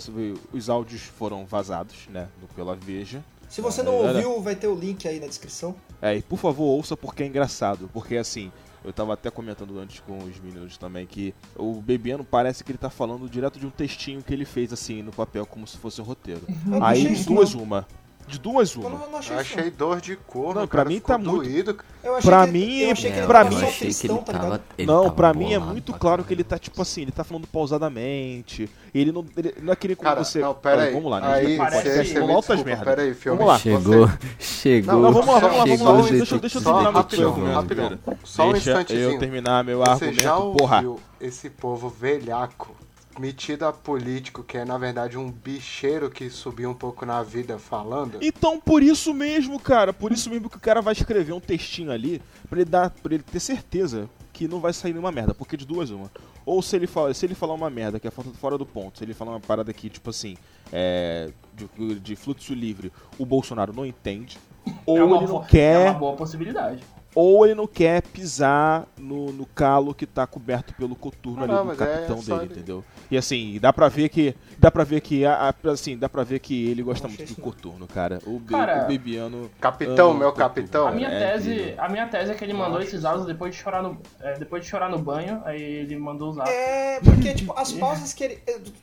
os 0.51 0.69
áudios 0.69 1.01
foram 1.03 1.45
vazados, 1.45 2.07
né, 2.09 2.27
pela 2.53 2.75
Veja. 2.75 3.23
Se 3.47 3.61
você 3.61 3.81
não 3.81 4.03
Era- 4.03 4.17
ouviu, 4.17 4.41
vai 4.41 4.55
ter 4.55 4.67
o 4.67 4.75
link 4.75 5.07
aí 5.07 5.19
na 5.19 5.25
descrição. 5.25 5.73
É, 6.01 6.17
e 6.17 6.21
por 6.21 6.37
favor, 6.37 6.65
ouça 6.65 6.95
porque 6.95 7.23
é 7.23 7.25
engraçado. 7.25 7.89
Porque 7.91 8.15
assim, 8.17 8.51
eu 8.83 8.93
tava 8.93 9.13
até 9.13 9.29
comentando 9.29 9.77
antes 9.79 9.99
com 9.99 10.17
os 10.17 10.39
meninos 10.39 10.77
também 10.77 11.05
que 11.05 11.33
o 11.55 11.81
Bebiano 11.81 12.23
parece 12.23 12.63
que 12.63 12.71
ele 12.71 12.77
tá 12.77 12.89
falando 12.89 13.29
direto 13.29 13.59
de 13.59 13.65
um 13.65 13.69
textinho 13.69 14.23
que 14.23 14.33
ele 14.33 14.45
fez 14.45 14.71
assim 14.71 15.01
no 15.01 15.11
papel, 15.11 15.45
como 15.45 15.67
se 15.67 15.77
fosse 15.77 16.01
um 16.01 16.03
roteiro. 16.03 16.41
Não 16.65 16.83
Aí 16.83 17.11
isso, 17.11 17.27
duas 17.27 17.53
uma. 17.53 17.87
De 18.29 18.37
duas 18.37 18.75
Eu 18.75 18.81
uma. 18.81 18.89
não, 18.91 19.09
não 19.11 19.17
achei 19.17 19.35
Eu 19.35 19.39
achei 19.39 19.71
dor 19.71 19.99
de 19.99 20.15
cor, 20.15 20.53
Não, 20.53 20.67
pra 20.67 20.77
cara 20.83 20.89
mim 20.89 20.99
tá 20.99 21.17
muito- 21.17 21.37
doído. 21.43 21.75
Eu 22.03 22.15
achei 22.15 22.29
Pra 22.29 22.45
que- 22.45 22.51
mim- 22.53 22.79
eu 22.81 22.91
achei 22.91 23.11
que 23.11 23.17
ele 23.17 23.25
pra 23.27 23.43
mim- 23.43 23.55
eu 23.59 23.67
que 23.67 23.77
cristão, 23.79 24.15
ele 24.17 24.25
tá 24.25 24.59
ele 24.77 24.87
não, 24.87 25.11
pra 25.11 25.33
mim 25.33 25.53
é 25.53 25.59
muito 25.59 25.91
claro 25.93 26.23
que 26.23 26.33
ele 26.33 26.43
tá 26.43 26.59
tipo 26.59 26.79
assim, 26.81 27.01
ele 27.01 27.11
tá 27.11 27.23
falando 27.23 27.47
pausadamente. 27.47 28.69
Ele 28.93 29.11
não, 29.11 29.25
ele 29.35 29.55
não 29.61 29.69
é 29.69 29.73
aquele 29.73 29.95
como 29.95 30.07
Cara, 30.09 30.23
você. 30.23 30.39
não, 30.39 30.53
pera 30.53 30.83
aí. 30.83 30.93
Vamos 30.93 31.11
lá, 31.11 31.19
né? 31.21 31.33
Aí, 31.33 31.57
parece- 31.57 32.05
você 32.13 32.19
me 32.21 32.31
altas 32.33 32.63
merdas. 32.63 32.85
pera 32.85 33.01
aí, 33.01 33.13
filme. 33.13 33.37
Vamos 33.39 33.53
lá. 33.53 33.59
Chegou, 33.59 34.09
chegou. 34.39 34.93
Não, 34.93 35.01
Não, 35.01 35.11
vamos 35.11 35.27
lá, 35.27 35.39
vamos 35.39 35.57
lá, 35.57 35.65
vamos 35.65 35.81
lá. 35.81 36.09
Deixa, 36.17 36.35
eu- 36.35 36.39
deixa 36.39 36.57
eu 36.59 36.63
terminar 36.63 36.91
meu 36.91 36.99
argumento 36.99 37.53
rapidão. 37.53 37.99
Só 38.23 38.47
um 38.47 38.51
Deixa 38.53 38.69
instantezinho. 38.71 39.11
eu 39.13 39.19
terminar 39.19 39.63
meu 39.63 39.79
Você 39.79 39.89
argumento, 40.05 40.21
já 40.21 40.35
porra. 40.35 40.75
ouviu 40.77 40.99
esse 41.19 41.49
povo 41.49 41.89
velhaco, 41.89 42.75
metido 43.19 43.63
a 43.65 43.73
político, 43.73 44.43
que 44.43 44.57
é 44.57 44.63
na 44.65 44.77
verdade 44.77 45.17
um 45.17 45.29
bicheiro 45.29 46.09
que 46.09 46.29
subiu 46.29 46.69
um 46.69 46.73
pouco 46.73 47.05
na 47.05 47.21
vida 47.21 47.59
falando? 47.59 48.17
Então, 48.21 48.59
por 48.59 48.81
isso 48.81 49.13
mesmo, 49.13 49.59
cara, 49.59 49.91
por 49.91 50.11
isso 50.11 50.29
mesmo 50.29 50.49
que 50.49 50.57
o 50.57 50.59
cara 50.59 50.81
vai 50.81 50.93
escrever 50.93 51.33
um 51.33 51.39
textinho 51.39 51.91
ali 51.91 52.21
pra 52.49 52.59
ele 52.59 52.69
dar, 52.69 52.89
para 52.89 53.13
ele 53.13 53.23
ter 53.23 53.39
certeza 53.39 54.09
que 54.31 54.47
não 54.47 54.59
vai 54.61 54.71
sair 54.71 54.91
nenhuma 54.93 55.11
merda, 55.11 55.33
porque 55.33 55.57
de 55.57 55.65
duas 55.65 55.89
uma. 55.89 56.09
Ou 56.45 56.61
se 56.61 56.75
ele 56.75 56.87
fala, 56.87 57.13
se 57.13 57.25
ele 57.25 57.35
falar 57.35 57.53
uma 57.53 57.69
merda 57.69 57.99
que 57.99 58.07
é 58.07 58.11
fora- 58.11 58.29
fora 58.39 58.57
do 58.57 58.65
ponto, 58.65 58.97
se 58.97 59.03
ele 59.03 59.13
falar 59.13 59.31
uma 59.31 59.39
parada 59.39 59.69
aqui, 59.69 59.89
tipo 59.89 60.09
assim, 60.09 60.37
é, 60.71 61.29
de, 61.53 61.99
de 61.99 62.15
fluxo 62.15 62.53
livre, 62.53 62.91
o 63.17 63.25
Bolsonaro 63.25 63.73
não 63.73 63.85
entende, 63.85 64.37
ou 64.85 64.97
é 64.97 65.03
uma 65.03 65.17
ele 65.17 65.27
não 65.27 65.43
quer, 65.43 65.87
É 65.87 65.89
uma 65.89 65.99
boa 65.99 66.15
possibilidade. 66.15 66.81
Ou 67.15 67.45
ele 67.45 67.55
não 67.55 67.65
quer 67.67 68.01
pisar 68.01 68.85
no, 68.97 69.31
no 69.31 69.45
calo 69.45 69.93
que 69.93 70.05
tá 70.05 70.27
coberto 70.27 70.73
pelo 70.75 70.95
coturno 70.95 71.41
Ah, 71.41 71.43
ali 71.45 71.53
não, 71.53 71.65
do 71.65 71.71
é 71.73 71.75
capitão 71.75 72.21
só 72.21 72.33
dele, 72.37 72.45
ele- 72.45 72.53
entendeu? 72.59 72.83
E 73.11 73.17
assim, 73.17 73.57
dá 73.59 73.73
pra 73.73 73.87
ver 73.87 74.09
que 74.09 74.35
dá 74.57 74.69
para 74.69 74.83
ver 74.83 75.01
que 75.01 75.23
assim, 75.25 75.97
dá 75.97 76.07
para 76.07 76.23
ver 76.23 76.39
que 76.39 76.67
ele 76.69 76.83
gosta 76.83 77.07
muito 77.07 77.23
do 77.25 77.29
não. 77.37 77.43
coturno, 77.43 77.87
cara. 77.87 78.19
O, 78.27 78.37
Be- 78.39 78.51
Cara, 78.53 78.83
o 78.83 78.87
Bebiano 78.87 79.49
Capitão, 79.59 80.13
meu 80.13 80.29
coturno, 80.31 80.33
capitão. 80.49 80.87
A 80.87 80.91
minha, 80.91 81.07
É 81.07 81.31
tese, 81.31 81.51
incrível. 81.51 81.83
a 81.83 81.89
minha 81.89 82.07
tese 82.07 82.31
é 82.31 82.35
que 82.35 82.43
ele 82.43 82.53
mandou 82.53 82.79
esses 82.81 83.03
áudios 83.03 83.25
depois 83.25 83.55
de 83.55 83.59
chorar 83.61 83.81
no, 83.81 83.97
é, 84.19 84.37
depois 84.37 84.63
de 84.63 84.69
chorar 84.69 84.89
no 84.89 84.99
banho, 84.99 85.41
aí 85.45 85.59
ele 85.61 85.97
mandou 85.97 86.29
usar. 86.29 86.47
É, 86.47 86.99
porque, 86.99 87.33
tipo, 87.33 87.51
as 87.57 87.71
pausas 87.73 88.13
que 88.13 88.23
ele. 88.23 88.39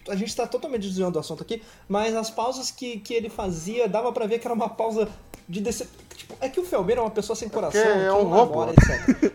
A 0.09 0.17
gente 0.17 0.35
tá 0.35 0.47
totalmente 0.47 0.83
desviando 0.83 1.13
do 1.13 1.19
assunto 1.21 1.43
aqui, 1.45 1.63
mas 1.89 2.15
as 2.17 2.29
pausas 2.31 2.71
que, 2.73 2.99
que 2.99 3.15
ele 3.15 3.29
fazia, 3.29 3.89
dava 3.89 4.13
pra 4.13 4.27
ver 4.27 4.41
que 4.41 4.47
era 4.47 4.55
uma 4.55 4.69
pausa 4.69 5.09
de 5.49 5.61
decep... 5.61 5.89
Tipo, 6.17 6.37
é 6.41 6.49
que 6.49 6.59
o 6.59 6.65
Felbeiro 6.65 7.01
é 7.01 7.05
uma 7.05 7.11
pessoa 7.11 7.37
sem 7.37 7.49
coração, 7.49 7.81
Porque 7.83 7.99
que 7.99 8.05
é 8.05 8.13
um 8.13 8.29
não 8.29 8.45
robô. 8.45 8.67
etc. 8.69 9.33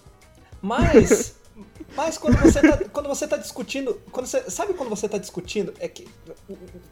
Mas. 0.60 1.34
Mas 1.98 2.16
quando 2.16 2.36
você 2.38 2.60
tá, 2.60 2.78
quando 2.92 3.08
você 3.08 3.26
tá 3.26 3.36
discutindo. 3.36 4.00
Quando 4.12 4.26
você, 4.26 4.48
sabe 4.48 4.72
quando 4.74 4.88
você 4.88 5.08
tá 5.08 5.18
discutindo? 5.18 5.74
É 5.80 5.88
que. 5.88 6.06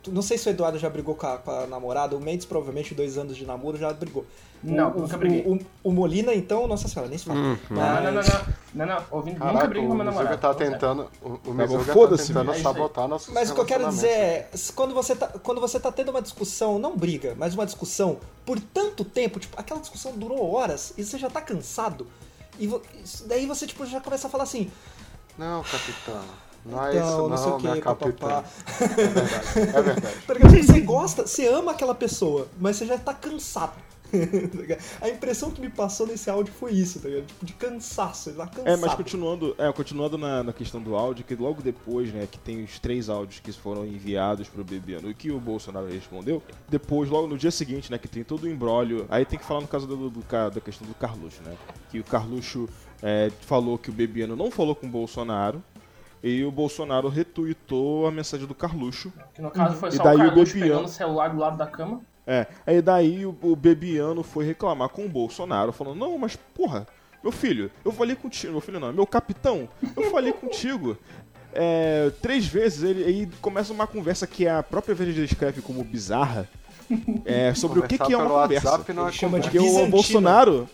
Não 0.09 0.21
sei 0.21 0.37
se 0.37 0.49
o 0.49 0.51
Eduardo 0.51 0.79
já 0.81 0.90
brigou 0.90 1.14
com 1.14 1.27
a, 1.29 1.38
com 1.38 1.51
a 1.51 1.66
namorada, 1.69 2.16
o 2.16 2.21
Mendes 2.21 2.45
provavelmente 2.45 2.92
dois 2.92 3.16
anos 3.16 3.37
de 3.37 3.47
namoro 3.47 3.79
já 3.79 3.92
brigou. 3.92 4.27
Não, 4.64 4.90
o, 4.90 5.01
nunca 5.03 5.14
o- 5.14 5.19
briguei. 5.19 5.42
O, 5.47 5.88
o 5.88 5.92
Molina, 5.92 6.35
então, 6.35 6.66
nossa 6.66 6.88
senhora, 6.88 7.09
nem 7.09 7.16
se 7.19 7.25
fala. 7.25 7.38
Uhum. 7.38 7.57
Não, 7.71 7.77
não, 7.77 8.03
não, 8.03 8.12
não, 8.12 8.23
não, 8.23 8.27
não, 8.75 8.87
não, 8.87 9.05
ouvindo, 9.12 9.35
nunca 9.35 9.47
Caraca, 9.47 9.69
briguei 9.69 9.87
com 9.88 9.95
o 9.95 9.97
meu 9.97 10.07
Mizuga 10.07 10.25
namorado. 10.25 10.40
tá 10.42 10.55
tentando. 10.55 11.11
O, 11.23 11.51
o 11.51 11.55
Mizuga 11.55 11.85
tá 11.85 11.92
foda-se, 11.92 12.27
tentando 12.29 12.51
é 12.51 12.59
sabotar 12.59 13.07
nossos 13.07 13.33
Mas 13.33 13.51
o 13.51 13.55
que 13.55 13.61
eu 13.61 13.64
quero 13.64 13.88
dizer 13.88 14.09
é, 14.09 14.51
quando 14.75 14.92
você, 14.92 15.14
tá, 15.14 15.29
quando 15.29 15.61
você 15.61 15.79
tá 15.79 15.92
tendo 15.92 16.09
uma 16.11 16.21
discussão, 16.23 16.81
não 16.81 16.97
briga, 16.97 17.37
mas 17.38 17.55
uma 17.55 17.64
discussão 17.64 18.19
por 18.45 18.59
tanto 18.59 19.05
tempo, 19.05 19.38
tipo, 19.38 19.55
aquela 19.61 19.79
discussão 19.79 20.12
durou 20.16 20.53
horas 20.53 20.92
e 20.99 21.05
você 21.05 21.16
já 21.16 21.31
tá 21.31 21.40
cansado. 21.40 22.09
E 22.59 22.66
vo- 22.66 22.81
daí 23.27 23.45
você, 23.47 23.66
tipo, 23.66 23.85
já 23.87 24.01
começa 24.01 24.27
a 24.27 24.31
falar 24.31 24.45
assim, 24.45 24.71
Não, 25.38 25.62
capitão. 25.62 26.25
Não 26.64 26.85
é 26.85 26.96
então, 26.96 27.09
isso, 27.09 27.16
não, 27.18 27.29
não, 27.29 27.37
sei 27.37 27.53
o 27.53 27.75
que, 27.75 27.81
papapá. 27.83 28.44
É 28.81 28.87
verdade. 28.87 29.77
É 29.77 29.83
verdade. 29.83 30.16
Tá 30.27 30.35
ligado? 30.35 30.57
Você 30.57 30.81
gosta, 30.81 31.27
você 31.27 31.46
ama 31.46 31.72
aquela 31.72 31.94
pessoa, 31.94 32.49
mas 32.59 32.77
você 32.77 32.87
já 32.87 32.99
tá 32.99 33.14
cansado. 33.14 33.75
Tá 34.07 35.05
a 35.07 35.09
impressão 35.09 35.51
que 35.51 35.61
me 35.61 35.68
passou 35.68 36.07
nesse 36.07 36.31
áudio 36.31 36.55
foi 36.55 36.72
isso, 36.72 37.01
tá 37.01 37.09
ligado? 37.09 37.27
Tipo, 37.27 37.44
de 37.44 37.53
cansaço, 37.55 38.31
ele 38.31 38.38
tá 38.38 38.46
cansado. 38.46 38.68
É, 38.68 38.77
mas 38.77 38.94
continuando, 38.94 39.55
é, 39.59 39.72
continuando 39.72 40.16
na, 40.16 40.44
na 40.44 40.53
questão 40.53 40.81
do 40.81 40.94
áudio, 40.94 41.25
que 41.25 41.35
logo 41.35 41.61
depois, 41.61 42.12
né, 42.12 42.27
que 42.31 42.38
tem 42.38 42.62
os 42.62 42.79
três 42.79 43.09
áudios 43.09 43.40
que 43.40 43.53
foram 43.53 43.85
enviados 43.85 44.49
pro 44.49 44.62
Bebiano 44.64 45.11
e 45.11 45.14
que 45.14 45.31
o 45.33 45.40
Bolsonaro 45.40 45.88
respondeu, 45.88 46.40
depois, 46.68 47.11
logo 47.11 47.27
no 47.27 47.37
dia 47.37 47.51
seguinte, 47.51 47.90
né, 47.90 47.99
que 47.99 48.07
tem 48.09 48.22
todo 48.22 48.44
o 48.44 48.49
embrólio, 48.49 49.07
aí 49.09 49.25
tem 49.25 49.38
que 49.38 49.44
falar 49.44 49.61
no 49.61 49.68
caso 49.68 49.87
do, 49.88 50.09
do 50.09 50.22
ca- 50.22 50.51
da 50.51 50.61
questão 50.61 50.87
do 50.87 50.94
Carluxo, 50.94 51.42
né, 51.44 51.57
que 51.90 51.99
o 51.99 52.05
Carluxo 52.05 52.68
é, 53.02 53.30
falou 53.40 53.76
que 53.78 53.90
o 53.90 53.92
Bebiano 53.92 54.35
não 54.37 54.50
falou 54.50 54.74
com 54.74 54.87
o 54.87 54.90
Bolsonaro, 54.90 55.62
e 56.22 56.42
o 56.44 56.50
Bolsonaro 56.50 57.09
retuitou 57.09 58.06
a 58.06 58.11
mensagem 58.11 58.46
do 58.46 58.54
Carluxo, 58.54 59.12
Que 59.35 59.40
no 59.42 59.50
caso 59.50 59.76
foi 59.76 59.90
E 59.90 59.92
só 59.92 60.02
daí 60.02 60.16
o 60.16 60.22
o 60.22 60.26
Carluxo 60.28 60.52
Bebiano- 60.54 60.72
pegando 60.74 60.87
o 60.87 60.92
celular 60.92 61.28
do 61.28 61.38
lado 61.38 61.56
da 61.56 61.66
cama. 61.66 62.00
É, 62.26 62.46
aí 62.66 62.82
daí 62.82 63.24
o, 63.24 63.37
o 63.42 63.54
Bebiano 63.54 64.22
foi 64.24 64.44
reclamar 64.44 64.88
com 64.88 65.04
o 65.04 65.09
Bolsonaro, 65.09 65.72
falando, 65.72 65.98
não, 65.98 66.18
mas 66.18 66.35
porra, 66.35 66.87
meu 67.22 67.30
filho, 67.30 67.70
eu 67.85 67.92
falei 67.92 68.16
contigo, 68.16 68.52
meu 68.52 68.61
filho 68.61 68.80
não, 68.80 68.92
meu 68.92 69.06
capitão, 69.06 69.68
eu 69.96 70.11
falei 70.11 70.32
contigo. 70.35 70.96
é, 71.54 72.11
três 72.20 72.44
vezes, 72.46 72.82
ele 72.82 73.04
aí 73.04 73.28
começa 73.40 73.72
uma 73.72 73.87
conversa 73.87 74.26
que 74.26 74.48
a 74.48 74.62
própria 74.62 74.94
Veja 74.94 75.12
descreve 75.12 75.62
como 75.62 75.85
bizarra, 75.85 76.48
é, 77.24 77.54
sobre 77.54 77.78
o 77.80 77.82
que, 77.85 77.96
que 77.98 78.12
é 78.12 78.16
uma 78.16 78.42
conversa. 78.42 78.70
WhatsApp 78.70 78.92
não 78.92 79.04
é 79.04 79.09
Ele 79.09 79.16
chama 79.16 79.38
de 79.40 79.48
Porque 79.50 79.59
o. 79.59 79.87
Bolsonaro. 79.88 80.68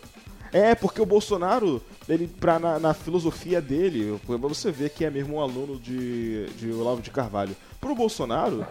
É, 0.53 0.75
porque 0.75 1.01
o 1.01 1.05
Bolsonaro, 1.05 1.81
ele, 2.07 2.27
pra, 2.27 2.59
na, 2.59 2.79
na 2.79 2.93
filosofia 2.93 3.59
dele, 3.59 4.19
você 4.47 4.71
ver 4.71 4.91
que 4.91 5.03
é 5.03 5.09
mesmo 5.09 5.37
um 5.37 5.41
aluno 5.41 5.79
de, 5.79 6.45
de 6.51 6.71
Olavo 6.71 7.01
de 7.01 7.09
Carvalho. 7.09 7.55
Pro 7.81 7.95
Bolsonaro, 7.95 8.65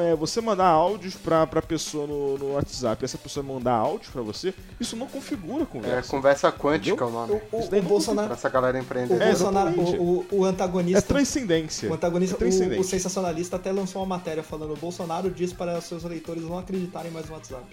é, 0.00 0.14
você 0.16 0.40
mandar 0.40 0.66
áudios 0.68 1.14
pra, 1.16 1.46
pra 1.46 1.60
pessoa 1.60 2.06
no, 2.06 2.38
no 2.38 2.52
WhatsApp 2.54 3.02
e 3.02 3.04
essa 3.04 3.18
pessoa 3.18 3.44
mandar 3.44 3.74
áudios 3.74 4.10
pra 4.10 4.22
você, 4.22 4.54
isso 4.80 4.96
não 4.96 5.06
configura 5.06 5.60
a 5.60 5.62
É 5.62 5.66
conversa. 5.66 6.10
conversa 6.10 6.52
quântica 6.52 7.04
o 7.04 7.10
nome. 7.10 7.34
O, 7.52 7.56
o- 7.58 7.78
o 7.78 7.82
Bolsonaro. 7.82 8.28
Pra 8.28 8.36
essa 8.36 8.48
galera 8.48 8.78
O 8.78 8.80
empreender. 8.80 9.20
É, 9.20 9.26
Bolsonaro, 9.28 9.78
o, 9.80 10.26
o, 10.32 10.38
o 10.38 10.44
antagonista. 10.44 10.98
É 10.98 11.02
transcendência. 11.02 11.90
O 11.90 11.94
antagonista, 11.94 12.36
É 12.36 12.38
transcendente. 12.38 12.78
o, 12.78 12.80
o 12.80 12.84
sensacionalista 12.84 13.56
até 13.56 13.70
lançou 13.70 14.00
uma 14.02 14.16
matéria 14.16 14.42
falando 14.42 14.72
o 14.72 14.76
Bolsonaro 14.76 15.30
diz 15.30 15.52
para 15.52 15.78
seus 15.80 16.04
leitores 16.04 16.42
não 16.44 16.58
acreditarem 16.58 17.10
mais 17.10 17.26
no 17.26 17.34
WhatsApp. 17.34 17.64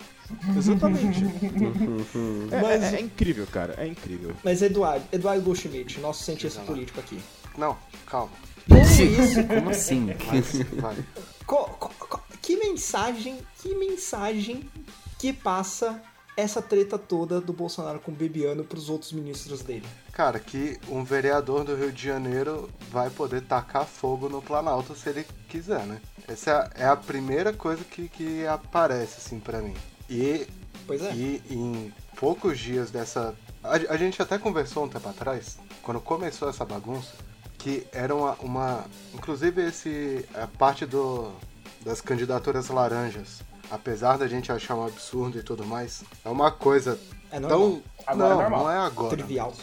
Exatamente. 0.58 1.24
é, 2.52 2.62
Mas- 2.62 2.84
é- 2.94 2.96
é 2.98 3.02
incrível, 3.02 3.48
cara. 3.52 3.76
É 3.78 3.88
incrível. 3.88 4.34
Mas 4.44 4.62
Eduardo, 4.62 5.06
Eduardo 5.12 5.42
Goldschmidt, 5.42 6.00
nosso 6.00 6.24
cientista 6.24 6.60
político 6.62 7.00
aqui. 7.00 7.20
Não, 7.58 7.78
calma. 8.06 8.30
Como 8.68 8.82
isso? 8.82 9.44
Como 9.48 9.70
assim? 9.70 10.14
Vai. 10.80 10.96
Co- 11.46 11.66
co- 11.80 11.90
co- 12.08 12.22
que 12.42 12.56
mensagem, 12.58 13.40
que 13.62 13.76
mensagem 13.76 14.70
que 15.20 15.32
passa 15.34 16.02
essa 16.36 16.62
treta 16.62 16.98
toda 16.98 17.40
do 17.40 17.54
Bolsonaro 17.54 18.00
com 18.00 18.12
o 18.12 18.16
Bebiano 18.16 18.64
pros 18.64 18.90
outros 18.90 19.12
ministros 19.12 19.62
dele? 19.62 19.86
Cara, 20.12 20.40
que 20.40 20.80
um 20.90 21.04
vereador 21.04 21.64
do 21.64 21.76
Rio 21.76 21.92
de 21.92 22.04
Janeiro 22.04 22.70
vai 22.90 23.10
poder 23.10 23.42
tacar 23.42 23.86
fogo 23.86 24.28
no 24.30 24.42
Planalto 24.42 24.96
se 24.96 25.10
ele 25.10 25.26
quiser, 25.48 25.86
né? 25.86 26.02
Essa 26.28 26.70
é 26.76 26.86
a 26.86 26.96
primeira 26.96 27.54
coisa 27.54 27.84
que, 27.84 28.08
que 28.10 28.46
aparece, 28.48 29.16
assim, 29.18 29.40
pra 29.40 29.62
mim. 29.62 29.76
E, 30.10 30.48
Pois 30.88 31.02
é. 31.04 31.14
e 31.14 31.42
em 31.50 31.94
poucos 32.18 32.58
dias 32.60 32.90
dessa. 32.92 33.36
A, 33.64 33.74
a 33.94 33.98
gente 33.98 34.22
até 34.22 34.38
conversou 34.38 34.86
um 34.86 34.90
tempo 34.90 35.08
atrás, 35.08 35.58
quando 35.82 36.00
começou 36.02 36.50
essa 36.50 36.66
bagunça, 36.66 37.14
que 37.64 37.88
era 37.94 38.14
uma. 38.14 38.34
uma 38.42 38.86
inclusive, 39.14 39.62
esse. 39.66 40.26
A 40.34 40.46
parte 40.48 40.86
do, 40.86 41.32
das 41.82 42.02
candidaturas 42.02 42.68
laranjas. 42.68 43.42
Apesar 43.72 44.18
da 44.18 44.28
gente 44.28 44.52
achar 44.52 44.76
um 44.76 44.86
absurdo 44.86 45.40
e 45.40 45.44
tudo 45.44 45.66
mais, 45.66 46.04
é 46.26 46.30
uma 46.30 46.52
coisa 46.52 47.00
É 47.32 47.40
normal. 47.40 47.60
tão. 47.60 47.84
Agora 48.06 48.34
é 48.34 48.36
não, 48.36 48.42
normal. 48.42 48.64
não 48.66 48.72
é 48.72 48.78
agora. 48.78 49.10
Trivial. 49.16 49.54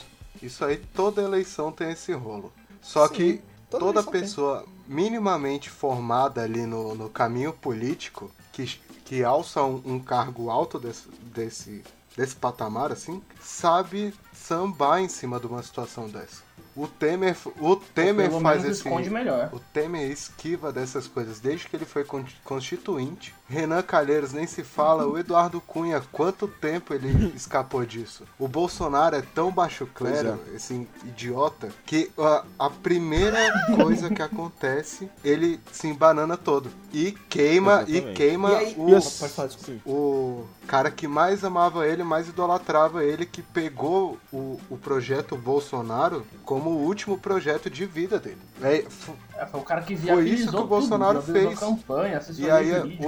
Isso 0.43 0.65
aí, 0.65 0.79
toda 0.79 1.21
eleição 1.21 1.71
tem 1.71 1.91
esse 1.93 2.13
rolo. 2.15 2.51
Só 2.81 3.07
Sim, 3.07 3.15
que 3.15 3.43
toda 3.69 3.85
toda, 3.85 4.01
eleição 4.01 4.13
tem. 4.13 4.21
pessoa 4.23 4.65
minimamente 4.87 5.69
formada 5.69 6.43
ali 6.43 6.65
no, 6.65 6.95
no 6.95 7.11
caminho 7.11 7.53
político, 7.53 8.31
que, 8.51 8.81
que 9.05 9.23
alça 9.23 9.63
um, 9.63 9.83
um 9.85 10.01
cargo 10.01 10.49
alto 10.49 10.79
desse, 10.81 11.07
desse, 11.23 11.85
desse 12.17 12.35
patamar, 12.35 12.91
assim, 12.91 13.23
sabe 13.41 14.15
sambar 14.33 15.01
em 15.01 15.09
cima 15.09 15.39
de 15.39 15.47
uma 15.47 15.63
situação 15.63 16.09
dessa. 16.09 16.43
O 16.77 16.87
Temer, 16.87 17.37
o 17.61 17.77
Temer 17.77 18.31
faz 18.41 18.65
esse. 18.65 18.89
melhor. 19.11 19.51
O 19.53 19.59
Temer 19.59 20.11
esquiva 20.11 20.73
dessas 20.73 21.07
coisas 21.09 21.41
desde 21.41 21.69
que 21.69 21.77
ele 21.77 21.85
foi 21.85 22.05
con- 22.05 22.25
constituinte. 22.45 23.35
Renan 23.51 23.83
Calheiros 23.83 24.33
nem 24.33 24.47
se 24.47 24.63
fala. 24.63 25.07
O 25.07 25.19
Eduardo 25.19 25.61
Cunha, 25.61 26.01
quanto 26.13 26.47
tempo 26.47 26.95
ele 26.95 27.33
escapou 27.35 27.85
disso? 27.85 28.23
O 28.39 28.47
Bolsonaro 28.47 29.17
é 29.17 29.23
tão 29.35 29.51
baixo 29.51 29.87
clero, 29.93 30.39
esse 30.55 30.87
idiota, 31.05 31.69
que 31.85 32.11
a, 32.17 32.45
a 32.59 32.71
primeira 32.71 33.39
coisa 33.77 34.09
que 34.09 34.23
acontece, 34.23 35.11
ele 35.25 35.59
se 35.73 35.89
embanana 35.89 36.37
todo. 36.37 36.71
E 36.93 37.13
queima, 37.29 37.85
e 37.87 37.93
Exatamente. 37.97 38.17
queima 38.17 38.51
E 38.53 38.57
aí- 38.57 38.75
o, 38.79 38.89
E 38.91 39.81
o 39.85 40.45
cara 40.67 40.91
que 40.91 41.07
mais 41.09 41.45
amava 41.45 41.87
ele, 41.87 42.03
mais 42.05 42.29
idolatrava 42.29 43.05
ele, 43.05 43.27
que 43.27 43.43
pegou 43.43 44.19
o, 44.33 44.61
o 44.71 44.77
projeto 44.79 45.37
Bolsonaro 45.37 46.25
como 46.45 46.71
o 46.71 46.85
último 46.85 47.19
projeto 47.19 47.69
de 47.69 47.85
vida 47.87 48.19
dele. 48.19 48.39
É, 48.63 48.77
f- 48.83 49.13
É, 49.37 49.47
foi 49.47 49.61
o 49.61 49.63
cara 49.65 49.81
que 49.83 49.97
Foi 49.97 50.05
viabilizou 50.07 50.35
isso 50.35 50.49
que 50.51 50.57
o 50.57 50.59
tudo, 50.59 50.69
Bolsonaro 50.69 51.21
viabilizou 51.21 51.57
fez. 51.57 51.61
campanha, 51.61 52.21
e 52.39 52.51
aí, 52.51 52.71
jurídica. 52.75 53.03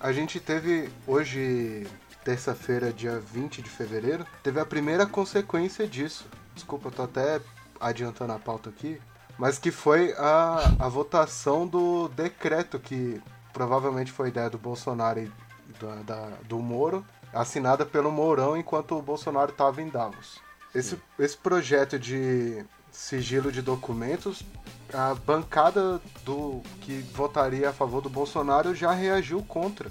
A 0.00 0.12
gente 0.12 0.38
teve, 0.40 0.88
hoje, 1.06 1.86
terça-feira, 2.24 2.92
dia 2.92 3.18
20 3.18 3.62
de 3.62 3.70
fevereiro, 3.70 4.26
teve 4.42 4.58
a 4.60 4.64
primeira 4.66 5.06
consequência 5.06 5.86
disso. 5.86 6.26
Desculpa, 6.54 6.88
eu 6.88 6.92
tô 6.92 7.02
até 7.02 7.40
adiantando 7.80 8.32
a 8.32 8.38
pauta 8.38 8.70
aqui. 8.70 9.00
Mas 9.38 9.58
que 9.58 9.70
foi 9.70 10.14
a, 10.16 10.74
a 10.78 10.88
votação 10.88 11.66
do 11.66 12.08
decreto 12.08 12.78
que 12.78 13.20
provavelmente 13.52 14.10
foi 14.10 14.28
ideia 14.28 14.48
do 14.48 14.56
Bolsonaro 14.58 15.20
e 15.20 15.30
da, 15.78 15.94
da- 16.02 16.32
do 16.44 16.58
Moro, 16.58 17.04
assinada 17.34 17.84
pelo 17.84 18.10
Mourão 18.10 18.56
enquanto 18.56 18.96
o 18.96 19.02
Bolsonaro 19.02 19.50
estava 19.50 19.82
em 19.82 19.88
Davos. 19.90 20.40
Esse, 20.74 20.98
esse 21.18 21.36
projeto 21.36 21.98
de 21.98 22.64
sigilo 22.96 23.52
de 23.52 23.60
documentos, 23.62 24.42
a 24.92 25.14
bancada 25.14 26.00
do 26.24 26.62
que 26.80 27.04
votaria 27.14 27.68
a 27.68 27.72
favor 27.72 28.00
do 28.00 28.08
Bolsonaro 28.08 28.74
já 28.74 28.92
reagiu 28.92 29.42
contra. 29.42 29.90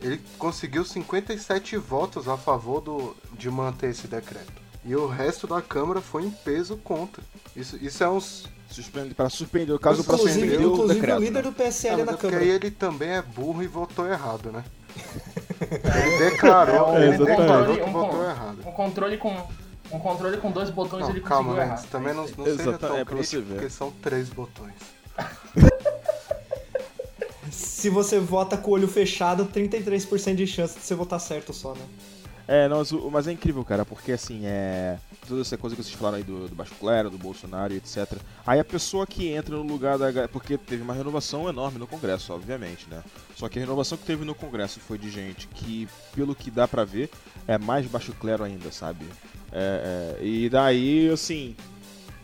Ele 0.00 0.20
conseguiu 0.38 0.84
57 0.84 1.76
votos 1.78 2.28
a 2.28 2.36
favor 2.36 2.80
do, 2.80 3.16
de 3.32 3.50
manter 3.50 3.90
esse 3.90 4.06
decreto. 4.06 4.52
E 4.84 4.94
o 4.94 5.06
resto 5.08 5.46
da 5.46 5.60
Câmara 5.62 6.00
foi 6.00 6.24
em 6.24 6.30
peso 6.30 6.76
contra. 6.76 7.22
Isso, 7.56 7.76
isso 7.80 8.04
é 8.04 8.08
uns. 8.08 8.46
Suspende, 8.68 9.14
para 9.14 9.28
suspender, 9.30 9.72
o 9.72 9.78
caso 9.78 10.02
para 10.04 10.14
Inclusive, 10.16 10.40
suspender 10.40 10.64
o 10.66 10.72
inclusive 10.72 10.94
decreto. 11.00 11.18
o 11.18 11.24
líder 11.24 11.34
né? 11.44 11.50
do 11.50 11.52
PSL 11.52 11.94
Ah, 11.94 11.96
mas 11.98 12.06
na 12.06 12.12
é 12.12 12.14
porque 12.16 12.26
Câmara. 12.28 12.44
aí 12.44 12.50
ele 12.50 12.70
também 12.72 13.10
é 13.10 13.22
burro 13.22 13.62
e 13.62 13.66
votou 13.68 14.06
errado, 14.08 14.50
né? 14.52 14.64
Ele 15.60 16.30
declarou, 16.30 16.96
É, 16.98 17.08
ele 17.08 17.18
declarou 17.24 17.76
que 17.76 17.82
Um 17.82 17.92
votou 17.92 18.24
errado. 18.28 18.58
Um 18.66 18.72
controle 18.72 19.18
com 19.18 19.46
um 19.92 19.98
controle 19.98 20.36
com 20.38 20.50
dois 20.50 20.70
botões 20.70 21.02
Não, 21.02 21.10
ele 21.10 21.20
calma, 21.20 21.50
conseguiu 21.54 21.66
né? 21.68 21.74
errar. 21.74 21.82
Também 21.90 22.14
não, 22.14 22.22
não 22.26 22.44
seja 22.44 22.62
Exata- 22.62 22.88
tão 22.88 22.96
é 22.96 23.04
pra 23.04 23.16
você 23.16 23.36
crítico, 23.36 23.42
ver. 23.48 23.54
porque 23.54 23.70
são 23.70 23.90
três 24.02 24.28
botões. 24.28 24.74
Se 27.50 27.88
você 27.88 28.18
vota 28.18 28.56
com 28.56 28.70
o 28.70 28.74
olho 28.74 28.88
fechado, 28.88 29.46
33% 29.46 30.34
de 30.34 30.46
chance 30.46 30.74
de 30.78 30.84
você 30.84 30.94
votar 30.94 31.20
certo 31.20 31.52
só, 31.52 31.74
né? 31.74 31.84
É, 32.48 32.68
não, 32.68 32.80
mas, 33.10 33.26
é 33.26 33.32
incrível, 33.32 33.64
cara, 33.64 33.84
porque 33.84 34.12
assim, 34.12 34.42
é. 34.44 34.98
Toda 35.26 35.40
essa 35.40 35.58
coisa 35.58 35.74
que 35.74 35.82
vocês 35.82 35.94
falaram 35.96 36.18
aí 36.18 36.22
do, 36.22 36.48
do 36.48 36.54
Baixo 36.54 36.74
Clero, 36.78 37.10
do 37.10 37.18
Bolsonaro 37.18 37.74
e 37.74 37.78
etc. 37.78 38.18
Aí 38.46 38.60
a 38.60 38.64
pessoa 38.64 39.04
que 39.04 39.28
entra 39.28 39.56
no 39.56 39.64
lugar 39.64 39.98
da. 39.98 40.28
Porque 40.28 40.56
teve 40.56 40.82
uma 40.82 40.94
renovação 40.94 41.48
enorme 41.48 41.78
no 41.78 41.88
Congresso, 41.88 42.32
obviamente, 42.32 42.86
né? 42.88 43.02
Só 43.34 43.48
que 43.48 43.58
a 43.58 43.62
renovação 43.62 43.98
que 43.98 44.04
teve 44.04 44.24
no 44.24 44.32
Congresso 44.34 44.78
foi 44.78 44.96
de 44.96 45.10
gente 45.10 45.48
que, 45.48 45.88
pelo 46.14 46.36
que 46.36 46.48
dá 46.48 46.68
pra 46.68 46.84
ver, 46.84 47.10
é 47.48 47.58
mais 47.58 47.84
Baixo 47.86 48.12
Clero 48.12 48.44
ainda, 48.44 48.70
sabe? 48.70 49.04
É, 49.58 50.16
é, 50.20 50.24
e 50.26 50.48
daí, 50.50 51.08
assim. 51.08 51.56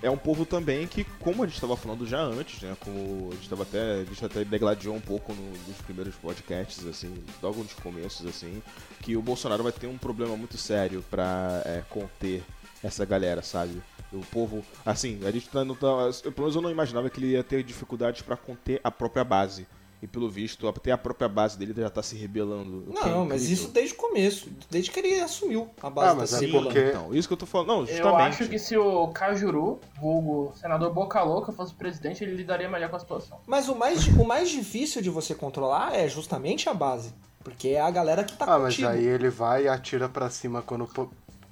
É 0.05 0.11
um 0.11 0.17
povo 0.17 0.45
também 0.45 0.85
que, 0.89 1.05
como 1.21 1.45
a 1.45 1.47
gente 1.47 1.55
estava 1.55 1.77
falando 1.77 2.05
já 2.05 2.21
antes, 2.21 2.61
né? 2.61 2.77
Como 2.81 3.29
a 3.31 3.35
gente 3.35 3.45
estava 3.45 3.63
até. 3.63 4.01
A 4.01 4.05
gente 4.05 4.25
até 4.25 4.45
degladiou 4.45 4.97
um 4.97 5.01
pouco 5.01 5.33
no- 5.33 5.53
nos 5.69 5.77
primeiros 5.87 6.17
podcasts, 6.17 6.85
assim, 6.89 7.15
logo 7.41 7.63
nos 7.63 7.73
começos, 7.75 8.27
assim, 8.27 8.61
que 9.01 9.17
o 9.17 9.23
Bolsonaro 9.23 9.63
vai 9.63 9.71
ter 9.71 9.87
um 9.87 9.97
problema 9.97 10.37
muito 10.37 10.59
sério 10.59 11.05
pra 11.09 11.63
é, 11.65 11.85
conter 11.89 12.43
essa 12.83 13.05
galera, 13.05 13.43
sabe? 13.43 13.81
O 14.13 14.19
povo, 14.27 14.65
assim, 14.85 15.21
a 15.25 15.31
gente 15.31 15.49
tá- 15.49 15.65
não 15.65 15.77
tá, 15.77 15.87
pelo 16.21 16.35
menos 16.41 16.57
eu 16.57 16.63
não 16.63 16.71
imaginava 16.71 17.09
que 17.09 17.21
ele 17.21 17.29
ia 17.29 17.45
ter 17.45 17.63
dificuldades 17.63 18.23
pra 18.23 18.37
conter 18.37 18.81
a 18.83 18.91
própria 18.91 19.23
base. 19.23 19.69
E 20.03 20.07
pelo 20.09 20.29
visto, 20.29 20.67
até 20.67 20.91
a 20.91 20.99
própria 20.99 21.29
base 21.29 21.57
dele 21.57 21.73
já 21.77 21.89
tá 21.89 22.03
se 22.03 22.17
rebelando. 22.17 22.85
é 22.91 23.09
Não, 23.09 23.25
mas 23.25 23.49
isso 23.49 23.69
desde 23.69 23.95
o 23.95 23.97
começo. 23.97 24.51
Desde 24.69 24.91
que 24.91 24.99
ele 24.99 25.21
assumiu 25.21 25.71
a 25.81 25.89
base 25.89 26.09
Ah, 26.09 26.15
da 26.15 26.21
mas 26.23 26.33
é 26.33 26.39
sigla. 26.39 26.63
porque- 26.63 26.79
Então, 26.89 27.15
isso 27.15 27.29
que 27.29 27.35
eu 27.35 27.39
tô 27.39 27.47
falando. 27.47 27.69
Não, 27.69 27.81
Eu 27.83 27.87
justamente. 27.87 28.43
acho 28.43 28.49
que 28.51 28.59
se 28.59 28.77
o 28.77 29.07
Cajuru, 29.09 29.79
vulgo 30.01 30.53
senador 30.61 30.93
Boca 30.93 31.23
Louca, 31.23 31.53
fosse 31.53 31.73
presidente, 31.73 32.25
ele 32.25 32.35
lidaria 32.35 32.69
melhor 32.69 32.91
com 32.91 32.97
a 32.97 32.99
situação. 32.99 33.39
Mas 33.47 33.69
o 33.69 33.77
mais, 33.77 34.05
o 34.09 34.25
mais 34.25 34.51
difícil 34.51 35.01
de 35.01 35.09
você 35.09 35.37
controlar 35.37 35.95
é 35.95 36.09
justamente 36.09 36.69
a 36.69 36.75
base. 36.75 37.15
Porque 37.45 37.69
é 37.69 37.81
a 37.81 37.91
galera 37.91 38.25
que 38.25 38.37
tá 38.37 38.45
Ah, 38.45 38.59
mas 38.59 38.75
contigo. 38.75 38.89
aí 38.89 39.05
ele 39.07 39.31
vai 39.31 39.65
e 39.65 39.69
atira 39.69 40.09
pra 40.09 40.29
cima 40.31 40.63
quando, 40.63 40.89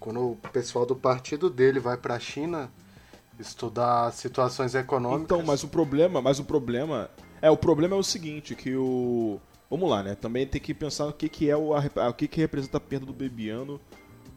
quando 0.00 0.20
o 0.32 0.36
pessoal 0.52 0.84
do 0.84 0.96
partido 0.96 1.48
dele 1.48 1.78
vai 1.78 1.96
pra 1.96 2.18
China 2.18 2.68
estudar 3.38 4.12
situações 4.12 4.74
econômicas. 4.74 5.22
Então, 5.24 5.42
mas 5.42 5.62
o 5.62 5.68
problema, 5.68 6.20
mas 6.20 6.38
o 6.38 6.44
problema 6.44 7.08
é 7.42 7.50
o 7.50 7.56
problema 7.56 7.96
é 7.96 7.98
o 7.98 8.02
seguinte, 8.02 8.54
que 8.54 8.74
o 8.74 9.40
Vamos 9.70 9.88
lá, 9.88 10.02
né? 10.02 10.16
Também 10.16 10.44
tem 10.44 10.60
que 10.60 10.74
pensar 10.74 11.06
o 11.06 11.12
que 11.12 11.28
que 11.28 11.48
é 11.48 11.56
o 11.56 11.70
o 11.72 12.12
que 12.12 12.26
que 12.26 12.40
representa 12.40 12.78
a 12.78 12.80
perda 12.80 13.06
do 13.06 13.12
Bebiano 13.12 13.80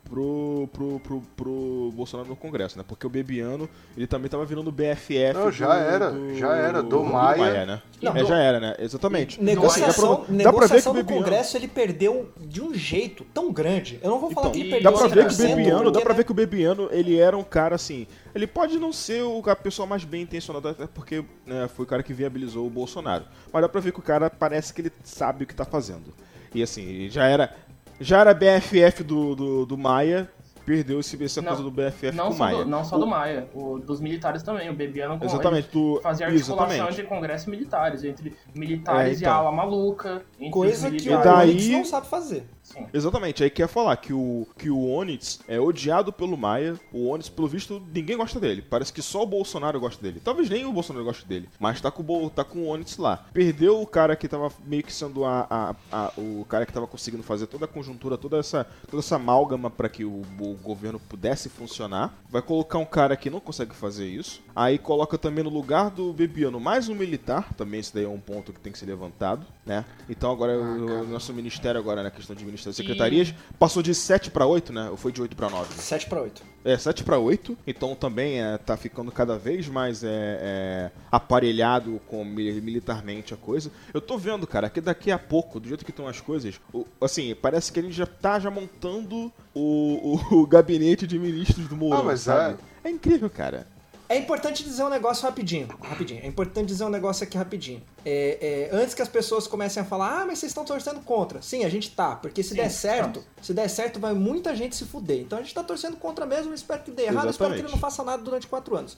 pro, 0.09 0.69
pro, 0.73 0.99
pro, 0.99 1.21
pro 1.35 1.91
Bolsonaro 1.95 2.29
no 2.29 2.35
Congresso, 2.35 2.77
né? 2.77 2.83
Porque 2.87 3.05
o 3.07 3.09
Bebiano, 3.09 3.69
ele 3.97 4.05
também 4.05 4.29
tava 4.29 4.45
virando 4.45 4.71
BFF 4.71 5.33
Não, 5.33 5.51
já 5.51 5.75
era, 5.75 6.13
já 6.35 6.55
era, 6.55 6.83
do 6.83 7.03
Maia. 7.03 7.65
né? 7.65 7.81
Não, 8.01 8.15
é, 8.15 8.19
do- 8.21 8.27
já 8.27 8.37
era, 8.37 8.59
né? 8.59 8.75
Exatamente. 8.79 9.41
Negociação, 9.41 10.23
Assim, 10.23 10.37
dá 10.37 10.43
pra- 10.43 10.51
dá 10.51 10.53
pra 10.53 10.67
ver 10.67 10.67
que 10.67 10.73
negociação 10.75 10.91
o 10.91 10.95
no 10.95 11.01
Bebiano- 11.03 11.23
Congresso 11.23 11.57
ele 11.57 11.67
perdeu 11.67 12.29
de 12.39 12.61
um 12.61 12.73
jeito 12.73 13.23
tão 13.33 13.51
grande. 13.51 13.99
Eu 14.03 14.09
não 14.09 14.19
vou 14.19 14.29
falar 14.31 14.47
Então, 14.47 14.51
que 14.51 14.59
ele 14.61 14.69
perdeu 14.71 14.91
Dá 14.91 14.97
pra 14.97 15.07
ver 15.07 15.25
que 15.27 15.33
o 15.33 15.37
100%, 15.37 15.55
Bebiano, 15.55 15.91
dá 15.91 16.01
pra 16.01 16.09
né, 16.11 16.17
ver 16.17 16.23
que 16.25 16.31
o 16.31 16.35
Bebiano, 16.35 16.89
ele 16.91 17.17
era 17.17 17.37
um 17.37 17.43
cara 17.43 17.75
assim. 17.75 18.05
Ele 18.35 18.45
pode 18.47 18.77
não 18.77 18.91
ser 18.91 19.23
o- 19.23 19.41
a 19.45 19.55
pessoa 19.55 19.85
mais 19.85 20.03
bem 20.03 20.21
intencionada, 20.23 20.71
até 20.71 20.85
porque 20.87 21.23
né, 21.45 21.67
foi 21.73 21.85
o 21.85 21.87
cara 21.87 22.03
que 22.03 22.13
viabilizou 22.13 22.67
o 22.67 22.69
Bolsonaro. 22.69 23.25
Mas 23.51 23.61
dá 23.61 23.69
pra 23.69 23.79
ver 23.81 23.91
que 23.93 23.99
o 23.99 24.03
cara 24.03 24.29
parece 24.29 24.73
que 24.73 24.81
ele 24.81 24.91
sabe 25.03 25.43
o 25.43 25.47
que 25.47 25.55
tá 25.55 25.65
fazendo. 25.65 26.13
E 26.53 26.61
assim, 26.61 27.09
já 27.09 27.25
era. 27.25 27.55
Já 28.03 28.19
era 28.21 28.33
BFF 28.33 29.03
do, 29.03 29.35
do, 29.35 29.65
do 29.65 29.77
Maia, 29.77 30.29
perdeu 30.65 30.99
esse, 30.99 31.21
essa 31.23 31.41
Não, 31.41 31.47
coisa 31.49 31.63
do 31.63 31.71
BFF 31.71 32.11
Não 32.15 32.27
com 32.27 32.31
o 32.31 32.37
só, 32.37 32.43
Maia. 32.43 32.57
do, 32.57 32.65
não 32.65 32.83
só 32.85 32.95
O- 32.95 32.99
do 32.99 33.07
Maia, 33.07 33.47
o, 33.53 33.79
dos 33.79 33.99
militares 33.99 34.43
também. 34.43 34.69
O 34.69 34.73
Bebiano 34.73 35.17
com 35.17 35.25
Exatamente, 35.25 35.69
do- 35.71 35.99
fazia 36.01 36.27
articulação 36.27 36.65
exatamente. 36.67 36.91
entre 37.01 37.03
congresso 37.03 37.49
e 37.49 37.51
militares, 37.51 38.03
entre 38.03 38.33
militares 38.55 39.11
É, 39.11 39.13
e 39.13 39.17
então. 39.17 39.31
a 39.33 39.35
ala 39.35 39.51
maluca. 39.51 40.21
Entre 40.39 40.49
Coisa 40.51 40.87
os 40.87 40.93
que 40.95 41.09
militares. 41.09 41.53
o 41.53 41.57
daí- 41.57 41.71
não 41.71 41.85
sabe 41.85 42.07
fazer. 42.07 42.43
Sim. 42.63 42.87
Exatamente, 42.93 43.43
aí 43.43 43.49
quer 43.49 43.67
falar 43.67 43.95
que 43.97 44.13
o, 44.13 44.47
que 44.57 44.69
o 44.69 44.87
Onitz 44.89 45.41
é 45.47 45.59
odiado 45.59 46.13
pelo 46.13 46.37
Maia. 46.37 46.79
O 46.93 47.09
Onitz, 47.09 47.27
pelo 47.29 47.47
visto, 47.47 47.81
ninguém 47.93 48.15
gosta 48.17 48.39
dele. 48.39 48.61
Parece 48.61 48.91
que 48.93 49.01
só 49.01 49.21
o 49.23 49.25
Bolsonaro 49.27 49.79
gosta 49.79 50.01
dele. 50.01 50.21
Talvez 50.23 50.49
nem 50.49 50.65
o 50.65 50.71
Bolsonaro 50.71 51.03
goste 51.05 51.25
dele. 51.27 51.49
Mas 51.59 51.81
tá 51.81 51.91
com 51.91 52.01
o, 52.03 52.29
tá 52.29 52.43
com 52.43 52.59
o 52.59 52.67
Onitz 52.67 52.97
lá. 52.97 53.25
Perdeu 53.33 53.81
o 53.81 53.85
cara 53.85 54.15
que 54.15 54.27
tava 54.29 54.49
meio 54.65 54.81
que 54.81 54.93
sendo 54.93 55.25
a, 55.25 55.45
a- 55.49 55.75
a- 55.91 56.11
o 56.17 56.45
cara 56.47 56.65
que 56.65 56.71
tava 56.73 56.87
conseguindo 56.87 57.21
fazer 57.21 57.47
toda 57.47 57.65
a 57.65 57.67
conjuntura, 57.67 58.17
toda 58.17 58.37
essa, 58.37 58.65
toda 58.89 59.01
essa 59.01 59.17
amálgama 59.17 59.69
para 59.69 59.89
que 59.89 60.05
o, 60.05 60.21
o 60.39 60.55
governo 60.63 60.99
pudesse 60.99 61.49
funcionar. 61.49 62.17
Vai 62.29 62.41
colocar 62.41 62.77
um 62.79 62.85
cara 62.85 63.17
que 63.17 63.29
não 63.29 63.41
consegue 63.41 63.75
fazer 63.75 64.07
isso. 64.07 64.41
Aí 64.55 64.77
coloca 64.77 65.17
também 65.17 65.43
no 65.43 65.49
lugar 65.49 65.89
do 65.91 66.13
Bebiano 66.13 66.59
mais 66.61 66.87
um 66.87 66.95
militar. 66.95 67.53
Também 67.55 67.81
esse 67.81 67.93
daí 67.93 68.05
é 68.05 68.07
um 68.09 68.19
ponto 68.19 68.53
que 68.53 68.59
tem 68.61 68.71
que 68.71 68.79
ser 68.79 68.85
levantado, 68.85 69.45
né? 69.65 69.83
Então 70.09 70.31
agora 70.31 70.57
o, 70.57 71.01
o 71.01 71.07
nosso 71.07 71.33
ministério 71.33 71.79
agora 71.79 72.01
na 72.01 72.09
questão 72.11 72.33
de 72.35 72.52
ministério 72.53 72.75
secretarias 72.75 73.33
passou 73.59 73.83
de 73.83 73.93
7 73.93 74.31
para 74.31 74.45
8, 74.45 74.71
né? 74.73 74.89
Ou 74.89 74.97
foi 74.97 75.11
de 75.11 75.21
8 75.21 75.35
para 75.35 75.49
9? 75.49 75.73
7 75.75 76.07
para 76.07 76.21
8. 76.21 76.41
É, 76.65 76.77
7 76.77 77.03
para 77.03 77.17
8, 77.19 77.57
então 77.67 77.93
também 77.93 78.41
é, 78.41 78.57
tá 78.57 78.77
ficando 78.77 79.11
cada 79.11 79.37
vez 79.37 79.67
mais 79.67 80.01
é, 80.03 80.07
é, 80.09 80.91
aparelhado 81.11 81.99
com 82.07 82.23
mi- 82.23 82.61
militarmente 82.61 83.33
a 83.33 83.37
coisa. 83.37 83.69
Eu 83.93 83.99
tô 83.99 84.17
vendo, 84.17 84.47
cara, 84.47 84.69
que 84.69 84.79
daqui 84.79 85.11
a 85.11 85.19
pouco, 85.19 85.59
do 85.59 85.67
jeito 85.67 85.83
que 85.83 85.91
estão 85.91 86.07
as 86.07 86.21
coisas, 86.21 86.59
o- 86.73 86.85
assim, 87.01 87.35
parece 87.35 87.71
que 87.71 87.79
ele 87.79 87.91
já 87.91 88.05
tá 88.05 88.39
já 88.39 88.49
montando 88.49 89.31
o, 89.53 90.15
o- 90.31 90.35
o 90.43 90.47
gabinete 90.47 91.05
de 91.05 91.19
ministros 91.19 91.67
do 91.67 91.75
Mourão, 91.75 91.99
Ah, 91.99 92.03
mas 92.03 92.21
sabe? 92.21 92.57
É 92.83 92.89
incrível, 92.89 93.29
cara. 93.29 93.67
É 94.13 94.17
importante 94.17 94.63
dizer 94.63 94.83
um 94.83 94.89
negócio 94.89 95.23
rapidinho. 95.23 95.67
Rapidinho. 95.81 96.21
É 96.23 96.27
importante 96.27 96.67
dizer 96.67 96.83
um 96.83 96.89
negócio 96.89 97.23
aqui 97.23 97.35
rapidinho. 97.37 97.81
É, 98.05 98.69
é, 98.71 98.75
antes 98.75 98.93
que 98.93 99.01
as 99.01 99.07
pessoas 99.09 99.47
comecem 99.47 99.81
a 99.81 99.85
falar, 99.85 100.21
ah, 100.21 100.25
mas 100.25 100.37
vocês 100.39 100.51
estão 100.51 100.63
torcendo 100.63 100.99
contra. 101.01 101.41
Sim, 101.41 101.63
a 101.65 101.69
gente 101.69 101.89
tá. 101.91 102.15
Porque 102.15 102.43
se 102.43 102.49
Sim, 102.49 102.55
der 102.55 102.69
certo, 102.69 103.19
estamos. 103.19 103.27
se 103.47 103.53
der 103.53 103.67
certo, 103.69 103.99
vai 103.99 104.13
muita 104.13 104.55
gente 104.55 104.75
se 104.75 104.85
fuder. 104.85 105.19
Então 105.21 105.39
a 105.39 105.41
gente 105.41 105.53
tá 105.53 105.63
torcendo 105.63 105.97
contra 105.97 106.25
mesmo. 106.27 106.53
Espero 106.53 106.83
que 106.83 106.91
dê 106.91 107.03
errado. 107.05 107.29
Espero 107.29 107.51
que 107.51 107.55
ele 107.55 107.67
Exatamente. 107.67 107.71
não 107.71 107.79
faça 107.79 108.03
nada 108.03 108.21
durante 108.21 108.45
quatro 108.45 108.75
anos. 108.75 108.97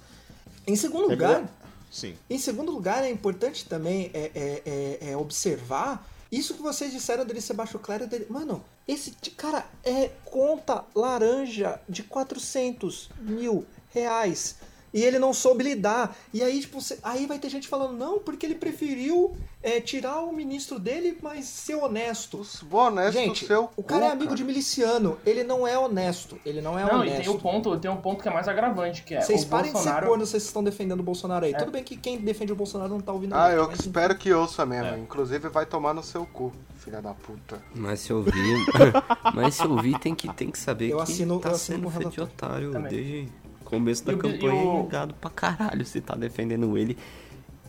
Em 0.67 0.75
segundo 0.75 1.05
É 1.05 1.13
lugar, 1.13 1.31
igual- 1.39 1.49
Sim. 1.89 2.15
em 2.29 2.37
segundo 2.37 2.71
lugar, 2.71 3.03
é 3.03 3.09
importante 3.09 3.65
também 3.69 4.11
é, 4.13 4.31
é- 4.35 4.61
é- 4.65 5.11
é 5.11 5.17
observar 5.17 6.05
Isso 6.31 6.55
que 6.55 6.61
vocês 6.61 6.91
disseram 6.91 7.23
dele 7.23 7.39
ser 7.39 7.53
baixo 7.53 7.77
clero, 7.79 8.07
dele... 8.07 8.25
mano, 8.29 8.61
esse 8.87 9.11
cara 9.37 9.63
é 9.83 10.09
conta 10.25 10.83
laranja 10.93 11.79
de 11.87 12.03
400 12.03 13.09
mil 13.21 13.63
reais. 13.93 14.55
E 14.95 15.03
ele 15.03 15.19
não 15.19 15.33
soube 15.33 15.61
lidar. 15.63 16.15
E 16.33 16.41
aí, 16.41 16.61
tipo, 16.61 16.79
cê- 16.79 16.97
aí 17.03 17.25
vai 17.25 17.37
ter 17.37 17.49
gente 17.49 17.67
falando, 17.67 17.97
não, 17.97 18.17
porque 18.19 18.45
ele 18.45 18.55
preferiu 18.55 19.35
é, 19.61 19.81
tirar 19.81 20.21
o 20.21 20.31
ministro 20.31 20.79
dele, 20.79 21.17
mas 21.21 21.43
ser 21.45 21.75
honesto. 21.75 22.41
Bom, 22.63 22.87
honesto 22.87 23.13
Gente, 23.17 23.45
seu 23.45 23.69
o 23.75 23.83
cara 23.83 24.05
é 24.05 24.07
cu, 24.07 24.13
amigo 24.13 24.25
cara. 24.27 24.37
de 24.37 24.43
miliciano. 24.45 25.17
Ele 25.25 25.43
não 25.43 25.67
é 25.67 25.77
honesto. 25.77 26.39
Ele 26.45 26.61
não 26.61 26.79
é 26.79 26.83
Não, 26.83 27.03
e 27.03 27.07
tem 27.09 27.15
honesto. 27.15 27.31
um 27.33 27.37
ponto, 27.39 27.77
tem 27.77 27.91
um 27.91 27.97
ponto 27.97 28.23
que 28.23 28.29
é 28.29 28.33
mais 28.33 28.47
agravante, 28.47 29.03
que 29.03 29.13
é 29.15 29.19
Vocês 29.21 29.43
parem 29.43 29.65
de 29.65 29.77
ser 29.79 29.83
Bolsonaro. 29.83 30.07
corno, 30.07 30.25
vocês 30.25 30.43
estão 30.43 30.63
defendendo 30.63 31.01
o 31.01 31.03
Bolsonaro 31.03 31.45
aí. 31.45 31.53
É. 31.53 31.57
Tudo 31.57 31.71
bem 31.71 31.83
que 31.83 31.97
quem 31.97 32.17
defende 32.17 32.53
o 32.53 32.55
Bolsonaro 32.55 32.89
não 32.91 33.01
tá 33.01 33.11
ouvindo 33.11 33.35
Ah, 33.35 33.51
eu 33.51 33.67
mas 33.67 33.81
espero 33.81 34.15
que 34.17 34.31
ouça 34.31 34.65
mesmo. 34.65 34.93
É. 34.93 34.97
Inclusive 34.97 35.49
vai 35.49 35.65
tomar 35.65 35.93
no 35.93 36.01
seu 36.03 36.25
cu, 36.25 36.53
filha 36.77 37.01
da 37.01 37.13
puta. 37.13 37.61
Mas 37.75 37.99
se 37.99 38.13
ouvir. 38.13 38.31
mas 39.35 39.55
se 39.55 39.67
ouvir, 39.67 39.99
tem 39.99 40.15
que, 40.15 40.31
tem 40.33 40.49
que 40.49 40.57
saber 40.57 40.91
Eu 40.91 40.97
que 40.97 41.03
assino- 41.03 41.39
tá 41.39 41.49
eu 41.49 41.55
assino 41.55 41.77
sendo 41.79 41.89
feito 41.91 42.11
de 42.11 42.21
otário 42.21 42.71
Também. 42.71 42.89
desde 42.91 43.29
começo 43.75 44.05
da 44.05 44.13
E 44.13 44.15
e 44.15 44.19
campanha 44.19 44.53
o- 44.63 44.85
e 44.85 44.91
gado 44.91 45.13
pra 45.15 45.29
caralho. 45.29 45.85
Você 45.85 46.01
tá 46.01 46.15
defendendo 46.15 46.77
ele 46.77 46.97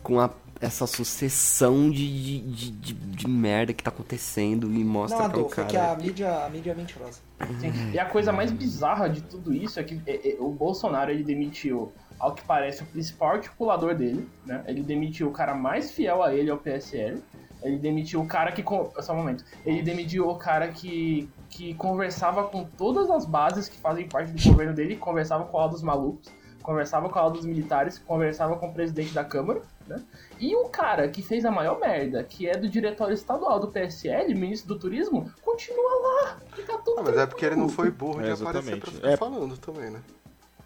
com 0.03 0.19
a, 0.19 0.29
essa 0.61 0.87
sucessão 0.87 1.89
de, 1.89 2.07
de, 2.07 2.39
de, 2.41 2.71
de- 2.71 2.93
de 2.93 3.27
merda 3.27 3.73
que 3.73 3.83
tá 3.83 3.89
acontecendo 3.89 4.73
e 4.73 4.83
mostra 4.83 5.19
Não, 5.23 5.29
que 5.29 5.35
é 5.35 5.39
Adolfo, 5.39 5.61
é 5.61 5.63
cara. 5.65 5.67
que 5.67 5.77
a 5.77 5.95
mídia, 6.05 6.45
a 6.45 6.49
mídia 6.49 6.71
é 6.71 6.75
mentirosa. 6.75 7.19
Sim. 7.59 7.71
E 7.93 7.99
a 7.99 8.05
coisa 8.05 8.31
mais 8.31 8.51
bizarra 8.51 9.07
de 9.09 9.21
tudo 9.21 9.53
isso 9.53 9.79
é 9.79 9.83
que 9.83 10.01
é, 10.07 10.31
é, 10.31 10.37
o 10.39 10.49
Bolsonaro 10.49 11.11
ele 11.11 11.23
demitiu, 11.23 11.91
ao 12.19 12.33
que 12.33 12.43
parece, 12.43 12.81
o 12.83 12.85
principal 12.85 13.31
articulador 13.35 13.93
dele, 13.95 14.27
né? 14.45 14.63
Ele 14.67 14.81
demitiu 14.81 15.27
o 15.27 15.31
cara 15.31 15.53
mais 15.53 15.91
fiel 15.91 16.23
a 16.23 16.33
ele, 16.33 16.49
ao 16.49 16.57
PSL. 16.57 17.21
Ele 17.61 17.77
demitiu 17.77 18.21
o 18.21 18.27
cara 18.27 18.51
que. 18.51 18.63
Só 19.01 19.13
um 19.13 19.17
momento. 19.17 19.43
Ele 19.65 19.81
demitiu 19.81 20.27
o 20.29 20.35
cara 20.35 20.67
que, 20.69 21.27
que 21.57 21.73
conversava 21.73 22.43
com 22.43 22.63
todas 22.63 23.09
as 23.09 23.25
bases 23.25 23.67
que 23.67 23.77
fazem 23.79 24.07
parte 24.07 24.31
do 24.31 24.43
governo 24.51 24.75
dele, 24.75 24.95
conversava 24.95 25.43
com 25.45 25.59
a 25.59 25.65
dos 25.65 25.81
malucos, 25.81 26.29
conversava 26.61 27.09
com 27.09 27.17
a 27.17 27.27
dos 27.29 27.45
militares, 27.47 27.97
conversava 27.97 28.55
com 28.57 28.67
o 28.67 28.73
presidente 28.73 29.11
da 29.11 29.23
Câmara, 29.25 29.63
né? 29.87 29.99
E 30.39 30.55
o 30.55 30.65
cara 30.69 31.07
que 31.09 31.23
fez 31.23 31.45
a 31.45 31.49
maior 31.51 31.79
merda, 31.79 32.23
que 32.23 32.47
é 32.47 32.55
do 32.55 32.69
diretório 32.69 33.15
estadual 33.15 33.59
do 33.59 33.69
PSL, 33.69 34.35
ministro 34.35 34.67
do 34.67 34.77
turismo, 34.79 35.31
continua 35.41 35.99
lá. 35.99 36.37
E 36.59 36.61
tá 36.61 36.77
tudo 36.77 36.99
Ah, 36.99 37.03
mas 37.03 37.17
é 37.17 37.25
porque 37.25 37.43
ele 37.45 37.55
não 37.55 37.69
foi 37.69 37.89
burro 37.89 38.21
de 38.21 38.29
É, 38.29 38.33
aparecer 38.33 38.43
pra 38.51 38.59
exatamente. 38.59 38.91
ficar 38.91 39.09
É. 39.09 39.17
falando 39.17 39.57
também, 39.57 39.89
né? 39.89 39.99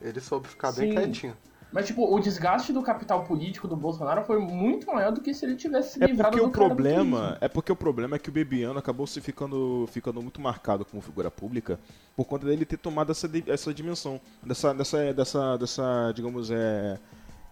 Ele 0.01 0.19
soube 0.19 0.49
ficar 0.49 0.73
bem 0.73 0.89
Sim. 0.89 0.97
quietinho. 0.97 1.37
Mas, 1.71 1.87
tipo, 1.87 2.13
o 2.13 2.19
desgaste 2.19 2.73
do 2.73 2.81
capital 2.81 3.23
político 3.23 3.67
do 3.67 3.77
Bolsonaro 3.77 4.23
foi 4.23 4.39
muito 4.39 4.87
maior 4.87 5.11
do 5.11 5.21
que 5.21 5.33
se 5.33 5.45
ele 5.45 5.55
tivesse 5.55 5.93
se 5.93 6.03
É 6.03 6.07
livrado 6.07 6.31
porque 6.31 6.43
do 6.43 6.49
o 6.49 6.51
problema, 6.51 7.37
é 7.39 7.47
porque 7.47 7.71
o 7.71 7.75
problema 7.75 8.17
é 8.17 8.19
que 8.19 8.29
o 8.29 8.31
Bebiano 8.31 8.77
acabou 8.77 9.07
se 9.07 9.21
ficando, 9.21 9.87
ficando 9.91 10.21
muito 10.21 10.41
marcado 10.41 10.83
como 10.83 11.01
figura 11.01 11.31
pública 11.31 11.79
por 12.15 12.25
conta 12.25 12.45
dele 12.45 12.65
ter 12.65 12.77
tomado 12.77 13.11
essa, 13.11 13.29
essa 13.47 13.73
dimensão, 13.73 14.19
dessa, 14.43 14.73
dessa, 14.73 15.13
dessa, 15.13 15.57
dessa, 15.57 16.11
digamos, 16.13 16.51
é, 16.51 16.99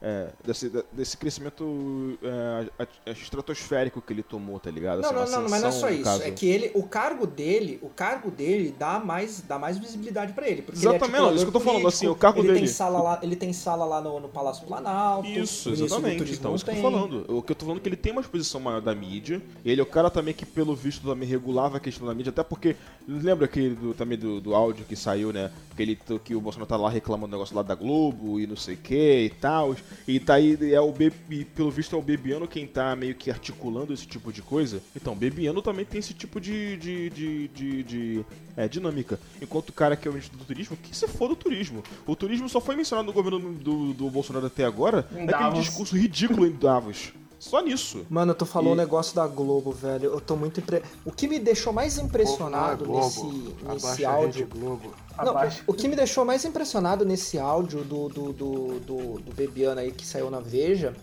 é, 0.02 0.30
desse, 0.46 0.72
desse 0.94 1.18
crescimento 1.18 2.18
é, 2.24 3.12
estratosférico 3.12 4.02
que 4.02 4.14
ele 4.14 4.24
tomou, 4.24 4.60
tá 4.60 4.72
ligado? 4.72 5.02
Não, 5.02 5.10
Assim, 5.10 5.32
não, 5.34 5.42
não, 5.44 5.50
mas 5.50 5.62
não 5.62 5.70
é 5.70 5.72
só 5.72 5.90
isso. 5.90 6.04
caso. 6.04 6.24
É 6.24 6.32
que 6.32 6.48
ele, 6.48 6.72
o 6.74 6.84
cargo 6.84 7.28
dele, 7.28 7.80
o 7.82 7.90
cargo 7.90 8.32
dele 8.32 8.74
dá 8.78 9.00
mais, 9.00 9.42
dá 9.42 9.60
mais 9.60 9.78
visibilidade 9.78 10.34
pra 10.34 10.48
ele. 10.48 10.62
Porque 10.62 10.80
Exatamente, 10.80 11.06
ele 11.08 11.18
é 11.18 11.20
não, 11.22 11.36
isso 11.36 11.44
que 11.46 11.50
eu 11.50 11.54
tô 11.54 11.60
falando, 11.60 11.88
assim, 11.88 12.08
o 12.08 12.16
cargo 12.16 12.40
ele 12.40 12.48
dele- 12.48 12.60
Tem 12.60 12.68
sala 12.68 13.02
lá, 13.02 13.20
ele 13.22 13.36
tem 13.36 13.52
sala 13.54 13.86
lá 13.86 14.02
no, 14.02 14.20
no 14.20 14.30
Palácio 14.30 14.66
Planalto. 14.66 15.28
Isso, 15.28 15.70
exatamente. 15.70 16.32
Então, 16.34 16.52
não 16.52 16.56
isso 16.56 16.66
que 16.66 16.72
eu 16.72 16.76
tô 16.76 16.82
falando. 16.82 17.26
O 17.28 17.42
que 17.42 17.52
eu 17.52 17.56
tô 17.56 17.66
falando 17.66 17.80
é 17.80 17.82
que 17.84 17.90
ele 17.90 17.96
tem 17.98 18.12
uma 18.12 18.22
exposição 18.22 18.62
maior 18.62 18.82
da 18.82 18.96
mídia. 18.96 19.42
Ele 19.66 19.82
é 19.82 19.84
o 19.84 19.88
cara 19.88 20.10
também 20.10 20.34
que, 20.34 20.46
pelo 20.46 20.76
visto, 20.76 21.06
também 21.08 21.28
regulava 21.28 21.78
a 21.78 21.80
questão 21.80 22.08
da 22.08 22.14
mídia, 22.14 22.30
até 22.30 22.44
porque. 22.44 22.76
Lembra 23.08 23.48
que 23.48 23.70
do, 23.70 23.94
também 23.94 24.18
do, 24.18 24.40
do 24.40 24.54
áudio 24.56 24.86
que 24.86 24.96
saiu, 24.96 25.34
né? 25.34 25.52
Que, 25.76 25.82
ele, 25.82 26.00
que 26.24 26.36
o 26.36 26.42
Bolsonaro 26.42 26.68
tá 26.70 26.78
lá 26.78 26.90
reclamando 26.90 27.28
do 27.28 27.32
negócio 27.32 27.56
lá 27.56 27.64
da 27.64 27.74
Globo 27.76 28.40
e 28.40 28.46
não 28.46 28.56
sei 28.56 28.76
o 28.76 28.78
que 28.78 29.26
e 29.26 29.30
tal. 29.30 29.76
E 30.08 30.20
tá 30.20 30.36
aí, 30.36 30.58
é 30.74 30.80
o 30.82 30.92
Be- 30.92 31.12
e 31.30 31.46
pelo 31.46 31.70
visto, 31.72 31.96
é 31.96 32.00
o 32.00 32.02
Bebiano 32.02 32.48
quem 32.48 32.66
tá 32.68 32.96
meio 32.96 33.16
que 33.16 33.30
articulando 33.30 33.94
esse 33.94 34.08
tipo 34.08 34.32
de 34.34 34.42
coisa. 34.42 34.82
Então, 34.96 35.16
Bebiano 35.16 35.62
também 35.62 35.86
tem 35.86 36.00
esse 36.00 36.14
tipo 36.14 36.40
de, 36.42 36.78
de, 36.78 37.10
de, 37.10 37.48
de- 37.50 37.84
de, 37.84 38.26
é, 38.58 38.68
dinâmica. 38.68 39.20
Enquanto 39.42 39.70
o 39.70 39.74
cara 39.74 39.96
que 39.96 40.08
é 40.08 40.12
o 40.12 40.14
ministro 40.14 40.38
do 40.38 40.46
turismo, 40.46 40.78
que 40.78 40.96
se 40.96 41.08
for 41.08 41.28
do 41.28 41.36
turismo. 41.36 41.84
O 42.08 42.16
turismo 42.16 42.50
só 42.50 42.60
foi 42.60 42.76
mencionado 42.76 43.06
no 43.08 43.14
governo 43.14 43.54
do, 43.54 43.94
do 43.94 44.10
Bolsonaro 44.10 44.46
até 44.46 44.66
agora 44.66 45.08
naquele 45.12 45.62
discurso 45.62 45.96
ridículo 45.98 46.46
em 46.46 46.52
Davos. 46.52 47.14
Só 47.40 47.62
nisso. 47.62 48.06
Mano, 48.10 48.34
tu 48.34 48.46
falou 48.46 48.74
o 48.74 48.76
E- 48.76 48.78
negócio 48.78 49.16
da 49.16 49.26
Globo, 49.26 49.72
velho. 49.72 50.06
Eu 50.12 50.20
tô 50.20 50.36
muito 50.36 50.60
impre... 50.60 50.84
O 51.06 51.12
que 51.12 51.28
me 51.28 51.40
deixou 51.40 51.72
mais 51.72 51.98
impressionado 51.98 52.84
é 52.86 52.88
nesse, 52.98 53.24
nesse 53.26 53.86
Abaixa 53.86 54.10
a 54.10 54.12
áudio. 54.14 54.48
Globo. 54.48 54.94
Não, 55.18 55.34
o 55.66 55.74
que 55.74 55.88
me 55.88 55.96
deixou 55.96 56.26
mais 56.26 56.44
impressionado 56.46 57.06
nesse 57.06 57.40
áudio 57.40 57.84
do, 57.84 58.10
do, 58.10 58.34
do, 58.34 58.80
do, 58.80 59.20
do 59.20 59.34
Bebiano 59.34 59.80
aí 59.80 59.92
que 59.92 60.06
saiu 60.06 60.30
na 60.30 60.40
Veja 60.40 60.94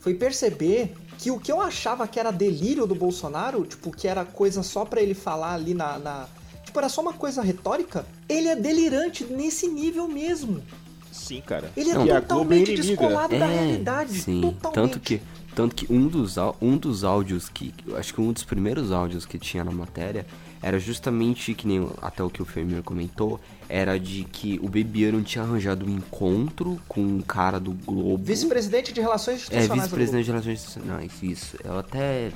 foi 0.00 0.14
perceber 0.14 0.94
que 1.18 1.30
o 1.30 1.38
que 1.38 1.52
eu 1.52 1.60
achava 1.60 2.06
que 2.08 2.18
era 2.18 2.30
delírio 2.30 2.86
do 2.86 2.94
Bolsonaro, 2.94 3.66
tipo, 3.66 3.90
que 3.90 4.08
era 4.08 4.24
coisa 4.24 4.62
só 4.62 4.84
pra 4.84 5.02
ele 5.02 5.12
falar 5.14 5.54
ali 5.54 5.74
na. 5.74 5.98
na- 5.98 6.28
Tipo, 6.64 6.78
era 6.78 6.88
só 6.88 7.00
uma 7.00 7.12
coisa 7.12 7.42
retórica, 7.42 8.06
ele 8.28 8.46
é 8.48 8.54
delirante 8.54 9.24
nesse 9.24 9.66
nível 9.66 10.06
mesmo. 10.06 10.62
Sim, 11.10 11.40
cara. 11.40 11.70
Ele 11.76 11.90
é 11.90 11.94
Não, 11.94 12.02
a 12.02 12.04
Globo 12.04 12.16
é 12.16 12.20
totalmente 12.20 12.74
descolado 12.76 13.36
da 13.38 13.46
É, 13.46 13.60
realidade. 13.64 14.20
sim. 14.22 14.40
Totalmente. 14.40 14.74
Tanto 14.92 15.00
que, 15.00 15.20
tanto 15.60 15.74
que 15.74 15.92
um, 15.92 16.08
dos, 16.08 16.36
um 16.58 16.78
dos 16.78 17.04
áudios 17.04 17.50
que. 17.50 17.74
Acho 17.94 18.14
que 18.14 18.20
um 18.20 18.32
dos 18.32 18.44
primeiros 18.44 18.90
áudios 18.90 19.26
que 19.26 19.38
tinha 19.38 19.62
na 19.62 19.70
matéria 19.70 20.24
era 20.62 20.78
justamente 20.78 21.52
que 21.52 21.66
nem 21.66 21.86
até 22.00 22.22
o 22.22 22.30
que 22.30 22.40
o 22.40 22.46
Fermir 22.46 22.82
comentou. 22.82 23.38
Era 23.68 24.00
de 24.00 24.24
que 24.24 24.58
o 24.62 24.70
Bebiano 24.70 25.20
tinha 25.22 25.44
arranjado 25.44 25.84
um 25.84 25.90
encontro 25.90 26.80
com 26.88 27.02
um 27.02 27.20
cara 27.20 27.60
do 27.60 27.72
Globo. 27.72 28.24
Vice-presidente 28.24 28.90
de 28.90 29.02
Relações 29.02 29.34
É, 29.34 29.36
Institucionais. 29.40 29.68
Globo. 29.68 29.82
vice-presidente 29.82 30.24
de 30.24 30.30
Relações 30.30 30.60
Institucionais, 30.60 31.12
isso. 31.22 31.56
Eu 31.62 31.78
até 31.78 32.32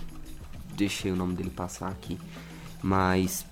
deixei 0.76 1.10
o 1.10 1.16
nome 1.16 1.34
dele 1.34 1.50
passar 1.50 1.88
aqui. 1.88 2.18
Mas 2.82 3.46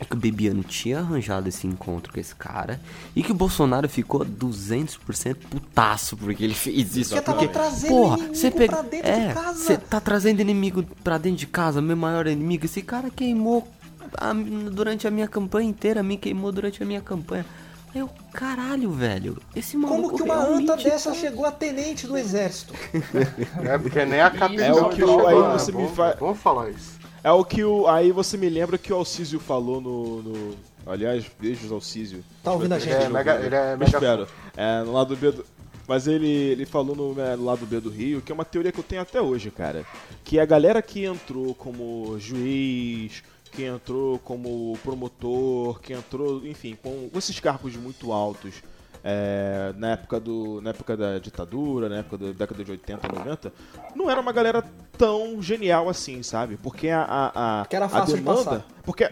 é 0.00 0.04
que 0.04 0.14
o 0.14 0.18
Bebiano 0.18 0.64
tinha 0.64 0.98
arranjado 0.98 1.48
esse 1.48 1.66
encontro 1.66 2.12
com 2.12 2.18
esse 2.18 2.34
cara 2.34 2.80
e 3.14 3.22
que 3.22 3.30
o 3.30 3.34
Bolsonaro 3.34 3.88
ficou 3.88 4.24
200% 4.26 5.36
putaço 5.50 6.16
porque 6.16 6.42
ele 6.42 6.54
fez 6.54 6.96
isso. 6.96 7.10
Porque 7.10 7.22
tava 7.24 7.38
Porque, 7.38 7.52
trazendo 7.52 7.90
porra, 7.90 8.16
inimigo 8.18 8.34
você 8.36 8.50
pega, 8.50 8.72
pra 8.72 8.82
dentro 8.82 9.12
de 9.12 9.18
é, 9.20 9.32
casa. 9.32 9.58
Você 9.64 9.76
tá 9.76 10.00
trazendo 10.00 10.40
inimigo 10.40 10.82
pra 11.04 11.18
dentro 11.18 11.38
de 11.38 11.46
casa, 11.46 11.80
meu 11.80 11.96
maior 11.96 12.26
inimigo. 12.26 12.64
Esse 12.64 12.82
cara 12.82 13.10
queimou 13.10 13.68
a- 14.16 14.32
durante 14.72 15.06
a 15.06 15.10
minha 15.10 15.28
campanha 15.28 15.68
inteira, 15.70 16.02
me 16.02 16.16
queimou 16.16 16.50
durante 16.50 16.82
a 16.82 16.86
minha 16.86 17.00
campanha. 17.00 17.46
Eu, 17.94 18.08
caralho, 18.32 18.90
velho. 18.90 19.36
Esse 19.54 19.76
maluco 19.76 20.02
Como 20.02 20.16
que 20.16 20.22
uma 20.22 20.36
anta 20.36 20.76
dessa 20.78 21.10
tá- 21.10 21.16
chegou 21.16 21.44
a 21.44 21.52
tenente 21.52 22.06
do 22.06 22.16
exército? 22.16 22.72
É 23.62 23.76
porque 23.78 24.04
nem 24.06 24.20
a 24.20 24.30
capital 24.30 24.78
É 24.78 24.82
o 24.82 24.88
que 24.88 24.96
de 24.96 25.04
o- 25.04 25.26
aí 25.26 25.34
Giovanna, 25.34 25.58
você 25.58 25.70
me 25.72 25.76
vamos- 25.82 25.94
fa- 25.96 26.16
Vamos 26.18 26.38
falar 26.38 26.70
isso. 26.70 26.98
É 27.24 27.30
o 27.30 27.44
que 27.44 27.62
o. 27.64 27.86
Aí 27.86 28.10
você 28.12 28.36
me 28.36 28.48
lembra 28.48 28.76
que 28.78 28.92
o 28.92 28.96
Alcísio 28.96 29.38
falou 29.38 29.80
no. 29.80 30.22
no- 30.22 30.56
aliás, 30.86 31.24
beijos 31.40 31.70
Alcísio. 31.70 32.24
Tá 32.42 32.52
ouvindo 32.52 32.72
a 32.74 32.78
gente? 32.78 32.94
Ele 32.94 33.04
é 33.04 33.08
mega- 33.08 33.40
ele 33.44 33.54
é 33.54 33.76
mega 33.76 33.84
espero. 33.96 34.28
É, 34.56 34.82
no 34.82 34.92
lado 34.92 35.16
B 35.16 35.30
do. 35.30 35.44
Mas 35.86 36.06
ele, 36.06 36.28
ele 36.28 36.64
falou 36.64 36.94
no, 36.94 37.12
né, 37.14 37.34
no 37.36 37.44
lado 37.44 37.66
B 37.66 37.80
do 37.80 37.90
Rio, 37.90 38.20
que 38.22 38.30
é 38.30 38.34
uma 38.34 38.44
teoria 38.44 38.70
que 38.72 38.78
eu 38.78 38.84
tenho 38.84 39.02
até 39.02 39.20
hoje, 39.20 39.50
cara. 39.50 39.84
Que 40.24 40.38
a 40.38 40.44
galera 40.46 40.80
que 40.80 41.04
entrou 41.04 41.54
como 41.56 42.16
juiz, 42.20 43.22
que 43.50 43.64
entrou 43.64 44.18
como 44.20 44.78
promotor, 44.82 45.80
que 45.80 45.92
entrou, 45.92 46.46
enfim, 46.46 46.76
com 46.80 47.10
esses 47.16 47.38
cargos 47.40 47.76
muito 47.76 48.12
altos 48.12 48.62
é, 49.04 49.72
na, 49.76 49.92
época 49.92 50.20
do, 50.20 50.60
na 50.60 50.70
época 50.70 50.96
da 50.96 51.18
ditadura, 51.18 51.88
na 51.88 51.96
época 51.98 52.18
da 52.18 52.32
década 52.32 52.64
de 52.64 52.70
80, 52.70 53.08
90, 53.08 53.52
não 53.96 54.10
era 54.10 54.20
uma 54.20 54.32
galera 54.32 54.62
tão 54.96 55.42
genial 55.42 55.88
assim, 55.88 56.22
sabe? 56.22 56.56
Porque 56.56 56.88
a, 56.88 57.02
a, 57.02 57.62
a, 57.62 57.66
Que 57.66 57.76
era 57.76 57.86
a 57.86 57.88
fácil 57.88 58.16
de 58.16 58.22
demanda. 58.22 58.44
passar. 58.44 58.66
Porque 58.84 59.10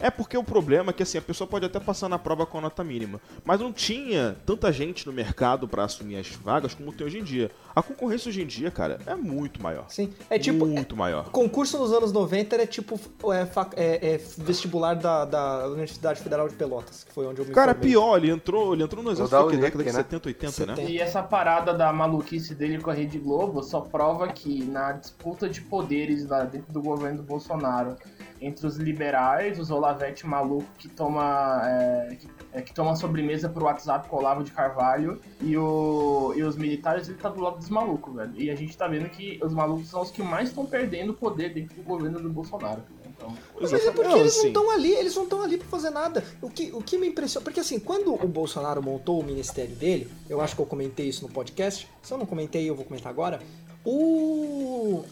é 0.00 0.10
porque 0.10 0.36
o 0.36 0.44
problema 0.44 0.90
é 0.90 0.92
que 0.92 1.02
assim, 1.02 1.18
a 1.18 1.22
pessoa 1.22 1.46
pode 1.46 1.66
até 1.66 1.80
passar 1.80 2.08
na 2.08 2.18
prova 2.18 2.46
com 2.46 2.58
a 2.58 2.60
nota 2.60 2.84
mínima, 2.84 3.20
mas 3.44 3.60
não 3.60 3.72
tinha 3.72 4.36
tanta 4.46 4.72
gente 4.72 5.04
no 5.06 5.12
mercado 5.12 5.66
pra 5.66 5.84
assumir 5.84 6.16
as 6.16 6.28
vagas 6.28 6.72
como 6.72 6.92
tem 6.92 7.06
hoje 7.06 7.18
em 7.18 7.24
dia. 7.24 7.50
A 7.78 7.82
concorrência 7.82 8.28
hoje 8.28 8.42
em 8.42 8.46
dia, 8.46 8.72
cara, 8.72 8.98
é 9.06 9.14
muito 9.14 9.62
maior. 9.62 9.84
Sim. 9.88 10.12
É 10.28 10.36
tipo. 10.36 10.66
muito 10.66 10.96
maior. 10.96 11.30
Concurso 11.30 11.78
nos 11.78 11.92
anos 11.92 12.10
90 12.10 12.56
era 12.56 12.66
tipo 12.66 12.98
é, 13.32 13.48
é, 13.76 14.14
é 14.14 14.20
vestibular 14.36 14.94
da, 14.94 15.24
da 15.24 15.68
Universidade 15.68 16.20
Federal 16.20 16.48
de 16.48 16.56
Pelotas, 16.56 17.04
que 17.04 17.12
foi 17.12 17.24
onde 17.24 17.40
eu 17.40 17.46
me 17.46 17.52
Cara, 17.52 17.74
formei. 17.74 17.90
pior, 17.90 18.16
ele 18.16 18.32
entrou, 18.32 18.74
ele 18.74 18.82
entrou 18.82 19.00
no 19.00 19.12
exército 19.12 19.36
da 19.36 19.44
Unic, 19.44 19.60
década 19.60 19.84
de 19.84 19.90
né? 19.90 19.96
70, 19.96 20.28
80, 20.28 20.66
né? 20.66 20.74
70. 20.74 20.90
E 20.90 20.98
essa 20.98 21.22
parada 21.22 21.72
da 21.72 21.92
maluquice 21.92 22.52
dele 22.52 22.80
com 22.80 22.90
a 22.90 22.94
Rede 22.94 23.20
Globo 23.20 23.62
só 23.62 23.80
prova 23.80 24.26
que 24.26 24.64
na 24.64 24.90
disputa 24.90 25.48
de 25.48 25.60
poderes 25.60 26.26
lá 26.26 26.42
dentro 26.42 26.72
do 26.72 26.82
governo 26.82 27.18
do 27.18 27.22
Bolsonaro, 27.22 27.96
entre 28.40 28.66
os 28.66 28.76
liberais, 28.76 29.58
os 29.58 29.70
Olavete 29.70 30.26
maluco 30.26 30.68
que 30.78 30.88
toma, 30.88 31.60
é, 31.64 32.16
que, 32.16 32.28
é, 32.52 32.62
que 32.62 32.72
toma 32.72 32.94
sobremesa 32.96 33.48
por 33.48 33.62
WhatsApp 33.64 34.08
com 34.08 34.16
o 34.16 34.18
Olavo 34.20 34.44
de 34.44 34.52
Carvalho 34.52 35.20
e, 35.40 35.56
o, 35.56 36.32
e 36.36 36.42
os 36.42 36.56
militares, 36.56 37.08
ele 37.08 37.18
tá 37.18 37.28
do 37.28 37.40
lado 37.40 37.58
dos 37.58 37.67
malucos, 37.68 38.14
velho. 38.14 38.32
E 38.36 38.50
a 38.50 38.54
gente 38.54 38.76
tá 38.76 38.86
vendo 38.86 39.08
que 39.08 39.38
os 39.42 39.52
malucos 39.52 39.88
são 39.88 40.02
os 40.02 40.10
que 40.10 40.22
mais 40.22 40.48
estão 40.48 40.66
perdendo 40.66 41.14
poder 41.14 41.52
dentro 41.52 41.76
do 41.76 41.82
governo 41.82 42.20
do 42.20 42.28
Bolsonaro. 42.28 42.82
Então, 43.18 43.34
Mas 43.60 43.72
é 43.72 43.90
porque 43.90 44.08
Não, 44.08 44.18
eles 44.18 44.32
não 44.34 44.40
assim, 44.40 44.48
estão 44.48 44.70
ali, 44.70 44.92
eles 44.92 45.16
não 45.16 45.24
estão 45.24 45.42
ali 45.42 45.58
pra 45.58 45.66
fazer 45.66 45.90
nada. 45.90 46.24
O 46.40 46.48
que, 46.48 46.70
o 46.72 46.80
que 46.80 46.96
me 46.96 47.08
impressiona. 47.08 47.44
Porque 47.44 47.60
assim, 47.60 47.78
quando 47.78 48.14
o 48.14 48.28
Bolsonaro 48.28 48.82
montou 48.82 49.20
o 49.20 49.24
ministério 49.24 49.74
dele, 49.74 50.08
eu 50.28 50.40
acho 50.40 50.54
que 50.54 50.62
eu 50.62 50.66
comentei 50.66 51.08
isso 51.08 51.26
no 51.26 51.32
podcast. 51.32 51.88
Se 52.02 52.12
eu 52.12 52.18
não 52.18 52.26
comentei, 52.26 52.68
eu 52.68 52.76
vou 52.76 52.84
comentar 52.84 53.10
agora. 53.10 53.40
O. 53.84 55.04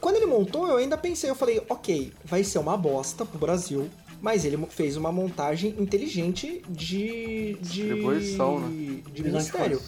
Quando 0.00 0.16
ele 0.16 0.26
montou, 0.26 0.68
eu 0.68 0.76
ainda 0.76 0.96
pensei, 0.96 1.30
eu 1.30 1.34
falei, 1.34 1.62
ok, 1.68 2.12
vai 2.24 2.44
ser 2.44 2.58
uma 2.58 2.76
bosta 2.76 3.24
pro 3.24 3.38
Brasil. 3.38 3.88
Mas 4.20 4.44
ele 4.44 4.56
fez 4.66 4.96
uma 4.96 5.12
montagem 5.12 5.74
inteligente 5.78 6.62
de. 6.68 7.54
de 7.54 7.58
Distribuição, 7.60 8.60
né? 8.60 9.02
De 9.12 9.22
ministério. 9.22 9.80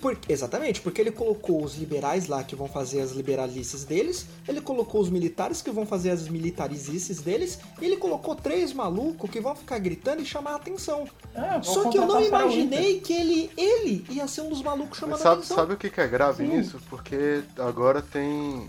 Por- 0.00 0.18
exatamente, 0.28 0.80
porque 0.82 1.00
ele 1.00 1.10
colocou 1.10 1.64
os 1.64 1.74
liberais 1.76 2.26
lá 2.28 2.44
que 2.44 2.54
vão 2.54 2.68
fazer 2.68 3.00
as 3.00 3.12
liberalices 3.12 3.84
deles, 3.84 4.26
ele 4.46 4.60
colocou 4.60 5.00
os 5.00 5.08
militares 5.08 5.62
que 5.62 5.70
vão 5.70 5.86
fazer 5.86 6.10
as 6.10 6.28
militarizices 6.28 7.20
deles, 7.22 7.58
e 7.80 7.84
ele 7.84 7.96
colocou 7.96 8.34
três 8.34 8.72
malucos 8.72 9.30
que 9.30 9.40
vão 9.40 9.54
ficar 9.56 9.78
gritando 9.78 10.20
e 10.20 10.26
chamar 10.26 10.52
a 10.52 10.56
atenção. 10.56 11.08
é, 11.34 11.62
Só 11.62 11.88
que 11.90 11.98
eu 11.98 12.06
não 12.06 12.20
o 12.20 12.24
imaginei 12.24 13.00
que 13.00 13.12
ele, 13.12 13.50
ele 13.56 14.04
ia 14.10 14.28
ser 14.28 14.42
um 14.42 14.50
dos 14.50 14.62
malucos 14.62 14.98
chamando 14.98 15.12
Mas 15.12 15.20
a 15.20 15.24
sabe, 15.24 15.38
atenção. 15.38 15.56
sabe 15.56 15.72
o 15.72 15.76
que, 15.76 15.88
que 15.90 16.00
é 16.00 16.06
grave 16.06 16.46
nisso? 16.46 16.78
Porque 16.90 17.42
agora 17.58 18.02
tem. 18.02 18.68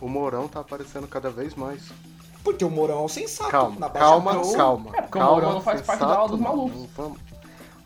O 0.00 0.08
Mourão 0.08 0.46
tá 0.48 0.60
aparecendo 0.60 1.06
cada 1.08 1.30
vez 1.30 1.54
mais. 1.54 1.82
Porque 2.44 2.64
o 2.64 2.70
Mourão 2.70 3.00
é 3.00 3.04
um 3.04 3.08
sensato. 3.08 3.50
Calma, 3.50 3.90
calma, 3.90 4.32
Grossa. 4.32 4.56
calma. 4.56 4.90
É, 4.96 5.02
porque 5.02 5.18
o 5.18 5.20
calma, 5.20 5.32
Mourão 5.32 5.52
não 5.54 5.60
faz 5.60 5.82
parte 5.82 6.00
da 6.00 6.06
sensato, 6.06 6.20
aula 6.20 6.30
dos 6.32 6.40
não, 6.40 6.48
malucos. 6.48 6.78
não 6.80 6.88
vamos- 6.96 7.18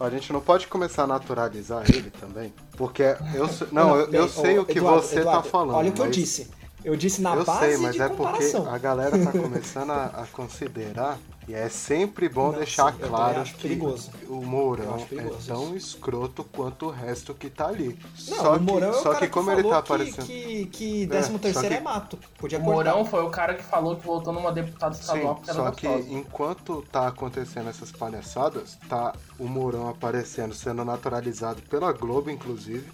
A 0.02 0.10
gente 0.10 0.32
não 0.32 0.40
pode 0.40 0.66
começar 0.66 1.04
a 1.04 1.06
naturalizar 1.06 1.84
ele 1.88 2.10
também. 2.10 2.52
Porque 2.76 3.16
eu 3.34 3.48
sei. 3.48 3.68
Não, 3.70 3.96
eu, 3.96 4.06
eu 4.06 4.26
bem, 4.26 4.28
sei 4.28 4.58
ô, 4.58 4.62
o 4.62 4.64
que 4.64 4.78
Eduardo, 4.78 5.02
você 5.02 5.20
Eduardo, 5.20 5.42
tá 5.42 5.48
falando. 5.48 5.76
Olha 5.76 5.90
o 5.90 5.92
que 5.92 6.00
eu 6.00 6.10
disse. 6.10 6.50
Eu 6.84 6.96
disse 6.96 7.22
na 7.22 7.36
eu 7.36 7.44
base 7.44 7.60
sei, 7.60 7.76
mas 7.76 7.94
de 7.94 8.02
é 8.02 8.08
porque 8.08 8.24
comparação. 8.24 8.74
a 8.74 8.78
galera 8.78 9.16
tá 9.16 9.30
começando 9.38 9.90
a, 9.90 10.06
a 10.06 10.26
considerar, 10.32 11.18
e 11.48 11.54
é 11.54 11.68
sempre 11.68 12.28
bom 12.28 12.52
Não, 12.52 12.58
deixar 12.58 12.92
sim, 12.92 12.98
claro 13.00 13.42
que 13.42 13.54
perigoso. 13.62 14.10
o 14.28 14.36
Mourão 14.44 14.96
é 15.10 15.30
tão 15.46 15.74
escroto 15.76 16.44
quanto 16.44 16.86
o 16.86 16.90
resto 16.90 17.34
que 17.34 17.50
tá 17.50 17.66
ali. 17.66 17.98
Não, 18.28 18.36
só 18.36 18.56
o 18.56 18.60
Mourão 18.60 18.90
que, 18.90 18.96
é 18.96 19.00
o 19.00 19.02
só 19.02 19.12
cara 19.12 19.26
que 19.26 19.32
como 19.32 19.46
falou 19.46 19.60
ele 19.60 19.68
tá 19.68 19.82
que, 19.82 19.92
aparecendo. 19.92 20.26
que, 20.26 20.66
que 20.66 21.02
É, 21.04 21.06
13 21.08 21.32
só 21.32 21.38
terceiro 21.38 21.68
que- 21.68 21.74
é 21.74 21.80
mato. 21.80 22.18
Podia 22.38 22.58
O. 22.58 22.62
Mourão 22.62 23.04
foi 23.04 23.22
o 23.24 23.30
cara 23.30 23.54
que 23.54 23.62
falou 23.64 23.96
que 23.96 24.06
voltou 24.06 24.32
numa 24.32 24.52
deputada 24.52 24.94
estadual 24.94 25.34
Sim, 25.34 25.34
porque 25.42 25.50
era 25.50 25.58
só 25.64 25.70
que 25.72 25.86
gostosa. 25.88 26.12
enquanto 26.12 26.82
tá 26.92 27.08
acontecendo 27.08 27.68
essas 27.68 27.90
palhaçadas, 27.90 28.78
tá 28.88 29.12
o 29.38 29.48
Mourão 29.48 29.88
aparecendo, 29.88 30.54
sendo 30.54 30.84
naturalizado 30.84 31.60
pela 31.62 31.92
Globo, 31.92 32.30
inclusive. 32.30 32.88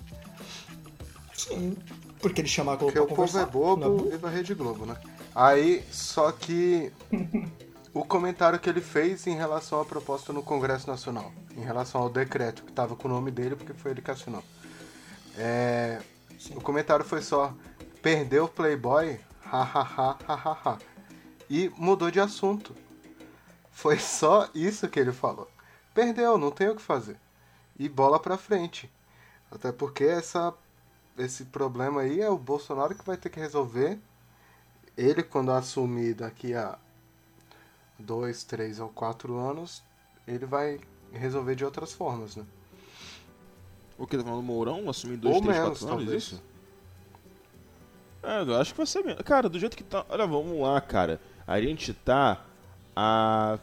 Sim. 1.35 1.77
Porque 2.21 2.41
ele 2.41 2.49
chama 2.49 2.73
a 2.73 2.77
Globo 2.77 2.93
Porque 2.93 3.07
pra 3.07 3.13
o 3.15 3.17
povo 3.27 3.39
é 3.39 3.47
bobo 3.47 3.91
burro? 3.91 4.11
e 4.13 4.17
vai 4.17 4.35
Rede 4.35 4.55
Globo, 4.55 4.85
né? 4.87 4.97
Aí, 5.35 5.85
só 5.93 6.33
que 6.33 6.91
o 7.95 8.05
comentário 8.05 8.59
que 8.59 8.69
ele 8.69 8.81
fez 8.81 9.27
em 9.27 9.35
relação 9.35 9.81
à 9.81 9.85
proposta 9.85 10.33
no 10.33 10.43
Congresso 10.43 10.87
Nacional, 10.87 11.33
em 11.57 11.61
relação 11.61 12.03
ao 12.03 12.11
decreto 12.11 12.63
que 12.63 12.73
tava 12.73 12.95
com 12.95 13.09
o 13.09 13.11
nome 13.11 13.31
dele, 13.31 13.57
porque 13.57 13.73
foi 13.73 13.93
ele 13.93 14.03
que 14.03 14.11
assinou. 14.11 14.43
É, 15.37 16.01
o 16.55 16.61
comentário 16.61 17.05
foi 17.05 17.23
só: 17.23 17.55
perdeu 18.03 18.45
o 18.45 18.49
Playboy? 18.49 19.21
Ha 19.51 19.63
ha 19.63 19.81
ha 19.81 20.19
ha 20.29 20.35
ha 20.35 20.59
ha. 20.65 20.79
E 21.49 21.71
mudou 21.77 22.11
de 22.11 22.21
assunto. 22.21 22.75
Foi 23.71 23.99
só 23.99 24.51
isso 24.55 24.89
que 24.89 25.01
ele 25.01 25.13
falou. 25.13 25.49
Perdeu, 25.95 26.37
não 26.37 26.51
tem 26.51 26.69
o 26.69 26.77
que 26.77 26.83
fazer. 26.83 27.17
E 27.79 27.89
bola 27.89 28.21
pra 28.21 28.37
frente. 28.37 28.93
Até 29.51 29.73
porque 29.73 30.05
essa 30.05 30.53
esse 31.17 31.47
problema 31.47 32.03
aí 32.03 32.21
é 32.21 32.29
o 32.29 32.39
Bolsonaro 32.39 32.95
que 32.95 33.05
vai 33.05 33.17
ter 33.17 33.31
que 33.31 33.41
resolver. 33.41 33.99
Ele, 34.97 35.23
quando 35.23 35.51
assumir 35.51 36.15
daqui 36.15 36.55
a 36.55 36.79
dois, 37.99 38.45
três 38.45 38.79
ou 38.81 38.89
quatro 38.89 39.37
anos, 39.37 39.83
ele 40.27 40.47
vai 40.47 40.81
resolver 41.13 41.55
de 41.55 41.65
outras 41.65 41.93
formas, 41.93 42.37
né? 42.37 42.45
O 43.99 44.07
que? 44.07 44.17
Tá 44.17 44.23
falando 44.23 44.41
do 44.41 44.47
Mourão 44.47 44.89
assumir 44.89 45.17
dois, 45.17 45.35
ou 45.35 45.43
três, 45.43 45.57
menos, 45.57 45.79
quatro 45.81 45.87
anos? 45.89 46.05
talvez. 46.05 46.23
Isso? 46.23 46.43
É, 48.23 48.43
eu 48.43 48.57
acho 48.57 48.73
que 48.73 48.77
vai 48.77 48.87
ser 48.87 49.03
mesmo. 49.03 49.23
Cara, 49.25 49.49
do 49.49 49.59
jeito 49.59 49.77
que 49.77 49.85
tá. 49.85 50.05
Olha, 50.09 50.27
vamos 50.27 50.61
lá, 50.61 50.81
cara. 50.81 51.21
A 51.47 51.61
gente 51.61 51.93
tá 51.93 52.45
a 52.95 53.59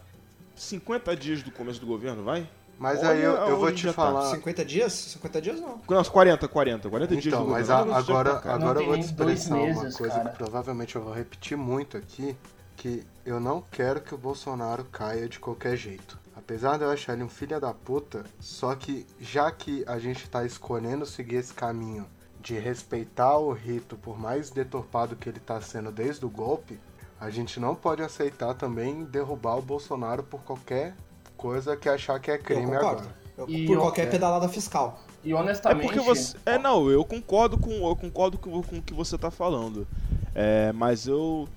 50 0.55 1.15
dias 1.15 1.43
do 1.43 1.51
começo 1.51 1.79
do 1.79 1.85
governo, 1.85 2.23
vai? 2.23 2.49
Mas 2.77 2.99
Olha 2.99 3.09
aí 3.09 3.21
eu, 3.23 3.33
eu 3.33 3.57
vou 3.57 3.71
te 3.71 3.85
tá. 3.87 3.93
falar. 3.93 4.31
50 4.31 4.65
dias? 4.65 4.91
50 4.93 5.41
dias 5.41 5.61
não. 5.61 5.81
Não, 5.89 6.03
40, 6.03 6.47
40. 6.47 6.89
40 6.89 7.13
dias 7.15 7.25
Então, 7.27 7.45
do 7.45 7.51
mas 7.51 7.67
governo. 7.67 7.91
Olha, 7.93 8.03
já 8.03 8.11
agora, 8.11 8.33
tá, 8.35 8.41
cara. 8.41 8.55
agora 8.55 8.79
eu 8.81 8.85
vou 8.85 8.95
te 8.97 9.05
expressar 9.05 9.55
uma 9.55 9.65
meses, 9.67 9.97
coisa 9.97 10.15
cara. 10.15 10.29
que 10.29 10.37
provavelmente 10.37 10.95
eu 10.95 11.01
vou 11.01 11.13
repetir 11.13 11.57
muito 11.57 11.95
aqui, 11.97 12.35
que 12.75 13.03
eu 13.25 13.39
não 13.39 13.63
quero 13.71 14.01
que 14.01 14.13
o 14.13 14.17
Bolsonaro 14.17 14.83
caia 14.85 15.27
de 15.27 15.39
qualquer 15.39 15.75
jeito. 15.77 16.19
Apesar 16.35 16.77
de 16.77 16.83
eu 16.83 16.89
achar 16.91 17.13
ele 17.13 17.23
um 17.23 17.29
filho 17.29 17.59
da 17.59 17.73
puta, 17.73 18.23
só 18.39 18.75
que 18.75 19.05
já 19.19 19.49
que 19.51 19.83
a 19.87 19.97
gente 19.97 20.29
tá 20.29 20.45
escolhendo 20.45 21.05
seguir 21.05 21.37
esse 21.37 21.53
caminho 21.53 22.05
de 22.41 22.59
respeitar 22.59 23.37
o 23.37 23.51
rito, 23.51 23.95
por 23.97 24.19
mais 24.19 24.51
deturpado 24.51 25.15
que 25.15 25.27
ele 25.29 25.39
tá 25.39 25.59
sendo 25.61 25.91
desde 25.91 26.23
o 26.25 26.29
golpe, 26.29 26.79
a 27.19 27.29
gente 27.31 27.59
não 27.59 27.73
pode 27.73 28.03
aceitar 28.03 28.53
também 28.53 29.03
derrubar 29.05 29.57
o 29.57 29.61
Bolsonaro 29.61 30.21
por 30.21 30.41
qualquer 30.41 30.93
coisa 31.35 31.75
que 31.75 31.89
achar 31.89 32.19
que 32.19 32.29
é 32.29 32.37
crime 32.37 32.75
agora. 32.75 33.01
Eu- 33.37 33.49
E 33.49 33.65
por 33.65 33.73
eu- 33.73 33.81
qualquer 33.81 34.07
é. 34.07 34.09
pedalada 34.11 34.47
fiscal. 34.47 34.99
E 35.23 35.31
É 35.31 35.35
honestamente. 35.35 35.81
porque 35.81 35.99
você. 35.99 36.37
É, 36.45 36.57
não, 36.59 36.89
eu 36.91 37.03
concordo 37.03 37.57
com, 37.57 37.71
eu 37.89 37.95
concordo 37.95 38.37
com, 38.37 38.61
com 38.61 38.77
o 38.77 38.81
que 38.81 38.93
você 38.93 39.17
tá 39.17 39.31
falando. 39.31 39.87
É, 40.35 40.71
mas 40.73 41.07
eu. 41.07 41.47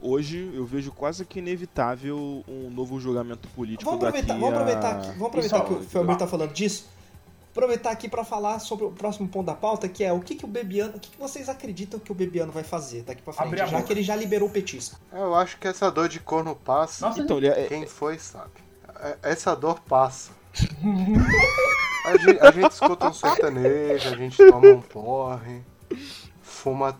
Hoje 0.00 0.50
eu 0.54 0.64
vejo 0.64 0.92
quase 0.92 1.24
que 1.24 1.38
inevitável 1.40 2.44
um 2.46 2.70
novo 2.70 3.00
julgamento 3.00 3.48
político 3.48 3.90
Vamos 3.90 4.04
aproveitar, 4.04 4.34
daqui 4.34 4.40
vamos 4.40 4.56
aproveitar, 4.56 4.90
a... 4.90 5.12
vamos 5.12 5.26
aproveitar 5.26 5.64
que 5.64 5.72
o 5.72 5.80
Felmir 5.82 6.16
tá 6.16 6.26
falando 6.26 6.52
disso. 6.52 6.88
Aproveitar 7.50 7.90
aqui 7.90 8.08
pra 8.08 8.24
falar 8.24 8.60
sobre 8.60 8.84
o 8.84 8.92
próximo 8.92 9.26
ponto 9.28 9.46
da 9.46 9.54
pauta, 9.54 9.88
que 9.88 10.04
é 10.04 10.12
o 10.12 10.20
que, 10.20 10.36
que 10.36 10.44
o 10.44 10.48
Bebiano, 10.48 10.96
o 10.96 11.00
que, 11.00 11.10
que 11.10 11.18
vocês 11.18 11.48
acreditam 11.48 11.98
que 11.98 12.12
o 12.12 12.14
Bebiano 12.14 12.52
vai 12.52 12.62
fazer 12.62 13.02
daqui 13.02 13.20
pra 13.20 13.32
frente, 13.32 13.56
já 13.56 13.82
que 13.82 13.92
ele 13.92 14.02
já 14.02 14.14
liberou 14.14 14.48
o 14.48 14.52
petisco. 14.52 15.00
Eu 15.12 15.34
acho 15.34 15.58
que 15.58 15.66
essa 15.66 15.90
dor 15.90 16.08
de 16.08 16.20
corno 16.20 16.54
passa. 16.54 17.06
Nossa, 17.06 17.20
Então, 17.20 17.38
ele 17.38 17.48
é, 17.48 17.66
Quem 17.66 17.84
foi 17.86 18.18
sabe. 18.18 18.52
É- 19.00 19.18
Essa 19.22 19.56
dor 19.56 19.80
passa. 19.80 20.30
A 22.04 22.16
gente, 22.16 22.40
a 22.40 22.50
gente 22.50 22.72
escuta 22.72 23.08
um 23.08 23.12
sertanejo, 23.12 24.08
a 24.08 24.16
gente 24.16 24.36
toma 24.36 24.68
um 24.68 24.80
porre, 24.80 25.60
fuma 26.40 26.98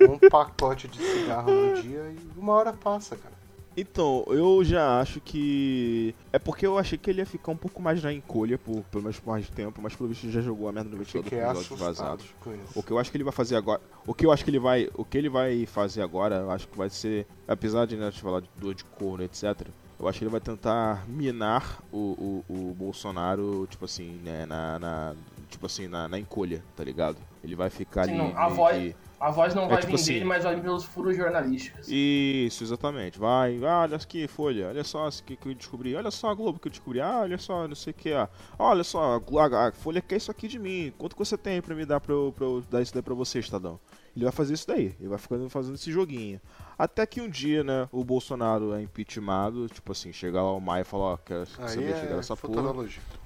um 0.00 0.18
pacote 0.28 0.88
de 0.88 0.98
cigarro 1.02 1.50
no 1.52 1.80
dia 1.82 2.14
e 2.14 2.38
uma 2.38 2.52
hora 2.52 2.72
passa, 2.72 3.16
cara. 3.16 3.32
Então, 3.74 4.22
eu 4.28 4.62
já 4.62 5.00
acho 5.00 5.18
que. 5.18 6.14
É 6.30 6.38
porque 6.38 6.66
eu 6.66 6.76
achei 6.76 6.98
que 6.98 7.08
ele 7.08 7.20
ia 7.22 7.26
ficar 7.26 7.52
um 7.52 7.56
pouco 7.56 7.80
mais 7.80 8.02
na 8.02 8.12
encolha, 8.12 8.58
por 8.58 8.82
pelo 8.90 9.04
menos 9.04 9.18
por 9.18 9.30
mais 9.30 9.48
tempo, 9.48 9.80
mas 9.80 9.96
pelo 9.96 10.10
visto 10.10 10.30
já 10.30 10.42
jogou 10.42 10.68
a 10.68 10.72
merda 10.72 10.90
no 10.90 10.98
ventilador 10.98 11.30
com 11.30 11.36
os 11.36 11.42
áudios 11.42 11.64
assustado 11.64 11.86
vazados. 11.94 12.26
com. 12.38 12.54
O 12.74 12.82
que 12.82 12.90
eu 12.90 12.98
acho 12.98 13.10
que 13.10 13.16
ele 13.16 13.24
vai 13.24 13.32
fazer 13.32 13.56
agora. 13.56 13.80
O 14.06 14.12
que 14.12 14.26
eu 14.26 14.30
acho 14.30 14.44
que 14.44 14.50
ele 14.50 14.58
vai. 14.58 14.90
O 14.94 15.06
que 15.06 15.16
ele 15.16 15.30
vai 15.30 15.64
fazer 15.64 16.02
agora, 16.02 16.34
eu 16.36 16.50
acho 16.50 16.68
que 16.68 16.76
vai 16.76 16.90
ser. 16.90 17.26
Apesar 17.48 17.86
de 17.86 17.96
né, 17.96 18.10
te 18.10 18.20
falar 18.20 18.40
de 18.40 18.50
dor 18.58 18.74
de 18.74 18.84
corno, 18.84 19.24
etc. 19.24 19.66
Eu 19.98 20.06
acho 20.06 20.18
que 20.18 20.24
ele 20.24 20.30
vai 20.32 20.40
tentar 20.40 21.08
minar 21.08 21.80
o, 21.90 22.42
o, 22.48 22.52
o 22.70 22.74
Bolsonaro, 22.74 23.66
tipo 23.70 23.86
assim, 23.86 24.20
né, 24.22 24.44
na, 24.44 24.78
na- 24.78 25.14
tipo 25.48 25.64
assim, 25.64 25.86
na, 25.88 26.08
na 26.08 26.18
encolha, 26.18 26.62
tá 26.76 26.82
ligado? 26.84 27.16
Ele 27.42 27.54
vai 27.54 27.70
ficar 27.70 28.04
Sim, 28.04 28.10
ali. 28.10 28.18
não, 28.18 28.36
a 28.36 28.48
voz- 28.48 28.76
que- 28.76 28.96
A 29.22 29.30
voz 29.30 29.54
não 29.54 29.66
É 29.66 29.68
vai 29.68 29.76
tipo 29.76 29.90
vir 29.90 29.94
assim- 29.94 30.12
dele, 30.14 30.24
mas 30.24 30.42
vai 30.42 30.60
pelos 30.60 30.82
furos 30.82 31.16
jornalísticos. 31.16 31.86
Isso, 31.88 32.64
exatamente. 32.64 33.20
Vai, 33.20 33.56
ah, 33.64 33.82
olha 33.82 33.96
aqui, 33.96 34.26
Folha, 34.26 34.66
olha 34.66 34.82
só 34.82 35.06
o 35.06 35.12
que, 35.22 35.36
que 35.36 35.48
eu 35.48 35.54
descobri, 35.54 35.94
olha 35.94 36.10
só 36.10 36.30
a 36.30 36.34
Globo 36.34 36.58
que 36.58 36.66
eu 36.66 36.70
descobri, 36.72 37.00
ah, 37.00 37.20
olha 37.20 37.38
só, 37.38 37.68
não 37.68 37.76
sei 37.76 37.92
o 37.92 37.94
que, 37.94 38.12
ah, 38.12 38.28
olha 38.58 38.82
só, 38.82 39.20
a, 39.38 39.68
a, 39.68 39.70
Folha 39.70 40.00
quer 40.00 40.16
isso 40.16 40.28
aqui 40.28 40.48
de 40.48 40.58
mim, 40.58 40.92
quanto 40.98 41.14
que 41.14 41.24
você 41.24 41.38
tem 41.38 41.62
pra 41.62 41.72
me 41.72 41.86
dar 41.86 42.00
pra 42.00 42.12
eu, 42.12 42.34
pra 42.34 42.44
eu 42.44 42.64
dar 42.68 42.82
isso 42.82 42.92
daí 42.92 43.00
pra 43.00 43.14
você, 43.14 43.38
Estadão? 43.38 43.78
Ele 44.16 44.24
vai 44.24 44.32
fazer 44.32 44.54
isso 44.54 44.66
daí, 44.66 44.92
ele 44.98 45.08
vai 45.08 45.18
ficando 45.18 45.48
fazendo 45.48 45.76
esse 45.76 45.92
joguinho. 45.92 46.40
Até 46.76 47.06
que 47.06 47.20
um 47.20 47.28
dia, 47.28 47.62
né, 47.62 47.88
o 47.92 48.02
Bolsonaro 48.02 48.74
é 48.74 48.82
impeachmentado, 48.82 49.68
tipo 49.68 49.92
assim, 49.92 50.12
chegar 50.12 50.42
lá 50.42 50.52
o 50.52 50.60
Maia 50.60 50.80
e 50.80 50.84
falar, 50.84 51.04
ó, 51.04 51.16
quero 51.16 51.42
Aí 51.42 51.68
saber 51.68 51.94
chegar 51.94 52.14
é 52.14 52.16
nessa 52.16 52.36
porra 52.36 52.74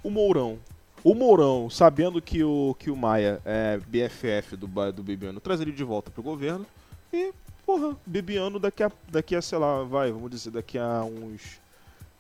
o 0.03 0.11
Mourão. 0.11 0.59
O 1.07 1.15
Mourão, 1.15 1.71
sabendo 1.71 2.21
que 2.21 2.43
o, 2.43 2.75
que 2.77 2.91
o 2.91 2.97
Maia 2.97 3.41
é 3.45 3.79
BFF 3.79 4.57
do, 4.57 4.67
do 4.91 5.05
Bebiano, 5.05 5.39
traz 5.39 5.61
ele 5.61 5.71
de 5.71 5.85
volta 5.85 6.11
pro 6.11 6.21
governo. 6.21 6.67
E, 7.13 7.33
porra, 7.65 7.97
Bebiano 8.05 8.59
daqui 8.59 8.83
a, 8.83 8.91
daqui 9.09 9.37
a, 9.37 9.41
sei 9.41 9.57
lá, 9.57 9.85
vai, 9.85 10.11
vamos 10.11 10.29
dizer, 10.29 10.51
daqui 10.51 10.77
a 10.77 11.05
uns. 11.05 11.61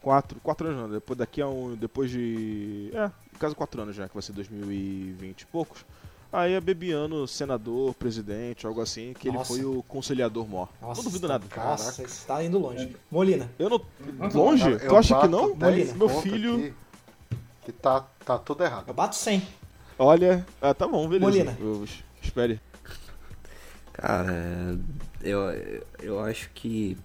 Quatro, 0.00 0.38
quatro 0.40 0.68
anos, 0.68 0.82
não, 0.82 0.88
depois 0.88 1.18
daqui 1.18 1.42
a 1.42 1.48
um. 1.48 1.74
Depois 1.74 2.12
de. 2.12 2.92
É, 2.94 3.10
no 3.32 3.38
caso 3.40 3.56
quatro 3.56 3.82
anos 3.82 3.96
já, 3.96 4.06
que 4.06 4.14
vai 4.14 4.22
ser 4.22 4.32
2020 4.34 5.40
e 5.40 5.46
poucos. 5.46 5.84
Aí 6.32 6.52
é 6.52 6.60
Bebiano, 6.60 7.26
senador, 7.26 7.92
presidente, 7.94 8.68
algo 8.68 8.80
assim, 8.80 9.14
que 9.18 9.32
Nossa. 9.32 9.52
ele 9.52 9.62
foi 9.62 9.68
o 9.68 9.82
conciliador 9.82 10.46
mó. 10.46 10.68
Nossa, 10.80 11.02
não 11.02 11.10
duvido 11.10 11.26
nada. 11.26 11.44
Nossa, 11.56 12.06
você 12.06 12.24
tá 12.24 12.44
indo 12.44 12.56
longe. 12.56 12.94
Molina. 13.10 13.50
Eu 13.58 13.68
não. 13.68 13.80
Longe? 14.32 14.62
Cara, 14.62 14.78
tu 14.78 14.84
eu 14.84 14.96
acha 14.96 15.20
que 15.20 15.26
não? 15.26 15.56
10 15.56 15.94
Meu 15.94 16.08
filho. 16.08 16.54
aqui 16.54 16.85
Que 17.66 17.72
tá, 17.72 18.06
tá 18.24 18.38
tudo 18.38 18.62
errado. 18.62 18.84
Eu 18.86 18.94
bato 18.94 19.16
100. 19.16 19.42
Olha. 19.98 20.46
Ah, 20.62 20.72
tá 20.72 20.86
bom, 20.86 21.08
beleza. 21.08 21.26
Molina. 21.26 21.56
Eu- 21.60 21.84
espere. 22.22 22.60
Cara, 23.92 24.78
eu, 25.22 25.40
eu 26.00 26.20
acho 26.20 26.48
que. 26.54 26.96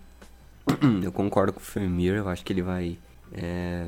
Eu 1.03 1.11
concordo 1.11 1.51
com 1.51 1.59
o 1.59 1.63
Fermir, 1.63 2.13
eu 2.13 2.29
acho 2.29 2.45
que 2.45 2.53
ele 2.53 2.61
vai. 2.61 2.97
é, 3.33 3.85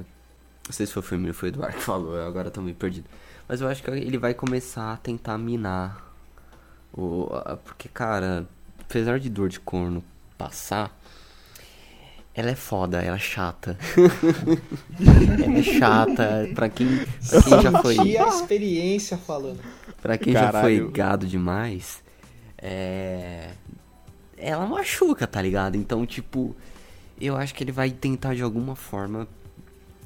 Não 0.66 0.72
sei 0.74 0.86
se 0.88 0.92
foi 0.94 1.02
o 1.02 1.06
Fermir 1.06 1.28
ou 1.30 1.34
foi 1.34 1.50
o 1.50 1.52
Eduardo 1.52 1.78
que 1.78 1.84
falou, 1.84 2.16
eu 2.16 2.26
agora 2.28 2.50
tô 2.50 2.62
meio 2.62 2.76
perdido. 2.76 3.08
Mas 3.48 3.62
eu 3.62 3.68
acho 3.68 3.84
que 3.84 3.90
ele 3.92 4.18
vai 4.18 4.34
começar 4.34 4.92
a 4.94 4.98
tentar 4.98 5.38
minar. 5.38 6.12
O, 6.92 7.28
a- 7.32 7.56
porque, 7.58 7.88
cara, 7.88 8.48
apesar 8.82 9.20
de 9.20 9.30
dor 9.30 9.50
de 9.50 9.60
corno 9.60 10.04
passar, 10.38 10.92
ela 12.36 12.50
é 12.50 12.56
foda, 12.56 13.00
ela 13.00 13.16
é 13.16 13.20
chata. 13.20 13.78
ela 15.46 15.58
é 15.58 15.64
chata. 15.64 16.50
Pra 16.56 16.68
quem, 16.68 16.88
pra 17.30 17.42
quem 17.44 17.62
já 17.62 17.82
foi. 17.82 18.18
A 18.18 18.28
experiência 18.28 19.18
falando. 19.18 19.60
Pra 20.02 20.18
quem 20.18 20.34
já 20.34 20.52
Caralho. 20.52 20.84
foi 20.84 20.92
gado 20.92 21.28
demais, 21.28 22.04
é. 22.58 23.52
Ela 24.36 24.66
machuca, 24.66 25.28
tá 25.28 25.42
ligado? 25.42 25.76
Então, 25.76 26.06
tipo, 26.06 26.56
eu 27.22 27.38
acho 27.38 27.54
que 27.54 27.64
ele 27.64 27.72
vai 27.72 27.92
tentar 27.92 28.34
de 28.34 28.42
alguma 28.42 28.76
forma 28.76 29.28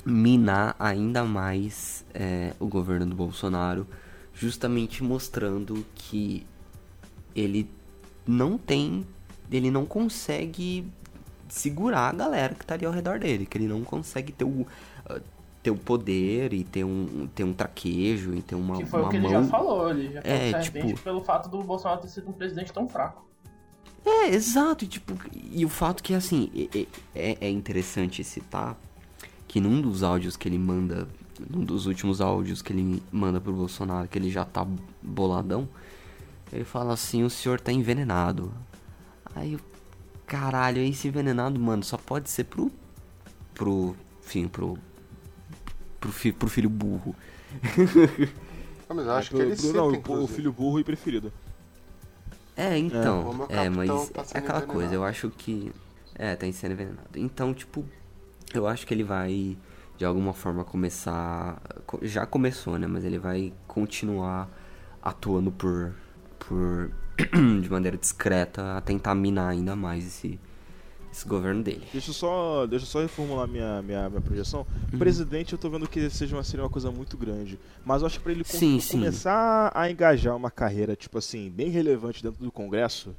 minar 0.05 0.75
ainda 0.77 1.23
mais 1.23 2.05
é, 2.13 2.53
o 2.59 2.67
governo 2.67 3.05
do 3.07 3.15
Bolsonaro, 3.15 3.87
justamente 4.33 5.03
mostrando 5.03 5.85
que 5.95 6.45
ele 7.33 7.69
não 8.25 8.57
tem. 8.57 9.05
Ele 9.49 9.71
não 9.71 9.85
consegue 9.85 10.85
segurar 11.49 12.09
a 12.09 12.13
galera 12.13 12.53
que 12.55 12.65
tá 12.65 12.75
ali 12.75 12.85
ao 12.85 12.91
redor 12.91 13.19
dele, 13.19 13.45
que 13.45 13.57
ele 13.57 13.67
não 13.67 13.83
consegue 13.83 14.31
ter 14.31 14.45
o. 14.45 14.65
ah, 15.05 15.19
ter 15.63 15.71
o 15.71 15.75
poder 15.75 16.53
e 16.53 16.63
ter 16.63 16.85
um, 16.85 17.27
ter 17.35 17.43
um 17.43 17.51
traquejo 17.51 18.33
e 18.33 18.41
ter 18.41 18.55
uma, 18.55 18.77
Que 18.77 18.85
foi 18.85 19.01
uma 19.01 19.07
o 19.07 19.11
que 19.11 19.17
ele 19.17 19.27
mão 19.27 19.43
já 19.43 19.49
falou, 19.49 19.89
ele 19.89 20.13
já 20.13 20.21
falou 20.21 20.37
É, 20.37 20.59
tipo- 20.61 20.99
pelo 21.01 21.21
fato 21.21 21.49
do 21.49 21.61
Bolsonaro 21.61 21.99
ter 21.99 22.07
sido 22.07 22.29
um 22.29 22.31
presidente 22.33 22.71
tão 22.71 22.87
fraco. 22.87 23.27
É, 24.05 24.29
exato, 24.29 24.85
e, 24.85 24.87
tipo, 24.87 25.13
e 25.33 25.65
o 25.65 25.69
fato 25.69 26.01
que, 26.01 26.13
assim, 26.13 26.49
é, 27.13 27.37
é 27.41 27.49
interessante 27.49 28.23
citar 28.23 28.77
que 29.45 29.59
num 29.59 29.81
dos 29.81 30.03
áudios 30.03 30.37
que 30.37 30.47
ele 30.47 30.57
manda, 30.57 31.05
num 31.49 31.65
dos 31.65 31.85
últimos 31.85 32.21
áudios 32.21 32.61
que 32.61 32.71
ele 32.71 33.03
manda 33.11 33.41
pro 33.41 33.51
Bolsonaro, 33.51 34.07
que 34.07 34.17
ele 34.17 34.29
já 34.29 34.45
tá 34.45 34.65
boladão, 35.01 35.67
ele 36.53 36.63
fala 36.63 36.93
assim, 36.93 37.23
o 37.23 37.29
senhor 37.29 37.59
tá 37.59 37.73
envenenado. 37.73 38.53
Aí, 39.35 39.57
caralho, 40.27 40.81
esse 40.81 41.07
envenenado, 41.07 41.59
mano, 41.59 41.83
só 41.83 41.97
pode 41.97 42.29
ser 42.29 42.43
pro, 42.43 42.71
pro, 43.55 43.95
enfim, 44.23 44.47
pro, 44.47 44.77
pro, 45.99 46.11
fi- 46.11 46.31
pro 46.33 46.47
filho 46.49 46.69
burro. 46.69 47.15
Ah, 48.89 48.93
mas 48.93 49.05
eu 49.05 49.11
acho 49.13 49.29
Pro- 49.29 49.39
que 49.39 49.43
ele 49.45 49.55
pro- 49.55 49.65
cita, 49.65 49.77
não, 49.77 50.23
o- 50.23 50.27
filho 50.27 50.51
burro 50.51 50.79
e 50.79 50.83
preferido. 50.83 51.31
É, 52.55 52.77
então. 52.77 53.33
Meu 53.33 53.45
É, 53.49 53.69
mas 53.69 53.87
tá 54.09 54.21
é 54.21 54.37
aquela 54.39 54.59
envenenado. 54.59 54.67
coisa, 54.67 54.95
eu 54.95 55.03
acho 55.03 55.29
que. 55.29 55.71
É, 56.15 56.35
tá 56.35 56.51
sendo 56.51 56.71
envenenado. 56.71 57.09
Então, 57.15 57.53
tipo, 57.53 57.85
eu 58.53 58.65
acho 58.67 58.87
que 58.87 58.93
ele 58.93 59.03
vai, 59.03 59.57
de 59.97 60.05
alguma 60.05 60.33
forma, 60.33 60.63
começar. 60.63 61.61
co- 61.85 61.99
Já 62.01 62.25
começou, 62.25 62.77
né? 62.79 62.87
Mas 62.87 63.05
ele 63.05 63.19
vai 63.19 63.53
continuar 63.67 64.49
atuando 65.01 65.51
por. 65.51 65.93
por. 66.39 66.91
de 67.61 67.69
maneira 67.69 67.97
discreta 67.97 68.77
a 68.77 68.81
tentar 68.81 69.15
minar 69.15 69.49
ainda 69.49 69.75
mais 69.75 70.05
esse. 70.05 70.39
esse 71.11 71.27
governo 71.27 71.63
dele. 71.63 71.87
Deixa 71.91 72.09
eu 72.11 72.13
só, 72.13 72.65
deixa 72.67 72.85
eu 72.85 72.89
só 72.89 73.01
reformular 73.01 73.47
minha, 73.47 73.81
minha, 73.81 74.07
minha 74.09 74.21
projeção. 74.21 74.65
Presidente, 74.97 75.53
eu 75.53 75.57
tô 75.59 75.69
vendo 75.69 75.87
que 75.87 76.09
seja 76.09 76.35
uma, 76.35 76.43
seria 76.43 76.63
uma 76.63 76.69
coisa 76.69 76.91
muito 76.91 77.17
grande. 77.17 77.59
Mas 77.83 78.01
eu 78.01 78.07
acho 78.07 78.17
que 78.17 78.23
pra 78.23 78.31
ele 78.31 78.43
com- 78.43 78.57
Sim, 78.57 78.79
sim. 78.79 78.91
começar 78.99 79.71
a 79.73 79.89
engajar 79.89 80.35
uma 80.35 80.51
carreira, 80.51 80.95
tipo 80.95 81.17
assim, 81.17 81.49
bem 81.49 81.69
relevante 81.69 82.21
dentro 82.21 82.43
do 82.43 82.51
Congresso, 82.51 83.15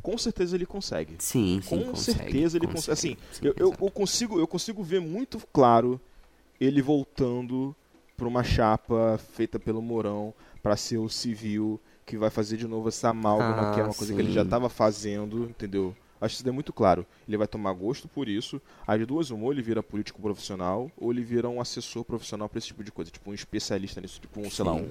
com 0.00 0.16
certeza 0.18 0.54
ele 0.56 0.66
consegue. 0.66 1.16
Sim, 1.18 1.60
sim, 1.62 1.68
com 1.80 1.90
consegue, 1.90 2.18
certeza 2.18 2.58
ele 2.58 2.66
consegue. 2.66 2.92
Assim, 2.92 3.16
sim, 3.32 3.46
eu, 3.46 3.54
eu, 3.56 3.74
eu 3.80 3.90
consigo, 3.90 4.38
eu 4.38 4.46
consigo 4.46 4.82
ver 4.82 5.00
muito 5.00 5.40
claro 5.52 6.00
ele 6.60 6.80
voltando 6.80 7.74
pra 8.16 8.28
uma 8.28 8.44
chapa 8.44 9.18
feita 9.34 9.58
pelo 9.58 9.82
Mourão 9.82 10.32
pra 10.62 10.76
ser 10.76 10.98
o 10.98 11.08
civil 11.08 11.80
que 12.04 12.16
vai 12.16 12.30
fazer 12.30 12.56
de 12.56 12.66
novo 12.66 12.88
essa 12.88 13.08
amálgama, 13.10 13.70
Ah, 13.70 13.74
que 13.74 13.80
é 13.80 13.84
uma 13.84 13.94
coisa 13.94 14.12
que 14.14 14.20
ele 14.20 14.32
já 14.32 14.42
sim. 14.44 14.50
tava 14.50 14.68
fazendo, 14.68 15.44
entendeu? 15.44 15.94
Acho 16.20 16.36
que 16.36 16.40
isso 16.42 16.48
é 16.48 16.52
muito 16.52 16.72
claro. 16.72 17.04
Ele 17.26 17.36
vai 17.36 17.46
tomar 17.48 17.72
gosto 17.72 18.06
por 18.06 18.28
isso. 18.28 18.60
As 18.86 19.04
duas, 19.06 19.30
uma, 19.30 19.44
ou 19.44 19.52
ele 19.52 19.60
vira 19.62 19.82
político 19.82 20.22
profissional, 20.22 20.90
ou 20.96 21.10
ele 21.12 21.22
vira 21.22 21.48
um 21.48 21.60
assessor 21.60 22.04
profissional 22.04 22.48
pra 22.48 22.58
esse 22.58 22.68
tipo 22.68 22.84
de 22.84 22.92
coisa. 22.92 23.10
Tipo, 23.10 23.30
um 23.30 23.34
especialista 23.34 24.00
nisso. 24.00 24.20
Tipo, 24.20 24.40
um, 24.40 24.48
sei 24.48 24.64
lá, 24.64 24.74
Sim. 24.74 24.88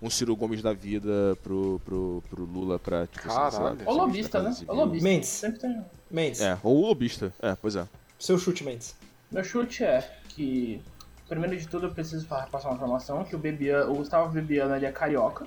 um, 0.00 0.06
um 0.06 0.10
Ciro 0.10 0.36
Gomes 0.36 0.62
da 0.62 0.72
vida 0.72 1.36
pro, 1.42 1.80
pro, 1.84 2.22
pro 2.30 2.44
Lula 2.44 2.78
pra, 2.78 3.06
tipo, 3.08 3.26
assim, 3.28 3.50
sei 3.56 3.64
lá, 3.64 3.70
Caralho. 3.70 3.80
Ou 3.84 3.96
lobista, 3.96 4.42
né? 4.42 4.56
Ou 4.68 4.76
lobista. 4.76 5.08
Mendes. 5.08 5.28
Sempre 5.28 5.58
tem. 5.60 5.84
Mendes, 6.08 6.40
É, 6.40 6.56
ou 6.62 6.80
lobista. 6.80 7.32
É, 7.42 7.56
pois 7.56 7.74
é. 7.74 7.86
seu 8.18 8.38
chute, 8.38 8.62
Mendes. 8.62 8.94
Meu 9.30 9.42
chute 9.42 9.82
é 9.82 10.08
que, 10.28 10.80
primeiro 11.28 11.56
de 11.56 11.66
tudo, 11.66 11.86
eu 11.86 11.90
preciso 11.92 12.26
passar 12.26 12.68
uma 12.68 12.76
informação 12.76 13.24
que 13.24 13.34
o, 13.34 13.38
Bebiano, 13.40 13.92
o 13.92 13.96
Gustavo 13.96 14.30
Bebiano 14.32 14.74
ele 14.76 14.86
é 14.86 14.92
carioca. 14.92 15.46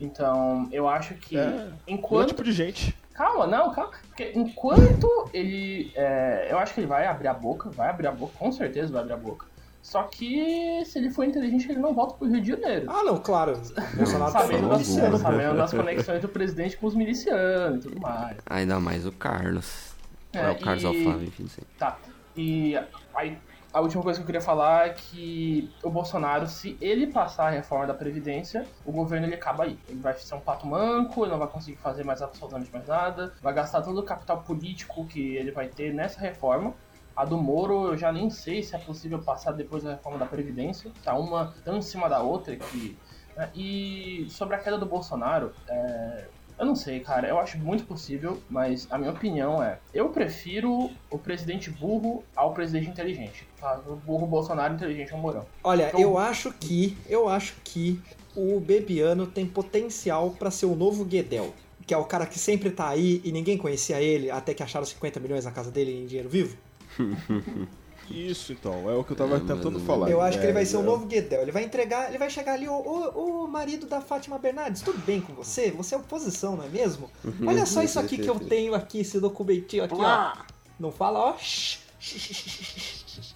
Então, 0.00 0.68
eu 0.72 0.88
acho 0.88 1.14
que 1.14 1.36
É, 1.38 1.42
Quanto 1.50 1.74
enquanto. 1.88 2.28
tipo 2.28 2.42
de 2.44 2.52
gente? 2.52 2.94
Calma, 3.14 3.46
não, 3.46 3.72
calma. 3.72 3.92
Porque 4.08 4.32
enquanto 4.34 5.08
ele. 5.32 5.92
é, 5.94 6.48
eu 6.50 6.58
acho 6.58 6.74
que 6.74 6.80
ele 6.80 6.86
vai 6.88 7.06
abrir 7.06 7.28
a 7.28 7.34
boca, 7.34 7.70
vai 7.70 7.88
abrir 7.90 8.08
a 8.08 8.12
boca, 8.12 8.32
com 8.38 8.50
certeza 8.50 8.92
vai 8.92 9.02
abrir 9.02 9.12
a 9.14 9.16
boca. 9.16 9.46
Só 9.80 10.02
que 10.04 10.82
se 10.86 10.98
ele 10.98 11.10
for 11.10 11.24
inteligente, 11.24 11.70
ele 11.70 11.78
não 11.78 11.92
volta 11.94 12.14
pro 12.14 12.26
Rio 12.26 12.40
de 12.40 12.48
Janeiro. 12.48 12.86
Ah, 12.88 13.02
não, 13.04 13.18
claro. 13.18 13.52
Bolsonaro 13.94 14.32
tá 14.32 14.40
sabendo, 14.40 14.68
das, 14.68 14.78
miliciano. 14.88 15.18
sabendo 15.18 15.56
das 15.58 15.72
conexões 15.74 16.22
do 16.22 16.28
presidente 16.28 16.76
com 16.78 16.86
os 16.86 16.94
milicianos 16.94 17.84
e 17.84 17.88
tudo 17.88 18.00
mais. 18.00 18.38
Ainda 18.46 18.80
mais 18.80 19.06
o 19.06 19.12
Carlos. 19.12 19.92
É, 20.32 20.38
É, 20.38 20.50
o 20.50 20.58
Carlos 20.58 20.82
e- 20.82 20.86
Alfávio, 20.86 21.28
enfim. 21.28 21.46
Tá. 21.78 21.98
E 22.36 22.76
aí, 23.14 23.38
a 23.74 23.80
última 23.80 24.04
coisa 24.04 24.20
que 24.20 24.22
eu 24.22 24.26
queria 24.26 24.40
falar 24.40 24.86
é 24.86 24.90
que 24.90 25.68
o 25.82 25.90
Bolsonaro, 25.90 26.46
se 26.46 26.78
ele 26.80 27.08
passar 27.08 27.48
a 27.48 27.50
reforma 27.50 27.88
da 27.88 27.92
Previdência, 27.92 28.64
o 28.86 28.92
governo 28.92 29.26
ele 29.26 29.34
acaba 29.34 29.64
aí. 29.64 29.76
Ele 29.88 29.98
vai 29.98 30.14
ser 30.14 30.36
um 30.36 30.40
pato 30.40 30.64
manco, 30.64 31.24
ele 31.24 31.32
não 31.32 31.40
vai 31.40 31.48
conseguir 31.48 31.76
fazer 31.78 32.04
mais 32.04 32.22
absolutamente 32.22 32.70
mais 32.72 32.86
nada, 32.86 33.34
vai 33.42 33.52
gastar 33.52 33.82
todo 33.82 33.98
o 33.98 34.04
capital 34.04 34.42
político 34.42 35.04
que 35.06 35.34
ele 35.34 35.50
vai 35.50 35.66
ter 35.66 35.92
nessa 35.92 36.20
reforma. 36.20 36.72
A 37.16 37.24
do 37.24 37.36
Moro, 37.36 37.88
eu 37.88 37.96
já 37.96 38.12
nem 38.12 38.30
sei 38.30 38.62
se 38.62 38.76
é 38.76 38.78
possível 38.78 39.20
passar 39.20 39.50
depois 39.50 39.82
da 39.82 39.90
reforma 39.90 40.18
da 40.18 40.26
Previdência. 40.26 40.92
Tá 41.02 41.18
uma 41.18 41.52
tão 41.64 41.78
em 41.78 41.82
cima 41.82 42.08
da 42.08 42.20
outra 42.22 42.54
que. 42.54 42.96
né? 43.36 43.50
E 43.56 44.28
sobre 44.30 44.54
a 44.54 44.58
queda 44.58 44.78
do 44.78 44.86
Bolsonaro, 44.86 45.52
é, 45.68 46.28
eu 46.58 46.66
não 46.66 46.74
sei, 46.76 47.00
cara. 47.00 47.28
Eu 47.28 47.38
acho 47.38 47.58
muito 47.58 47.84
possível, 47.84 48.40
mas 48.48 48.86
a 48.90 48.98
minha 48.98 49.10
opinião 49.10 49.62
é: 49.62 49.78
eu 49.92 50.08
prefiro 50.10 50.90
o 51.10 51.18
presidente 51.18 51.70
burro 51.70 52.24
ao 52.36 52.52
presidente 52.54 52.88
inteligente. 52.88 53.46
Tá? 53.60 53.80
O 53.86 53.96
burro 53.96 54.26
Bolsonaro 54.26 54.74
inteligente 54.74 55.12
é 55.12 55.16
o 55.16 55.18
Mourão. 55.18 55.46
Olha, 55.62 55.88
Então- 55.88 56.00
eu 56.00 56.18
acho 56.18 56.52
que, 56.52 56.96
eu 57.08 57.28
acho 57.28 57.54
que 57.64 58.00
o 58.36 58.58
Bebiano 58.60 59.26
tem 59.26 59.46
potencial 59.46 60.30
pra 60.30 60.50
ser 60.50 60.66
o 60.66 60.74
novo 60.74 61.04
Guedel, 61.04 61.54
que 61.86 61.94
é 61.94 61.96
o 61.96 62.04
cara 62.04 62.26
que 62.26 62.38
sempre 62.38 62.70
tá 62.70 62.88
aí 62.88 63.20
e 63.24 63.30
ninguém 63.32 63.56
conhecia 63.56 64.00
ele 64.00 64.30
até 64.30 64.52
que 64.54 64.62
acharam 64.62 64.84
50 64.86 65.20
milhões 65.20 65.44
na 65.44 65.50
casa 65.50 65.70
dele 65.70 65.92
em 66.02 66.06
dinheiro 66.06 66.28
vivo. 66.28 66.56
Isso, 68.10 68.52
então. 68.52 68.88
É 68.90 68.94
o 68.94 69.02
que 69.04 69.12
eu 69.12 69.16
tava 69.16 69.36
É, 69.36 69.40
tentando 69.40 69.72
mas- 69.72 69.82
falar. 69.86 70.10
Eu 70.10 70.20
acho 70.20 70.38
que 70.38 70.44
ele 70.44 70.52
vai 70.52 70.64
ser 70.66 70.76
o 70.76 70.80
é- 70.80 70.84
novo 70.84 71.06
Guedel. 71.06 71.42
Ele 71.42 71.52
vai 71.52 71.64
entregar, 71.64 72.08
ele 72.08 72.18
vai 72.18 72.28
chegar 72.30 72.54
ali, 72.54 72.68
ô, 72.68 72.74
ô, 72.74 73.42
ô, 73.44 73.46
marido 73.46 73.86
da 73.86 74.00
Fátima 74.00 74.38
Bernardes, 74.38 74.82
tudo 74.82 74.98
bem 74.98 75.20
com 75.20 75.32
você? 75.34 75.70
Você 75.72 75.94
é 75.94 75.98
oposição, 75.98 76.56
não 76.56 76.64
é 76.64 76.68
mesmo? 76.68 77.10
Olha 77.46 77.64
só 77.66 77.82
isso 77.82 77.98
aqui 77.98 78.18
que 78.18 78.28
eu 78.28 78.38
tenho 78.38 78.74
aqui, 78.74 79.00
esse 79.00 79.18
documentinho 79.20 79.84
aqui, 79.84 79.94
ó. 79.96 80.32
Não 80.78 80.90
fala, 80.92 81.18
ó. 81.30 81.34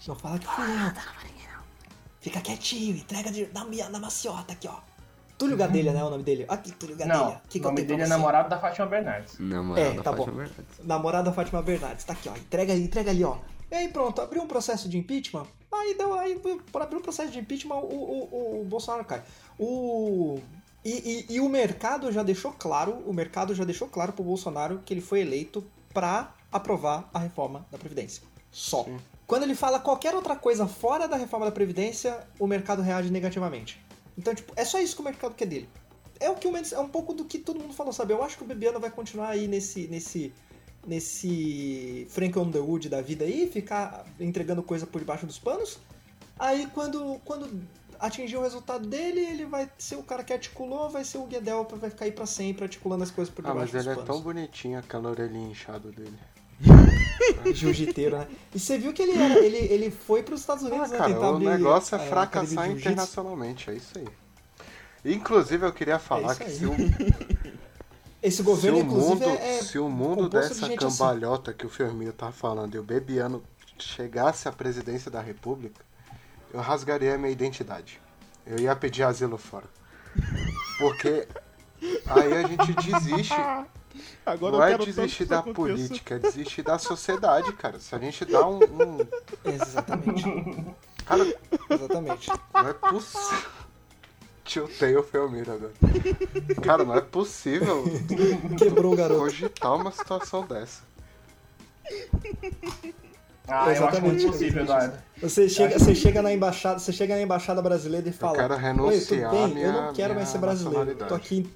Não 0.07 0.15
fala 0.15 0.39
que 0.39 0.47
fui 0.47 0.65
eu. 0.65 1.59
Fica 2.21 2.41
quietinho, 2.41 2.97
entrega 2.97 3.31
de, 3.31 3.49
na, 3.55 3.65
minha- 3.65 3.89
na 3.89 3.99
maciota 3.99 4.53
aqui, 4.53 4.67
ó. 4.69 4.77
Túlio 5.39 5.57
Gadelha, 5.57 5.93
né? 5.93 6.03
O 6.03 6.11
nome 6.11 6.25
dele. 6.25 6.45
Aqui, 6.49 6.73
Túlio 6.73 6.97
Gadelha. 6.97 7.17
Não, 7.17 7.31
que 7.31 7.37
o 7.37 7.49
que 7.49 7.59
eu 7.59 7.63
nome 7.63 7.83
dele 7.85 8.03
é 8.03 8.07
namorado 8.09 8.49
da 8.49 8.59
Fátima 8.59 8.87
Bernardes. 8.87 9.39
Namorado 9.39 9.87
É, 9.87 9.93
da 9.95 10.03
tá 10.03 10.11
Fátima 10.11 10.27
bom. 10.27 10.33
Bernardes. 10.33 10.65
Namorada 10.85 11.25
da 11.25 11.33
Fátima 11.33 11.63
Bernardes. 11.63 12.05
Tá 12.05 12.13
aqui, 12.13 12.29
ó. 12.29 12.37
Entrega 12.37 12.75
entrega 12.75 13.11
ali, 13.13 13.23
ó. 13.23 13.37
E 13.71 13.75
aí, 13.75 13.89
pronto, 13.89 14.21
abriu 14.21 14.43
um 14.43 14.47
processo 14.47 14.89
de 14.89 14.97
impeachment. 14.99 15.47
Aí 15.73 15.95
deu 15.95 16.15
aí, 16.15 16.39
por 16.73 16.81
abrir 16.83 16.97
um 16.97 17.03
processo 17.03 17.31
de 17.31 17.39
impeachment, 17.39 17.77
o, 17.77 17.81
o, 17.87 18.61
o 18.63 18.65
Bolsonaro 18.65 19.05
cai. 19.05 19.23
O. 19.59 20.39
E, 20.85 21.27
e- 21.31 21.35
e 21.35 21.41
o 21.41 21.49
mercado 21.49 22.11
já 22.11 22.23
deixou 22.23 22.53
claro, 22.53 22.93
o 23.07 23.13
mercado 23.13 23.55
já 23.55 23.65
deixou 23.65 23.89
claro 23.89 24.13
pro 24.13 24.25
Bolsonaro 24.25 24.81
que 24.85 24.95
ele 24.95 25.01
foi 25.01 25.21
eleito 25.21 25.65
pra 25.93 26.35
aprovar 26.51 27.11
a 27.13 27.19
reforma 27.19 27.67
da 27.71 27.77
Previdência. 27.77 28.23
Só. 28.51 28.87
Quando 29.27 29.43
ele 29.43 29.55
fala 29.55 29.79
qualquer 29.79 30.15
outra 30.15 30.35
coisa 30.35 30.67
fora 30.67 31.07
da 31.07 31.17
reforma 31.17 31.45
da 31.45 31.53
Previdência, 31.53 32.27
o 32.39 32.47
mercado 32.47 32.81
reage 32.81 33.11
negativamente. 33.11 33.79
Então, 34.17 34.35
tipo, 34.35 34.53
é 34.57 34.65
só 34.65 34.79
isso 34.81 34.95
que 34.97 35.03
o 35.03 35.05
mercado 35.05 35.35
quer 35.35 35.47
dele. 35.47 35.69
é 36.19 36.31
o 36.31 36.35
que 36.37 36.49
o 36.49 36.57
é 36.57 36.79
um 36.81 36.89
pouco 36.89 37.13
do 37.13 37.25
que 37.27 37.39
todo 37.39 37.61
mundo 37.61 37.75
falou, 37.75 37.93
sabe? 37.93 38.15
Eu 38.15 38.23
acho 38.25 38.39
que 38.39 38.43
o 38.45 38.47
Bebiano 38.47 38.81
vai 38.81 38.91
continuar 38.91 39.29
aí 39.29 39.47
nesse 39.47 39.87
nesse 39.89 40.33
nesse 40.89 42.07
Frank 42.11 42.39
Underwood 42.39 42.89
da 42.89 43.01
vida 43.03 43.25
aí, 43.25 43.49
ficar 43.53 44.05
entregando 44.19 44.63
coisa 44.63 44.87
por 44.87 44.99
debaixo 45.01 45.27
dos 45.27 45.39
panos. 45.39 45.79
Aí 46.39 46.67
quando 46.73 47.21
quando 47.25 47.49
atingir 48.01 48.37
o 48.37 48.43
resultado 48.43 48.87
dele, 48.89 49.21
ele 49.21 49.45
vai 49.45 49.69
ser 49.77 49.97
o 49.97 50.03
cara 50.03 50.23
que 50.25 50.33
articulou, 50.33 50.89
vai 50.89 51.05
ser 51.05 51.19
o 51.19 51.27
Guedel, 51.27 51.67
vai 51.77 51.91
ficar 51.91 52.05
aí 52.07 52.13
pra 52.13 52.27
sempre 52.27 52.65
articulando 52.65 53.03
as 53.03 53.11
coisas 53.11 53.33
por 53.33 53.45
Ah, 53.45 53.49
debaixo 53.51 53.73
mas 53.73 53.73
dos 53.73 53.81
ele 53.87 53.91
é 53.93 53.95
panos. 53.95 54.09
tão 54.09 54.21
bonitinho, 54.23 54.79
aquela 54.79 55.11
orelhinha 55.11 55.51
inchada 55.51 55.91
dele. 55.91 56.17
Jiu-jiteiro, 57.55 58.19
né? 58.19 58.27
E 58.55 58.59
você 58.59 58.79
viu 58.79 58.93
que 58.93 59.03
ele, 59.03 59.13
era, 59.13 59.39
ele, 59.45 59.57
ele 59.57 59.91
foi 59.91 60.23
pros 60.23 60.41
Estados 60.41 60.65
Ah, 60.65 60.69
Unidos, 60.69 60.91
né? 60.91 60.99
cara, 60.99 61.13
tentar 61.13 61.31
o 61.33 61.35
abrir 61.37 61.49
negócio 61.49 61.95
é 61.95 61.99
a 61.99 62.01
fracassar 62.01 62.71
internacionalmente, 62.71 63.71
é 63.71 63.75
isso 63.75 63.99
aí. 63.99 64.09
Inclusive, 65.05 65.65
eu 65.67 65.73
queria 65.73 65.99
falar 65.99 66.33
isso 66.33 66.41
que 66.45 66.51
se 66.51 66.67
o, 66.67 66.73
Esse 68.23 68.39
se 68.39 68.43
governo, 68.43 68.79
o 68.79 68.83
inclusive, 68.83 69.11
mundo, 69.27 69.39
é, 69.39 69.59
é 69.59 69.63
se 69.63 69.79
o 69.79 69.89
mundo 69.89 70.23
de 70.25 70.31
dessa 70.31 70.67
gente 70.67 70.85
assim. 70.85 70.99
cambalhota 70.99 71.53
que 71.53 71.65
o 71.65 71.69
Firmino 71.69 72.13
tá 72.13 72.33
falando 72.33 72.75
e 72.75 72.79
o 72.79 72.83
Bebiano 72.83 73.43
chegasse 73.79 74.49
à 74.49 74.53
presidência 74.53 75.11
da 75.11 75.21
república, 75.21 75.81
eu 76.53 76.61
rasgaria 76.61 77.15
a 77.15 77.19
minha 77.19 77.31
identidade. 77.31 78.01
Eu 78.47 78.59
ia 78.59 78.75
pedir 78.75 79.03
asilo 79.05 79.39
fora. 79.39 79.67
Porque 80.79 81.29
aí 82.07 82.33
a 82.33 82.47
gente 82.49 82.73
desiste. 82.75 83.35
Agora 84.25 84.57
Não 84.59 84.65
eu 84.69 84.75
é 84.75 84.79
desistir 84.79 85.25
da 85.25 85.39
aconteça. 85.39 85.55
política, 85.55 86.15
é 86.15 86.19
desistir 86.19 86.63
da 86.63 86.79
sociedade, 86.79 87.53
cara. 87.55 87.79
Se 87.81 87.95
a 87.95 87.99
gente 87.99 88.25
dá 88.25 88.47
um. 88.47 88.59
um- 88.59 88.99
Exatamente. 89.45 90.25
Cara, 91.05 91.25
Exatamente. 91.71 92.31
não 92.55 92.69
é 92.69 92.73
possível. 92.75 93.51
Tiltei 94.49 94.97
o 94.97 95.03
Felmiro 95.03 95.53
agora. 95.53 95.73
Cara, 96.63 96.85
não 96.85 96.95
é 96.97 97.01
possível 97.03 97.85
Quebrou 98.59 98.95
o 98.95 98.97
garoto. 98.97 99.21
cogitar 99.21 99.75
uma 99.77 99.93
situação 99.93 100.47
dessa. 100.47 100.83
Ah, 103.47 103.65
eu 103.67 103.71
acho 103.71 103.71
Exatamente. 103.83 104.03
muito 104.25 104.33
possível, 104.33 104.63
Eduardo. 104.63 104.99
Você 105.23 105.49
chega, 105.49 105.79
você 105.79 105.95
chega 105.95 106.21
na 106.23 106.33
embaixada, 106.33 106.79
você 106.79 106.93
chega 106.93 107.15
na 107.15 107.23
embaixada 107.23 107.63
brasileira 107.63 108.09
e 108.09 108.13
fala: 108.13 108.37
quero 108.39 108.55
"Oi, 108.55 108.61
renunciar 108.61 109.31
bem? 109.31 109.49
minha- 109.55 109.67
eu 109.67 109.73
não 109.73 109.93
quero 109.95 110.15
mais 110.15 110.29
ser 110.29 110.39
brasileiro. 110.39 110.79
nacionalidade." 110.81 111.09
Tô 111.09 111.15
aqui. 111.15 111.51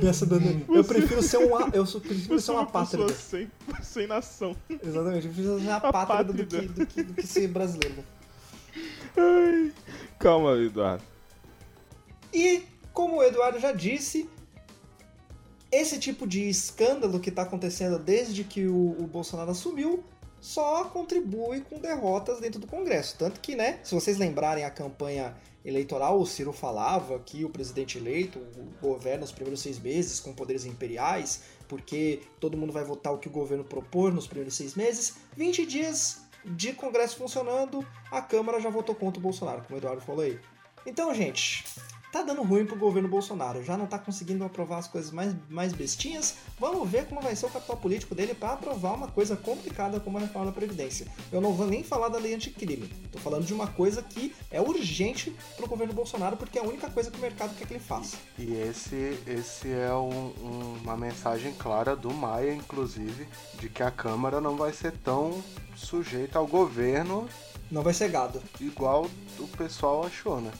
Minha 0.00 0.12
cidadania. 0.14 0.64
Eu 0.68 0.84
prefiro 0.84 1.22
ser 1.22 1.38
um, 1.38 1.50
eu 1.74 1.84
sou- 1.84 2.00
prefiro 2.00 2.38
ser 2.40 2.52
uma 2.52 2.64
pessoa 2.66 3.06
pátrida. 3.06 3.12
sem, 3.12 3.50
sem 3.82 4.06
nação. 4.06 4.56
Exatamente, 4.70 5.26
eu 5.26 5.32
prefiro 5.32 5.58
ser 5.60 5.66
uma 5.66 5.76
A 5.76 5.92
pátrida 5.92 6.32
do 6.32 6.46
que, 6.46 6.60
do, 6.68 6.86
que, 6.86 7.02
do 7.02 7.14
que 7.14 7.26
ser 7.26 7.48
brasileiro. 7.48 8.02
Ai, 9.16 9.72
calma, 10.18 10.52
Eduardo. 10.56 11.02
E, 12.32 12.62
como 12.92 13.16
o 13.16 13.22
Eduardo 13.22 13.58
já 13.58 13.72
disse, 13.72 14.28
esse 15.70 15.98
tipo 15.98 16.26
de 16.26 16.48
escândalo 16.48 17.18
que 17.18 17.30
está 17.30 17.42
acontecendo 17.42 17.98
desde 17.98 18.44
que 18.44 18.66
o, 18.66 18.96
o 18.98 19.06
Bolsonaro 19.06 19.50
assumiu 19.50 20.04
só 20.42 20.84
contribui 20.86 21.60
com 21.60 21.78
derrotas 21.78 22.40
dentro 22.40 22.58
do 22.60 22.66
Congresso. 22.66 23.16
Tanto 23.16 23.40
que, 23.40 23.54
né, 23.54 23.78
se 23.84 23.94
vocês 23.94 24.18
lembrarem 24.18 24.64
a 24.64 24.70
campanha 24.70 25.36
eleitoral, 25.64 26.20
o 26.20 26.26
Ciro 26.26 26.52
falava 26.52 27.18
que 27.20 27.44
o 27.44 27.48
presidente 27.48 27.96
eleito 27.96 28.40
governa 28.80 29.24
os 29.24 29.30
primeiros 29.30 29.60
seis 29.60 29.78
meses 29.78 30.18
com 30.18 30.34
poderes 30.34 30.64
imperiais, 30.64 31.42
porque 31.68 32.22
todo 32.40 32.56
mundo 32.56 32.72
vai 32.72 32.82
votar 32.82 33.12
o 33.12 33.18
que 33.18 33.28
o 33.28 33.30
governo 33.30 33.62
propor 33.62 34.12
nos 34.12 34.26
primeiros 34.26 34.54
seis 34.54 34.74
meses. 34.74 35.14
20 35.36 35.64
dias 35.64 36.22
de 36.44 36.72
Congresso 36.72 37.16
funcionando, 37.16 37.86
a 38.10 38.20
Câmara 38.20 38.60
já 38.60 38.68
votou 38.68 38.96
contra 38.96 39.20
o 39.20 39.22
Bolsonaro, 39.22 39.62
como 39.62 39.76
o 39.76 39.78
Eduardo 39.78 40.02
falou 40.02 40.22
aí. 40.22 40.40
Então, 40.84 41.14
gente, 41.14 41.64
tá 42.12 42.22
dando 42.22 42.42
ruim 42.42 42.66
pro 42.66 42.76
governo 42.76 43.08
Bolsonaro, 43.08 43.64
já 43.64 43.74
não 43.76 43.86
tá 43.86 43.98
conseguindo 43.98 44.44
aprovar 44.44 44.76
as 44.78 44.86
coisas 44.86 45.10
mais, 45.10 45.34
mais 45.48 45.72
bestinhas. 45.72 46.34
Vamos 46.60 46.88
ver 46.88 47.06
como 47.06 47.22
vai 47.22 47.34
ser 47.34 47.46
o 47.46 47.50
capital 47.50 47.76
político 47.78 48.14
dele 48.14 48.34
para 48.34 48.52
aprovar 48.52 48.92
uma 48.94 49.08
coisa 49.08 49.34
complicada 49.34 49.98
como 49.98 50.18
a 50.18 50.20
reforma 50.20 50.46
da 50.46 50.52
Previdência. 50.52 51.06
Eu 51.32 51.40
não 51.40 51.54
vou 51.54 51.66
nem 51.66 51.82
falar 51.82 52.08
da 52.10 52.18
lei 52.18 52.34
anticrime, 52.34 52.86
tô 53.10 53.18
falando 53.18 53.46
de 53.46 53.54
uma 53.54 53.66
coisa 53.66 54.02
que 54.02 54.34
é 54.50 54.60
urgente 54.60 55.34
pro 55.56 55.66
governo 55.66 55.94
Bolsonaro, 55.94 56.36
porque 56.36 56.58
é 56.58 56.62
a 56.62 56.66
única 56.66 56.90
coisa 56.90 57.10
que 57.10 57.16
o 57.16 57.20
mercado 57.20 57.56
quer 57.56 57.66
que 57.66 57.72
ele 57.72 57.80
faça. 57.80 58.18
E 58.38 58.52
esse, 58.56 59.18
esse 59.26 59.70
é 59.72 59.94
um- 59.94 60.32
um- 60.42 60.78
uma 60.82 60.96
mensagem 60.98 61.54
clara 61.54 61.96
do 61.96 62.12
Maia, 62.12 62.52
inclusive, 62.52 63.26
de 63.58 63.70
que 63.70 63.82
a 63.82 63.90
Câmara 63.90 64.38
não 64.38 64.54
vai 64.56 64.72
ser 64.74 64.92
tão 64.98 65.42
sujeita 65.74 66.38
ao 66.38 66.46
governo 66.46 67.26
Não 67.70 67.82
vai 67.82 67.94
ser 67.94 68.10
gado. 68.10 68.42
igual 68.60 69.08
o 69.38 69.48
pessoal 69.48 70.04
achou, 70.04 70.40
né? 70.40 70.50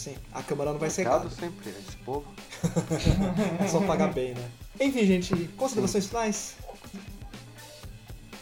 Sim, 0.00 0.16
a 0.32 0.42
Câmara 0.42 0.72
não 0.72 0.78
vai 0.78 0.88
ser 0.88 1.04
Gado 1.04 1.24
gado. 1.24 1.34
sempre 1.34 1.68
é 1.68 1.72
esse 1.78 1.94
povo. 1.98 2.24
É 3.62 3.68
só 3.68 3.80
pagar 3.82 4.10
bem, 4.14 4.32
né? 4.34 4.50
Enfim, 4.80 5.04
gente, 5.04 5.34
considerações 5.58 6.06
finais? 6.06 6.54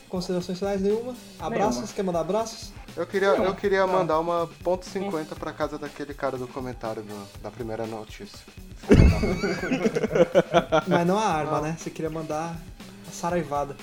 Considerações 0.09 0.56
finais 0.56 0.80
nenhuma? 0.80 1.16
Abraços? 1.40 1.74
Nenhuma. 1.76 1.92
Quer 1.94 2.02
mandar 2.04 2.20
abraços? 2.20 2.72
Eu 2.96 3.04
queria, 3.09 3.28
eu 3.30 3.54
queria 3.56 3.80
Tá. 3.80 3.86
mandar 3.88 4.20
uma 4.20 4.48
ponto 4.62 4.86
.50 4.86 5.34
pra 5.36 5.52
casa 5.52 5.76
daquele 5.78 6.14
cara 6.14 6.36
do 6.38 6.46
comentário 6.46 7.02
do- 7.02 7.28
da 7.42 7.50
primeira 7.50 7.86
notícia. 7.88 8.38
Mas 10.86 11.06
não 11.06 11.18
a 11.18 11.26
arma, 11.26 11.61
né? 11.61 11.76
Você 11.76 11.90
queria 11.90 12.11
mandar 12.11 12.56
a 13.09 13.11
saraivada. 13.11 13.76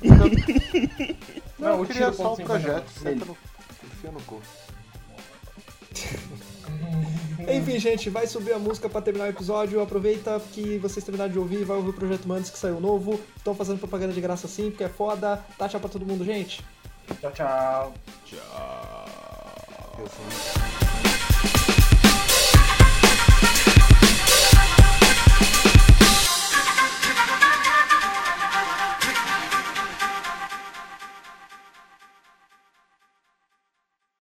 Não, 0.00 0.16
Não, 1.58 1.78
eu 1.80 1.86
queria 1.86 2.12
só 2.12 2.34
o 2.34 2.36
projeto. 2.36 2.88
50 2.92 3.10
Senta 3.10 3.24
no... 3.24 3.36
Enfia 3.92 4.10
no 4.12 4.20
cu. 4.22 4.40
Enfim, 7.48 7.78
gente, 7.78 8.08
vai 8.08 8.26
subir 8.26 8.52
a 8.52 8.58
música 8.58 8.88
pra 8.88 9.00
terminar 9.00 9.26
o 9.26 9.28
episódio. 9.28 9.80
Aproveita 9.80 10.40
que 10.52 10.78
vocês 10.78 11.04
terminaram 11.04 11.32
de 11.32 11.38
ouvir 11.38 11.64
vai 11.64 11.76
ouvir 11.76 11.90
o 11.90 11.92
Projeto 11.92 12.26
Mandos 12.26 12.50
que 12.50 12.58
saiu 12.58 12.80
novo. 12.80 13.20
Estão 13.36 13.54
fazendo 13.54 13.78
propaganda 13.78 14.12
de 14.12 14.20
graça 14.20 14.46
sim, 14.46 14.70
porque 14.70 14.84
é 14.84 14.88
foda. 14.88 15.44
Dá 15.58 15.68
tchau 15.68 15.80
pra 15.80 15.90
todo 15.90 16.06
mundo, 16.06 16.24
gente. 16.24 16.64
Tchau, 17.20 17.32
tchau. 17.32 17.94
Tchau. 18.24 19.06